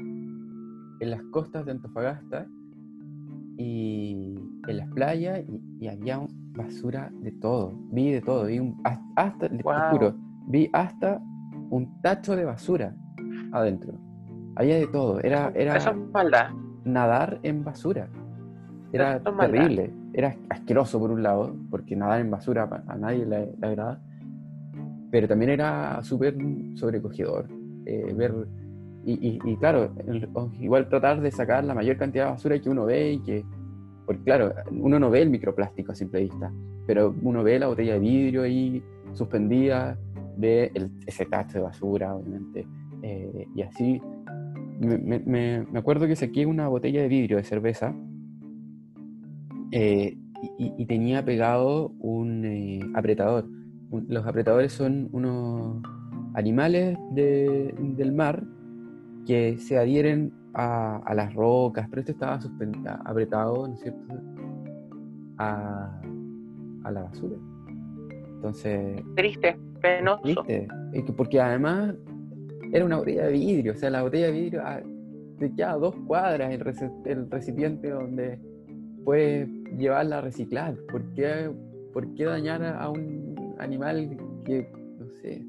en 1.02 1.10
las 1.10 1.22
costas 1.30 1.64
de 1.64 1.72
Antofagasta 1.72 2.46
y 3.56 4.38
en 4.68 4.76
las 4.76 4.88
playas 4.90 5.42
y, 5.80 5.88
había 5.88 6.20
basura 6.54 7.10
de 7.22 7.32
todo, 7.32 7.76
vi 7.90 8.10
de 8.10 8.20
todo, 8.20 8.46
vi 8.46 8.58
un, 8.58 8.80
hasta, 9.16 9.48
vi 10.46 10.70
hasta 10.72 11.20
un 11.70 12.00
tacho 12.02 12.36
de 12.36 12.44
basura 12.44 12.94
adentro. 13.52 13.98
Había 14.56 14.76
de 14.76 14.86
todo. 14.86 15.20
Era, 15.20 15.52
era 15.54 15.78
nadar 16.84 17.38
en 17.42 17.64
basura. 17.64 18.08
Era 18.92 19.20
terrible. 19.20 19.90
Era 20.12 20.36
asqueroso 20.50 20.98
por 20.98 21.10
un 21.10 21.22
lado, 21.22 21.56
porque 21.70 21.96
nadar 21.96 22.20
en 22.20 22.30
basura 22.30 22.68
a 22.86 22.96
nadie 22.96 23.24
le, 23.24 23.48
agrada. 23.62 24.00
Pero 25.10 25.28
también 25.28 25.52
era 25.52 26.02
súper 26.02 26.36
sobrecogedor. 26.74 27.48
Eh, 27.86 28.12
ver. 28.14 28.34
Y, 29.04 29.40
y, 29.44 29.56
claro, 29.56 29.92
igual 30.60 30.88
tratar 30.88 31.20
de 31.20 31.32
sacar 31.32 31.64
la 31.64 31.74
mayor 31.74 31.96
cantidad 31.96 32.26
de 32.26 32.30
basura 32.32 32.58
que 32.58 32.70
uno 32.70 32.84
ve 32.84 33.14
y 33.14 33.18
que. 33.20 33.44
Porque 34.06 34.22
claro, 34.22 34.52
uno 34.70 34.98
no 34.98 35.10
ve 35.10 35.22
el 35.22 35.30
microplástico 35.30 35.92
a 35.92 35.94
simple 35.94 36.20
vista, 36.20 36.52
pero 36.86 37.14
uno 37.22 37.42
ve 37.42 37.58
la 37.58 37.68
botella 37.68 37.94
de 37.94 38.00
vidrio 38.00 38.42
ahí 38.42 38.82
suspendida, 39.12 39.98
ve 40.36 40.70
el, 40.74 40.90
ese 41.06 41.24
tacho 41.26 41.58
de 41.58 41.64
basura, 41.64 42.14
obviamente. 42.14 42.66
Eh, 43.02 43.46
y 43.54 43.62
así 43.62 44.00
me, 44.82 45.66
acuerdo 45.74 46.06
que 46.06 46.16
saqué 46.16 46.46
una 46.46 46.68
botella 46.68 47.02
de 47.02 47.08
vidrio 47.08 47.36
de 47.36 47.44
cerveza 47.44 47.94
eh, 49.70 50.16
y, 50.58 50.86
tenía 50.86 51.24
pegado 51.24 51.92
un 52.00 52.44
eh, 52.44 52.80
apretador. 52.94 53.48
los 53.90 54.26
apretadores 54.26 54.72
son 54.72 55.08
unos 55.12 55.82
animales 56.34 56.98
del 57.12 58.12
mar 58.12 58.42
que 59.26 59.58
se 59.58 59.78
adhieren 59.78 60.32
a, 60.54 61.12
las 61.14 61.32
rocas, 61.34 61.86
pero 61.88 62.00
esto 62.00 62.12
estaba 62.12 62.40
apretado, 63.04 63.68
¿no 63.68 63.74
es 63.74 63.80
cierto?, 63.80 64.14
a, 65.38 66.00
la 66.90 67.02
basura. 67.02 67.36
Entonces... 68.34 69.02
Triste, 69.14 69.56
penoso. 69.80 70.22
Triste, 70.22 70.68
porque 71.16 71.40
además 71.40 71.94
era 72.72 72.84
una 72.84 72.96
botella 72.96 73.26
de 73.26 73.32
vidrio, 73.32 73.72
o 73.72 73.76
sea, 73.76 73.90
la 73.90 74.02
botella 74.02 74.26
de 74.26 74.32
vidrio 74.32 74.62
ah, 74.64 74.80
te 75.38 75.54
queda 75.54 75.74
dos 75.74 75.94
cuadras 76.06 76.52
el, 76.52 77.30
recipiente 77.30 77.90
donde 77.90 78.38
puedes 79.04 79.48
llevarla 79.76 80.18
a 80.18 80.20
reciclar. 80.22 80.74
¿Por 80.90 81.02
qué, 81.14 81.50
por 81.92 82.14
qué 82.14 82.24
dañar 82.24 82.64
a 82.64 82.88
un 82.88 83.54
animal 83.58 84.16
que, 84.46 84.66
no 84.98 85.06
sé, 85.20 85.44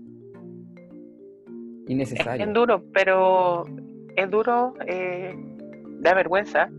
innecesario? 1.87 2.45
Es, 2.45 2.53
duro, 2.53 2.83
pero 2.93 3.63
es 4.17 4.29
duro, 4.29 4.73
eh, 4.85 5.33
da 5.99 6.13
vergüenza, 6.13 6.69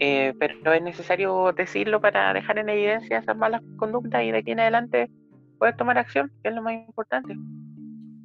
eh, 0.00 0.34
pero 0.38 0.72
es 0.72 0.82
necesario 0.82 1.52
decirlo 1.52 2.00
para 2.00 2.34
dejar 2.34 2.58
en 2.58 2.68
evidencia 2.68 3.18
esas 3.18 3.36
malas 3.36 3.62
conductas 3.76 4.22
y 4.22 4.32
de 4.32 4.38
aquí 4.38 4.50
en 4.50 4.60
adelante 4.60 5.10
poder 5.58 5.76
tomar 5.76 5.96
acción, 5.96 6.30
que 6.42 6.50
es 6.50 6.54
lo 6.54 6.60
más 6.60 6.74
importante. 6.74 7.34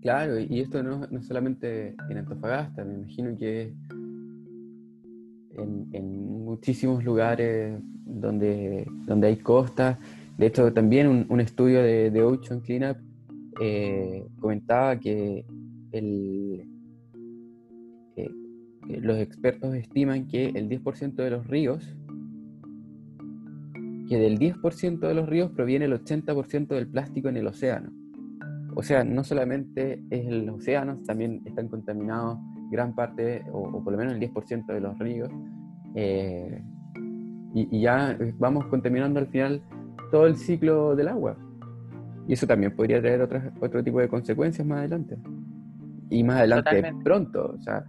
Claro, 0.01 0.39
y 0.39 0.61
esto 0.61 0.81
no, 0.81 1.07
no 1.11 1.21
solamente 1.21 1.95
en 2.09 2.17
Antofagasta, 2.17 2.85
me 2.85 2.93
imagino 2.95 3.35
que 3.37 3.73
en, 5.57 6.45
muchísimos 6.45 7.03
lugares 7.03 7.79
donde, 8.05 8.87
donde 9.05 9.27
hay 9.27 9.37
costas 9.37 9.99
De 10.37 10.47
hecho, 10.47 10.73
también 10.73 11.27
un, 11.29 11.39
estudio 11.41 11.83
de, 11.83 12.09
de, 12.09 12.23
Ocean 12.23 12.61
Cleanup 12.61 12.97
eh, 13.61 14.25
comentaba 14.39 14.99
que 14.99 15.45
los 18.87 19.17
expertos 19.17 19.75
estiman 19.75 20.27
que 20.27 20.45
el 20.47 20.69
10% 20.69 21.15
de 21.15 21.29
los 21.29 21.45
ríos, 21.45 21.83
que 24.07 24.17
del 24.17 24.39
10% 24.39 24.99
de 24.99 25.13
los 25.13 25.29
ríos 25.29 25.51
proviene 25.51 25.85
el 25.85 25.93
80% 25.93 26.67
del 26.67 26.87
plástico 26.87 27.29
en 27.29 27.37
el 27.37 27.47
océano. 27.47 27.91
O 28.79 28.81
sea, 28.81 29.03
no 29.03 29.25
solamente 29.25 30.01
es 30.09 30.25
los 30.25 30.59
océanos, 30.59 31.03
también 31.03 31.41
están 31.43 31.67
contaminados 31.67 32.39
gran 32.71 32.95
parte, 32.95 33.43
o, 33.51 33.83
por 33.83 33.91
lo 33.91 33.99
menos 33.99 34.13
el 34.13 34.21
10% 34.21 34.67
de 34.67 34.79
los 34.79 34.97
ríos. 34.97 35.29
Eh, 35.95 36.63
y, 37.55 37.81
ya 37.81 38.17
vamos 38.37 38.67
contaminando 38.67 39.19
al 39.19 39.27
final 39.27 39.61
todo 40.11 40.27
el 40.27 40.37
ciclo 40.37 40.95
del 40.95 41.09
agua. 41.09 41.35
Y 42.25 42.31
eso 42.31 42.47
también 42.47 42.73
podría 42.73 43.01
traer 43.01 43.21
otro 43.59 43.83
tipo 43.83 43.99
de 43.99 44.07
consecuencias 44.07 44.65
más 44.65 44.79
adelante. 44.79 45.17
Y 46.09 46.23
más 46.23 46.37
adelante 46.37 46.81
pronto. 47.03 47.55
O 47.57 47.61
sea, 47.61 47.83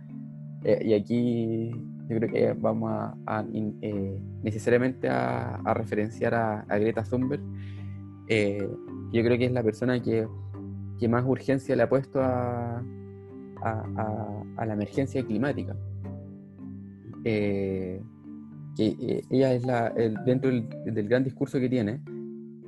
eh, 0.64 0.82
y 0.86 0.95
aquí 0.95 1.70
yo 2.09 2.18
creo 2.18 2.28
que 2.28 2.53
vamos 2.55 2.91
a, 3.26 3.45
eh, 3.53 4.20
necesariamente 4.43 5.09
a, 5.09 5.72
referenciar 5.72 6.34
a, 6.34 6.64
Greta 6.68 7.05
Thunberg. 7.05 7.43
yo 9.12 9.22
creo 9.22 9.38
que 9.38 9.45
es 9.45 9.53
la 9.53 9.62
persona 9.62 10.03
que 10.03 10.26
que 11.01 11.09
más 11.09 11.24
urgencia 11.26 11.74
le 11.74 11.82
ha 11.82 11.88
puesto 11.88 12.20
a, 12.20 12.84
a, 13.62 14.66
la 14.66 14.74
emergencia 14.74 15.24
climática. 15.24 15.74
Eh, 17.24 18.01
que 18.76 18.86
eh, 19.01 19.22
ella 19.30 19.55
es 19.55 19.66
la, 19.66 19.90
dentro 20.24 20.51
del, 20.51 21.09
gran 21.09 21.24
discurso 21.24 21.59
que 21.59 21.68
tiene, 21.68 22.01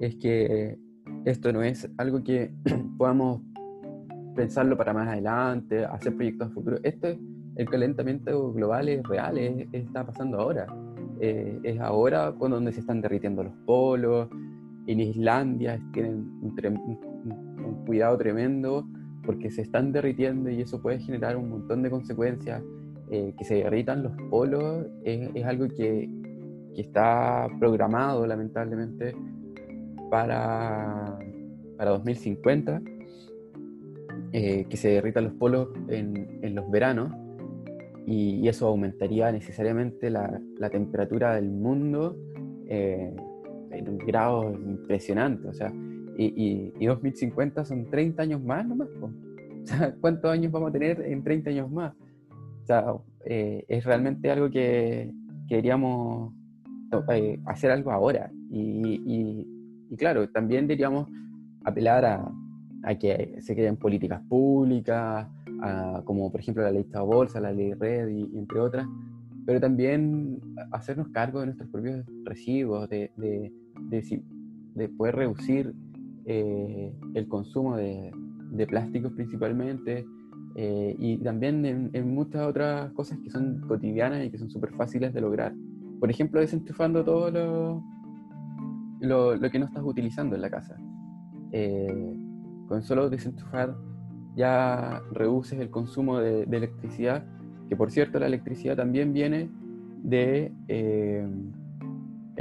es 0.00 0.16
que 0.16 0.78
esto 1.24 1.52
no 1.52 1.62
es 1.62 1.88
algo 1.98 2.24
que 2.24 2.52
podamos 2.98 3.42
pensarlo 4.34 4.76
para 4.76 4.94
más 4.94 5.08
adelante, 5.08 5.84
hacer 5.84 6.16
proyectos 6.16 6.52
futuros. 6.52 6.80
Esto 6.82 7.08
es 7.08 7.18
el 7.56 7.68
calentamiento 7.68 8.52
global 8.52 8.88
es 8.88 9.02
real, 9.02 9.38
está 9.72 10.06
pasando 10.06 10.40
ahora. 10.40 10.66
Eh, 11.20 11.60
es 11.62 11.78
ahora 11.80 12.32
cuando 12.36 12.56
donde 12.56 12.72
se 12.72 12.80
están 12.80 13.00
derritiendo 13.00 13.44
los 13.44 13.52
polos, 13.66 14.28
en 14.86 15.00
Islandia 15.00 15.78
tienen 15.92 16.14
un, 16.42 16.56
cuidado 17.86 18.16
tremendo 18.18 18.86
porque 19.24 19.50
se 19.50 19.62
están 19.62 19.92
derritiendo 19.92 20.50
y 20.50 20.60
eso 20.60 20.80
puede 20.82 20.98
generar 21.00 21.36
un 21.36 21.48
montón 21.48 21.82
de 21.82 21.90
consecuencias. 21.90 22.62
Eh, 23.10 23.34
que 23.36 23.44
se 23.44 23.56
derritan 23.56 24.02
los 24.02 24.12
polos 24.30 24.86
es, 25.04 25.44
algo 25.44 25.68
que, 25.68 26.08
que, 26.74 26.80
está 26.80 27.46
programado 27.60 28.26
lamentablemente 28.26 29.14
para, 30.10 31.18
para 31.76 31.90
2050, 31.90 32.80
eh, 34.32 34.64
que 34.66 34.76
se 34.78 34.88
derritan 34.88 35.24
los 35.24 35.34
polos 35.34 35.68
en, 35.88 36.38
en 36.40 36.54
los 36.54 36.70
veranos 36.70 37.12
y, 38.06 38.48
eso 38.48 38.66
aumentaría 38.66 39.30
necesariamente 39.30 40.10
la, 40.10 40.40
la 40.58 40.70
temperatura 40.70 41.34
del 41.34 41.50
mundo 41.50 42.16
eh, 42.66 43.14
en 43.70 43.88
un 43.88 43.98
grado 43.98 44.52
impresionante. 44.52 45.48
O 45.48 45.52
sea, 45.52 45.72
y, 46.16 46.72
y, 46.78 46.86
2050 46.86 47.64
son 47.64 47.90
30 47.90 48.22
años 48.22 48.42
más 48.42 48.66
nomás. 48.66 48.88
O 49.00 49.10
sea, 49.66 49.94
¿cuántos 50.00 50.30
años 50.30 50.52
vamos 50.52 50.70
a 50.70 50.72
tener 50.72 51.00
en 51.00 51.22
30 51.22 51.50
años 51.50 51.70
más? 51.70 51.94
O 52.62 52.66
sea, 52.66 52.94
eh, 53.24 53.64
es 53.68 53.84
realmente 53.84 54.30
algo 54.30 54.50
que, 54.50 55.12
queríamos 55.48 56.32
eh, 57.12 57.38
hacer 57.46 57.70
algo 57.70 57.90
ahora. 57.92 58.30
Y, 58.50 59.46
y, 59.90 59.96
claro, 59.96 60.28
también 60.28 60.66
deberíamos 60.66 61.08
apelar 61.64 62.04
a, 62.04 62.32
a, 62.82 62.94
que 62.94 63.36
se 63.40 63.54
creen 63.54 63.76
políticas 63.76 64.20
públicas, 64.28 65.28
como 66.04 66.32
por 66.32 66.40
ejemplo 66.40 66.62
la 66.62 66.72
ley 66.72 66.84
de 66.84 66.98
bolsa, 67.00 67.38
la 67.40 67.52
ley 67.52 67.74
red 67.74 68.08
y, 68.08 68.22
entre 68.36 68.58
otras, 68.58 68.86
pero 69.46 69.60
también 69.60 70.40
hacernos 70.72 71.08
cargo 71.08 71.40
de 71.40 71.46
nuestros 71.46 71.68
propios 71.70 72.04
residuos, 72.24 72.88
de, 72.88 73.10
de, 73.16 73.52
de, 73.90 74.22
de 74.74 74.88
poder 74.88 75.16
reducir 75.16 75.74
eh, 76.26 76.92
el 77.14 77.28
consumo 77.28 77.76
de, 77.76 78.12
plásticos 78.68 79.12
principalmente, 79.12 80.04
eh, 80.54 80.94
y 80.98 81.16
también 81.18 81.90
en, 81.92 82.14
muchas 82.14 82.46
otras 82.46 82.92
cosas 82.92 83.18
que 83.18 83.30
son 83.30 83.60
cotidianas 83.66 84.24
y 84.24 84.30
que 84.30 84.38
son 84.38 84.50
súper 84.50 84.72
fáciles 84.74 85.12
de 85.12 85.20
lograr. 85.20 85.54
Por 85.98 86.10
ejemplo, 86.10 86.40
desenchufando 86.40 87.04
todo 87.04 87.30
lo, 87.30 87.82
lo, 89.36 89.50
que 89.50 89.58
no 89.58 89.66
estás 89.66 89.82
utilizando 89.84 90.36
en 90.36 90.42
la 90.42 90.50
casa. 90.50 90.76
Eh, 91.52 92.16
con 92.68 92.82
solo 92.82 93.10
desenchufar 93.10 93.74
ya 94.36 95.02
reduces 95.12 95.58
el 95.60 95.70
consumo 95.70 96.18
de, 96.18 96.42
electricidad, 96.44 97.24
que 97.68 97.76
por 97.76 97.90
cierto 97.90 98.18
la 98.18 98.26
electricidad 98.26 98.76
también 98.76 99.12
viene 99.12 99.50
de 100.02 100.52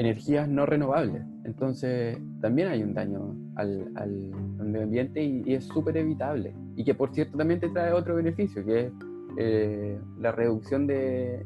energías 0.02 0.50
no 0.50 0.66
renovables. 0.66 1.24
Entonces 1.46 2.18
también 2.42 2.70
hay 2.70 2.84
un 2.84 2.94
daño 2.94 3.36
al, 3.56 3.92
al, 3.96 4.12
medio 4.66 4.84
ambiente 4.86 5.24
y, 5.24 5.54
es 5.54 5.66
súper 5.66 5.98
evitable. 5.98 6.54
Y 6.76 6.84
que 6.84 6.96
por 6.96 7.14
cierto 7.14 7.38
también 7.38 7.60
te 7.60 7.70
trae 7.70 7.94
otro 7.94 8.16
beneficio, 8.16 8.66
que 8.66 8.88
es 8.88 8.92
eh, 9.38 10.00
la 10.20 10.32
reducción 10.32 10.88
de... 10.88 11.46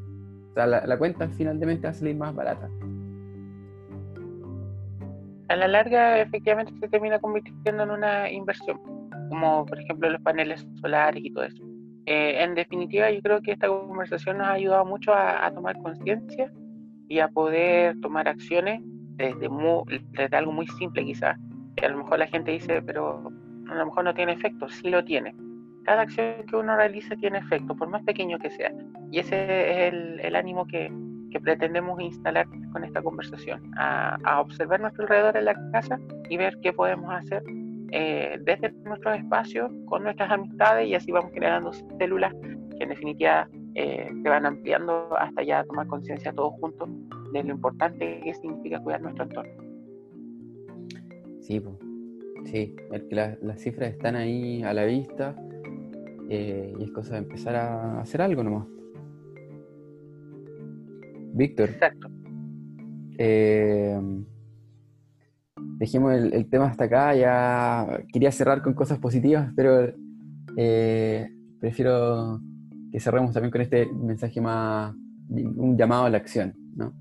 O 0.50 0.54
sea, 0.54 0.66
la, 0.66 0.98
cuenta 0.98 1.28
finalmente 1.28 1.86
a 1.86 1.92
salir 1.92 2.16
más 2.16 2.34
barata. 2.34 2.68
A 5.48 5.56
la 5.56 5.68
larga 5.68 6.18
efectivamente 6.20 6.72
se 6.80 6.88
termina 6.88 7.18
convirtiendo 7.18 7.82
en 7.82 7.90
una 7.90 8.30
inversión, 8.30 8.80
como 9.28 9.66
por 9.66 9.78
ejemplo 9.78 10.08
los 10.08 10.22
paneles 10.22 10.66
solares 10.80 11.22
y 11.22 11.30
todo 11.30 11.44
eso. 11.44 11.62
Eh, 12.06 12.42
en 12.42 12.54
definitiva, 12.54 13.10
yo 13.10 13.20
creo 13.20 13.42
que 13.42 13.52
esta 13.52 13.68
conversación 13.68 14.38
nos 14.38 14.46
ha 14.46 14.52
ayudado 14.52 14.86
mucho 14.86 15.12
a 15.14 15.50
tomar 15.52 15.76
conciencia 15.82 16.50
y 17.08 17.20
a 17.20 17.28
poder 17.28 18.00
tomar 18.00 18.28
acciones 18.28 18.80
desde, 19.16 19.46
algo 20.36 20.52
muy 20.52 20.66
simple 20.66 21.04
quizás, 21.04 21.38
a 21.82 21.88
lo 21.88 21.98
mejor 21.98 22.18
la 22.18 22.26
gente 22.26 22.50
dice, 22.50 22.82
pero 22.82 23.32
a 23.68 23.74
lo 23.74 23.86
mejor 23.86 24.04
no 24.04 24.14
tiene 24.14 24.32
efecto, 24.32 24.68
sí 24.68 24.90
lo 24.90 25.04
tiene. 25.04 25.34
Cada 25.84 26.02
acción 26.02 26.44
que 26.48 26.56
uno 26.56 26.76
realiza 26.76 27.14
tiene 27.16 27.38
efecto, 27.38 27.76
por 27.76 27.88
más 27.88 28.02
pequeño 28.02 28.38
que 28.38 28.50
sea. 28.50 28.72
Y 29.10 29.20
ese 29.20 29.86
es 29.86 29.92
el, 29.92 30.36
ánimo 30.36 30.66
que, 30.66 30.92
pretendemos 31.42 32.00
instalar 32.00 32.46
con 32.72 32.82
esta 32.82 33.02
conversación, 33.02 33.60
a, 33.76 34.16
a, 34.24 34.40
observar 34.40 34.80
nuestro 34.80 35.02
alrededor 35.02 35.36
en 35.36 35.44
la 35.44 35.70
casa 35.70 36.00
y 36.30 36.38
ver 36.38 36.56
qué 36.62 36.72
podemos 36.72 37.12
hacer 37.12 37.42
eh, 37.92 38.38
desde 38.42 38.72
nuestros 38.84 39.16
espacios, 39.16 39.70
con 39.86 40.02
nuestras 40.02 40.30
amistades, 40.30 40.88
y 40.88 40.94
así 40.94 41.12
vamos 41.12 41.32
generando 41.32 41.72
células 41.98 42.34
que 42.76 42.82
en 42.82 42.88
definitiva 42.88 43.48
eh, 43.78 44.08
se 44.22 44.28
van 44.28 44.46
ampliando 44.46 45.14
hasta 45.18 45.42
ya 45.42 45.62
tomar 45.64 45.86
conciencia 45.86 46.32
todos 46.32 46.54
juntos 46.54 46.88
de 47.32 47.44
lo 47.44 47.52
importante 47.52 48.20
que 48.24 48.34
significa 48.34 48.80
cuidar 48.80 49.02
nuestro 49.02 49.24
entorno. 49.24 49.52
Sí, 51.40 51.62
sí, 52.44 52.74
las 53.10 53.60
cifras 53.60 53.90
están 53.90 54.16
ahí 54.16 54.62
a 54.62 54.72
la 54.72 54.84
vista 54.84 55.36
eh, 56.30 56.74
y 56.78 56.84
es 56.84 56.90
cosa 56.90 57.12
de 57.12 57.18
empezar 57.18 57.54
a 57.54 58.00
hacer 58.00 58.22
algo 58.22 58.42
nomás. 58.42 58.66
Víctor. 61.34 61.68
Exacto. 61.68 62.08
Eh, 63.18 64.00
dejemos 65.78 66.14
el, 66.14 66.48
tema 66.48 66.66
hasta 66.66 66.84
acá, 66.84 67.14
ya 67.14 68.00
quería 68.10 68.32
cerrar 68.32 68.62
con 68.62 68.72
cosas 68.72 68.98
positivas, 68.98 69.52
pero 69.54 69.92
eh, 70.56 71.28
prefiero 71.60 72.40
que 72.96 73.00
cerremos 73.00 73.34
también 73.34 73.50
con 73.50 73.60
este 73.60 73.84
mensaje 73.92 74.40
más, 74.40 74.94
un 75.28 75.76
llamado 75.76 76.06
a 76.06 76.08
la 76.08 76.16
acción, 76.16 76.54
¿no? 76.76 76.94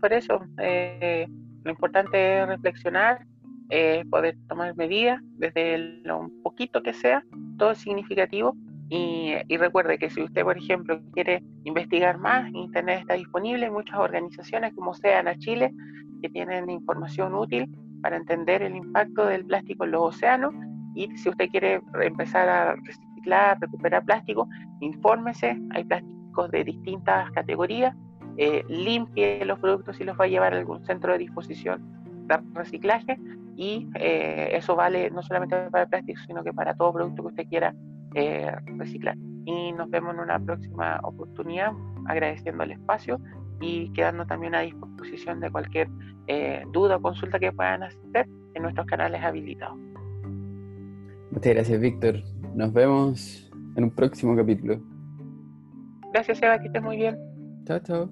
por 0.00 0.14
eso, 0.14 0.40
eh, 0.56 1.28
lo 1.62 1.70
importante 1.70 2.40
es 2.40 2.48
reflexionar, 2.48 3.26
eh, 3.68 4.02
poder 4.10 4.38
tomar 4.48 4.74
medidas 4.76 5.20
desde 5.36 6.00
lo 6.04 6.30
poquito 6.42 6.82
que 6.82 6.94
sea, 6.94 7.22
todo 7.58 7.72
es 7.72 7.78
significativo. 7.80 8.56
Y, 8.88 9.34
recuerde 9.58 9.98
que 9.98 10.08
si 10.08 10.22
usted, 10.22 10.42
por 10.42 10.56
ejemplo, 10.56 10.98
quiere 11.12 11.42
investigar 11.64 12.16
más, 12.16 12.50
Internet 12.54 13.00
está 13.00 13.12
disponible, 13.12 13.70
muchas 13.70 13.98
organizaciones 13.98 14.72
como 14.72 14.92
Oceana 14.92 15.36
Chile 15.36 15.70
que 16.22 16.30
tienen 16.30 16.70
información 16.70 17.34
útil 17.34 17.70
para 18.00 18.16
entender 18.16 18.62
el 18.62 18.74
impacto 18.74 19.26
del 19.26 19.44
plástico 19.44 19.84
en 19.84 19.90
los 19.90 20.14
océanos. 20.14 20.54
Y 20.94 21.14
si 21.18 21.28
usted 21.28 21.50
quiere 21.50 21.82
empezar 22.00 22.48
a 22.48 22.76
reciclar, 23.18 23.58
recuperar 23.60 24.04
plástico, 24.04 24.48
infórmese, 24.80 25.60
hay 25.70 25.84
plásticos 25.84 26.50
de 26.50 26.64
distintas 26.64 27.30
categorías 27.32 27.94
eh, 28.36 28.64
limpie 28.68 29.44
los 29.44 29.58
productos 29.58 30.00
y 30.00 30.04
los 30.04 30.18
va 30.18 30.26
a 30.26 30.28
llevar 30.28 30.54
a 30.54 30.58
algún 30.58 30.84
centro 30.86 31.12
de 31.12 31.18
disposición 31.18 31.82
de 32.28 32.38
reciclaje 32.54 33.18
y 33.56 33.88
eh, 33.96 34.50
eso 34.52 34.76
vale 34.76 35.10
no 35.10 35.22
solamente 35.22 35.56
para 35.70 35.84
el 35.84 35.90
plástico, 35.90 36.20
sino 36.24 36.44
que 36.44 36.52
para 36.52 36.74
todo 36.74 36.92
producto 36.92 37.22
que 37.22 37.28
usted 37.28 37.48
quiera 37.48 37.74
eh, 38.14 38.52
reciclar. 38.76 39.16
Y 39.44 39.72
nos 39.72 39.90
vemos 39.90 40.14
en 40.14 40.20
una 40.20 40.38
próxima 40.38 41.00
oportunidad 41.02 41.72
agradeciendo 42.06 42.62
el 42.62 42.72
espacio 42.72 43.18
y 43.60 43.92
quedando 43.92 44.24
también 44.24 44.54
a 44.54 44.60
disposición 44.60 45.40
de 45.40 45.50
cualquier 45.50 45.88
duda 46.72 46.96
o 46.96 47.02
consulta 47.02 47.38
que 47.38 47.50
puedan 47.50 47.82
hacer 47.82 48.28
en 48.54 48.62
nuestros 48.62 48.86
canales 48.86 49.20
habilitados. 49.24 49.78
Muchas 51.30 51.54
gracias, 51.54 51.80
Víctor. 51.80 52.22
Nos 52.58 52.72
vemos 52.72 53.48
en 53.76 53.84
un 53.84 53.90
próximo 53.92 54.34
capítulo. 54.34 54.82
Gracias, 56.12 56.42
Eva, 56.42 56.58
que 56.58 56.66
estés 56.66 56.82
muy 56.82 56.96
bien. 56.96 57.16
Chao, 57.64 57.78
chao. 57.78 58.10